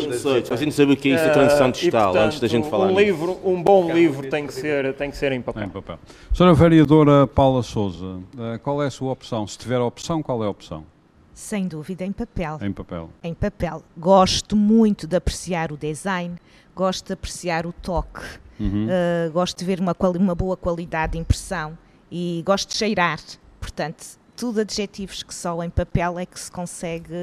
A 0.51 0.57
gente 0.57 0.75
sabe 0.75 0.93
o 0.93 0.97
que 0.97 1.11
é 1.11 1.15
isso, 1.15 1.25
a 1.25 1.31
transição 1.31 1.71
digital, 1.71 2.13
portanto, 2.13 2.27
antes 2.27 2.41
da 2.41 2.49
gente 2.49 2.69
falar. 2.69 2.87
Um, 2.87 2.99
livro, 2.99 3.39
um 3.45 3.63
bom 3.63 3.93
livro 3.93 4.29
tem 4.29 4.47
que 4.47 4.55
ser, 4.55 4.95
tem 4.95 5.11
que 5.11 5.17
ser 5.17 5.33
em 5.33 5.41
papel. 5.41 5.65
Em 5.65 5.69
papel. 5.69 5.99
Senhora 6.33 6.55
Vereadora 6.55 7.27
Paula 7.27 7.63
Souza, 7.63 8.21
eh, 8.39 8.59
qual 8.59 8.83
é 8.83 8.87
a 8.87 8.91
sua 8.91 9.13
opção? 9.13 9.47
Se 9.47 9.59
tiver 9.59 9.77
a 9.77 9.85
opção, 9.85 10.23
qual 10.23 10.43
é 10.43 10.47
a 10.47 10.51
opção? 10.51 10.85
Sem 11.33 11.67
dúvida, 11.67 12.05
em 12.05 12.13
papel. 12.13 12.59
Em 12.63 12.73
papel. 12.73 13.11
Em 13.23 13.35
papel. 13.35 13.83
Gosto 13.99 14.55
muito 14.55 15.07
de 15.07 15.17
apreciar 15.17 15.73
o 15.73 15.77
design, 15.77 16.37
gosto 16.75 17.09
de 17.09 17.13
apreciar 17.13 17.67
o 17.67 17.73
toque, 17.73 18.21
uhum. 18.61 18.87
uh, 18.87 19.33
gosto 19.33 19.59
de 19.59 19.65
ver 19.65 19.81
uma, 19.81 19.97
uma 20.17 20.35
boa 20.35 20.57
qualidade 20.57 21.13
de 21.13 21.19
impressão 21.19 21.77
e 22.11 22.43
gosto 22.47 22.71
de 22.71 22.77
cheirar. 22.77 23.19
Portanto, 23.61 24.19
tudo 24.37 24.61
adjetivos 24.61 25.23
que 25.23 25.35
só 25.35 25.63
em 25.63 25.71
papel 25.71 26.19
é 26.19 26.27
que 26.27 26.39
se 26.39 26.51
consegue 26.51 27.15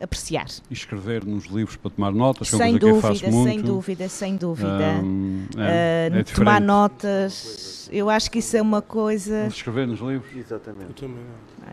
apreciar. 0.00 0.46
E 0.70 0.74
escrever 0.74 1.24
nos 1.24 1.46
livros 1.46 1.76
para 1.76 1.90
tomar 1.90 2.12
notas, 2.12 2.48
sem 2.48 2.76
é 2.76 2.78
dúvida, 2.78 3.14
que 3.14 3.30
muito. 3.30 3.50
Sem 3.50 3.60
dúvida, 3.60 4.08
sem 4.08 4.36
dúvida, 4.36 5.00
um, 5.02 5.46
é, 5.56 6.10
uh, 6.12 6.16
é 6.18 6.22
tomar 6.22 6.60
notas, 6.60 7.88
eu 7.92 8.08
acho 8.08 8.30
que 8.30 8.38
isso 8.38 8.56
é 8.56 8.62
uma 8.62 8.82
coisa... 8.82 9.46
Escrever 9.46 9.86
nos 9.86 10.00
livros? 10.00 10.34
Exatamente. 10.36 10.88
Eu 10.88 10.94
também. 10.94 11.24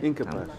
Incapaz. 0.02 0.50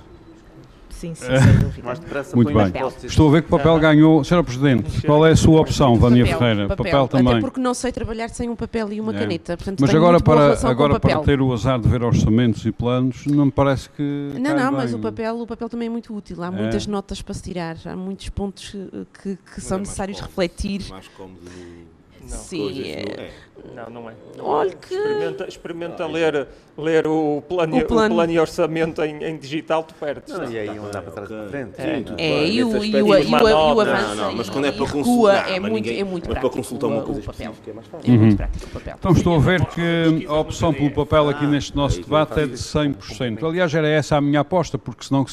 Sim, 1.05 1.14
sim, 1.14 1.26
sem 1.26 1.59
dúvida. 1.59 1.94
Muito 2.34 2.52
bem. 2.52 2.72
Estou 3.05 3.28
a 3.28 3.32
ver 3.32 3.42
que 3.42 3.48
o 3.48 3.59
papel 3.59 3.78
ganhou. 3.78 4.22
Sra. 4.22 4.44
Presidente, 4.44 5.02
qual 5.07 5.26
é 5.26 5.32
a 5.32 5.36
sua 5.36 5.61
opção, 5.61 5.96
Vânia 5.96 6.26
Ferreira? 6.26 6.68
Papel, 6.68 6.84
papel, 6.84 7.09
também. 7.09 7.32
Até 7.32 7.40
porque 7.40 7.61
não 7.61 7.74
sei 7.74 7.92
trabalhar 7.92 8.28
sem 8.28 8.48
um 8.48 8.57
papel 8.57 8.92
e 8.92 9.00
uma 9.00 9.14
é. 9.14 9.18
caneta. 9.18 9.57
Portanto, 9.57 9.80
mas 9.80 9.94
agora, 9.94 10.20
para, 10.20 10.68
agora 10.68 11.00
para 11.00 11.20
ter 11.20 11.40
o 11.40 11.52
azar 11.52 11.80
de 11.80 11.88
ver 11.88 12.02
orçamentos 12.02 12.64
e 12.64 12.72
planos, 12.72 13.26
não 13.26 13.46
me 13.46 13.52
parece 13.52 13.88
que. 13.90 14.02
Não, 14.34 14.57
não, 14.57 14.70
bem. 14.70 14.72
mas 14.72 14.94
o 14.94 14.98
papel, 14.98 15.40
o 15.40 15.46
papel 15.46 15.68
também 15.68 15.86
é 15.88 15.90
muito 15.90 16.14
útil. 16.14 16.42
Há 16.42 16.46
é. 16.46 16.50
muitas 16.50 16.86
notas 16.86 17.20
para 17.20 17.34
se 17.34 17.42
tirar, 17.42 17.76
há 17.84 17.96
muitos 17.96 18.28
pontos 18.28 18.76
que, 19.22 19.36
que 19.36 19.61
são 19.61 19.78
é 19.78 19.80
necessários 19.80 20.20
refletir. 20.20 20.86
Mais 20.90 21.09
cómodo 21.09 21.40
não. 22.31 22.39
Sim. 22.39 22.83
É. 22.91 23.31
Não, 23.75 23.89
não 23.89 24.11
é. 24.11 24.14
Olha 24.39 24.72
que... 24.72 24.95
Experimenta, 24.95 25.49
experimenta 25.49 26.07
ler, 26.07 26.49
ler 26.77 27.07
o, 27.07 27.43
plano, 27.49 27.77
o, 27.77 27.85
plano... 27.87 28.14
o 28.14 28.16
plano 28.16 28.33
e 28.33 28.39
orçamento 28.39 29.03
em, 29.03 29.22
em 29.25 29.39
digital, 29.39 29.85
tu 29.85 29.95
perdes. 29.95 30.37
Não, 30.37 30.51
e 30.51 30.59
aí 30.59 30.79
um 30.79 30.91
dá 30.91 31.01
para 31.01 31.12
trás 31.12 31.29
para 31.29 31.49
frente. 31.49 31.81
É, 31.81 31.99
Sim, 31.99 32.14
é, 32.18 32.47
e, 32.47 32.64
o, 32.64 32.85
e, 32.85 33.03
o, 33.03 33.16
e, 33.16 33.33
o, 33.33 33.81
avanço 33.81 34.09
não, 34.09 34.14
não, 34.16 34.33
mas 34.35 34.51
quando 34.51 34.66
é 34.66 34.72
para 34.72 34.87
consultar, 34.87 35.51
é 35.51 35.61
muito, 35.61 35.89
é 35.89 36.05
muito 36.05 36.29
mas 36.29 36.39
para 36.39 36.51
consultar 36.51 36.87
uma 36.89 37.03
coisa 37.03 37.22
papel. 37.22 37.55
é 37.66 37.72
mais 37.72 37.87
fácil. 37.87 38.14
É 38.14 38.16
muito 38.16 38.37
prático 38.37 38.66
o 38.66 38.68
papel. 38.70 38.95
Então 38.99 39.12
estou 39.12 39.37
a 39.37 39.39
ver 39.39 39.64
que 39.66 40.27
a 40.27 40.35
opção 40.35 40.75
pelo 40.75 40.91
papel 40.91 41.29
aqui 41.29 41.47
neste 41.47 41.75
nosso 41.77 42.03
debate 42.03 42.41
é 42.41 42.47
de 42.47 42.55
100%. 42.55 43.49
Aliás, 43.49 43.75
era 43.75 43.89
essa 43.89 44.16
a 44.16 44.20
minha 44.20 44.41
aposta, 44.41 44.77
porque 44.77 45.05
senão 45.05 45.25
que 45.25 45.33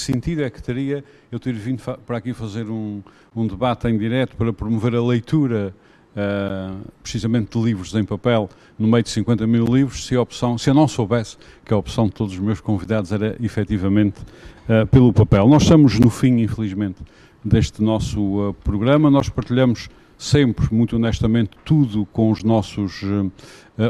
sentido 0.00 0.44
é 0.44 0.50
que 0.50 0.62
teria 0.62 1.02
eu 1.32 1.40
ter 1.40 1.54
vindo 1.54 1.82
para 2.06 2.18
aqui 2.18 2.32
fazer 2.32 2.68
um, 2.68 3.02
um 3.34 3.46
debate 3.46 3.88
em 3.88 3.96
direto 3.96 4.36
para 4.36 4.52
promover 4.52 4.94
a 4.94 5.02
leitura 5.02 5.74
uh, 6.16 6.76
precisamente 7.02 7.56
de 7.56 7.64
livros 7.64 7.94
em 7.94 8.04
papel, 8.04 8.48
no 8.78 8.88
meio 8.88 9.02
de 9.02 9.10
50 9.10 9.46
mil 9.46 9.64
livros, 9.66 10.06
se 10.06 10.16
a 10.16 10.20
opção, 10.20 10.56
se 10.56 10.70
eu 10.70 10.74
não 10.74 10.88
soubesse 10.88 11.36
que 11.64 11.72
a 11.72 11.76
opção 11.76 12.06
de 12.06 12.12
todos 12.12 12.32
os 12.32 12.40
meus 12.40 12.60
convidados 12.60 13.12
era 13.12 13.36
efetivamente 13.40 14.20
uh, 14.68 14.86
pelo 14.86 15.12
papel. 15.12 15.46
Nós 15.48 15.62
estamos 15.62 15.98
no 15.98 16.10
fim, 16.10 16.40
infelizmente, 16.40 17.02
deste 17.44 17.82
nosso 17.82 18.48
uh, 18.48 18.54
programa, 18.54 19.10
nós 19.10 19.28
partilhamos 19.28 19.88
sempre, 20.18 20.66
muito 20.74 20.96
honestamente, 20.96 21.50
tudo 21.62 22.06
com 22.06 22.30
os 22.30 22.42
nossos 22.42 23.02
uh, 23.02 23.30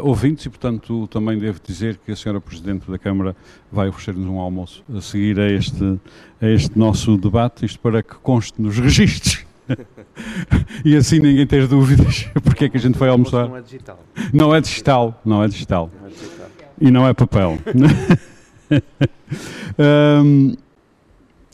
ouvintes 0.02 0.44
e, 0.46 0.50
portanto, 0.50 1.06
também 1.06 1.38
devo 1.38 1.60
dizer 1.64 2.00
que 2.04 2.10
a 2.10 2.16
senhora 2.16 2.40
Presidente 2.40 2.90
da 2.90 2.98
Câmara 2.98 3.36
vai 3.70 3.88
oferecer-nos 3.88 4.26
um 4.26 4.40
almoço 4.40 4.82
a 4.92 5.00
seguir 5.00 5.38
a 5.38 5.48
este, 5.48 6.00
a 6.42 6.48
este 6.48 6.76
nosso 6.76 7.16
debate, 7.16 7.64
isto 7.64 7.78
para 7.78 8.02
que 8.02 8.16
conste 8.16 8.60
nos 8.60 8.76
registros 8.76 9.45
e 10.84 10.96
assim 10.96 11.18
ninguém 11.18 11.46
tem 11.46 11.66
dúvidas 11.66 12.28
porque 12.44 12.66
é 12.66 12.68
que 12.68 12.76
a 12.76 12.80
gente 12.80 12.98
foi 12.98 13.08
almoçar. 13.08 13.48
Não 13.48 13.56
é 13.56 13.62
digital. 13.62 13.98
Não 14.32 14.54
é 14.54 14.60
digital, 14.60 15.20
não 15.24 15.42
é 15.42 15.48
digital. 15.48 15.90
Não 16.00 16.06
é 16.06 16.10
digital. 16.10 16.46
E 16.80 16.90
não 16.90 17.08
é 17.08 17.14
papel. 17.14 17.58
um, 20.24 20.54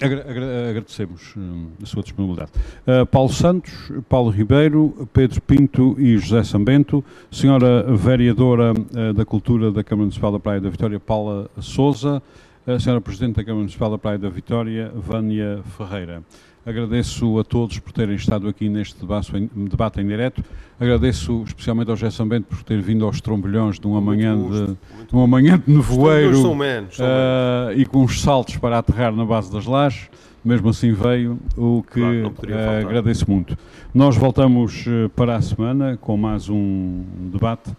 agradecemos 0.04 1.34
hum, 1.36 1.68
a 1.80 1.86
sua 1.86 2.02
disponibilidade. 2.02 2.50
Uh, 2.86 3.06
Paulo 3.06 3.32
Santos, 3.32 3.92
Paulo 4.08 4.30
Ribeiro, 4.30 5.08
Pedro 5.12 5.40
Pinto 5.40 5.94
e 5.98 6.18
José 6.18 6.42
Sambento, 6.42 7.04
senhora 7.30 7.84
vereadora 7.94 8.72
uh, 8.72 9.12
da 9.12 9.24
Cultura 9.24 9.70
da 9.70 9.84
Câmara 9.84 10.04
Municipal 10.04 10.32
da 10.32 10.40
Praia 10.40 10.60
da 10.60 10.68
Vitória, 10.68 10.98
Paula 10.98 11.48
Souza, 11.60 12.22
a 12.66 12.78
senhora 12.78 13.00
Presidente 13.00 13.36
da 13.36 13.44
Câmara 13.44 13.60
Municipal 13.60 13.90
da 13.90 13.98
Praia 13.98 14.18
da 14.18 14.28
Vitória, 14.28 14.90
Vânia 14.94 15.60
Ferreira. 15.76 16.22
Agradeço 16.64 17.40
a 17.40 17.44
todos 17.44 17.80
por 17.80 17.92
terem 17.92 18.14
estado 18.14 18.46
aqui 18.46 18.68
neste 18.68 19.00
debate 19.00 19.36
em, 19.36 19.48
debate 19.66 20.00
em 20.00 20.06
direto. 20.06 20.44
Agradeço 20.78 21.42
especialmente 21.44 21.90
ao 21.90 21.96
José 21.96 22.10
Sambento 22.10 22.46
por 22.46 22.62
ter 22.62 22.80
vindo 22.80 23.04
aos 23.04 23.20
trombolhões 23.20 23.80
de 23.80 23.86
uma 23.86 24.00
manhã 24.00 24.38
de, 24.38 24.66
de 24.66 25.12
uma 25.12 25.26
manhã 25.26 25.60
de 25.64 25.72
nevoeiro 25.72 26.40
são 26.40 26.54
menos, 26.54 26.96
são 26.96 27.06
uh, 27.06 27.72
e 27.76 27.84
com 27.84 28.04
uns 28.04 28.20
saltos 28.20 28.56
para 28.56 28.78
aterrar 28.78 29.12
na 29.12 29.24
base 29.24 29.52
das 29.52 29.66
lajes. 29.66 30.08
Mesmo 30.44 30.70
assim 30.70 30.92
veio, 30.92 31.38
o 31.56 31.84
que 31.84 32.00
claro, 32.00 32.28
uh, 32.28 32.86
agradeço 32.86 33.30
muito. 33.30 33.56
Nós 33.94 34.16
voltamos 34.16 34.86
uh, 34.86 35.08
para 35.10 35.36
a 35.36 35.42
semana 35.42 35.96
com 36.00 36.16
mais 36.16 36.48
um 36.48 37.04
debate. 37.32 37.70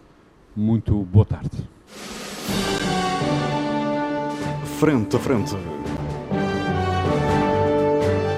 Muito 0.56 0.94
boa 1.12 1.26
tarde. 1.26 1.50
Frente 4.80 5.16
a 5.16 5.20
frente 5.20 5.56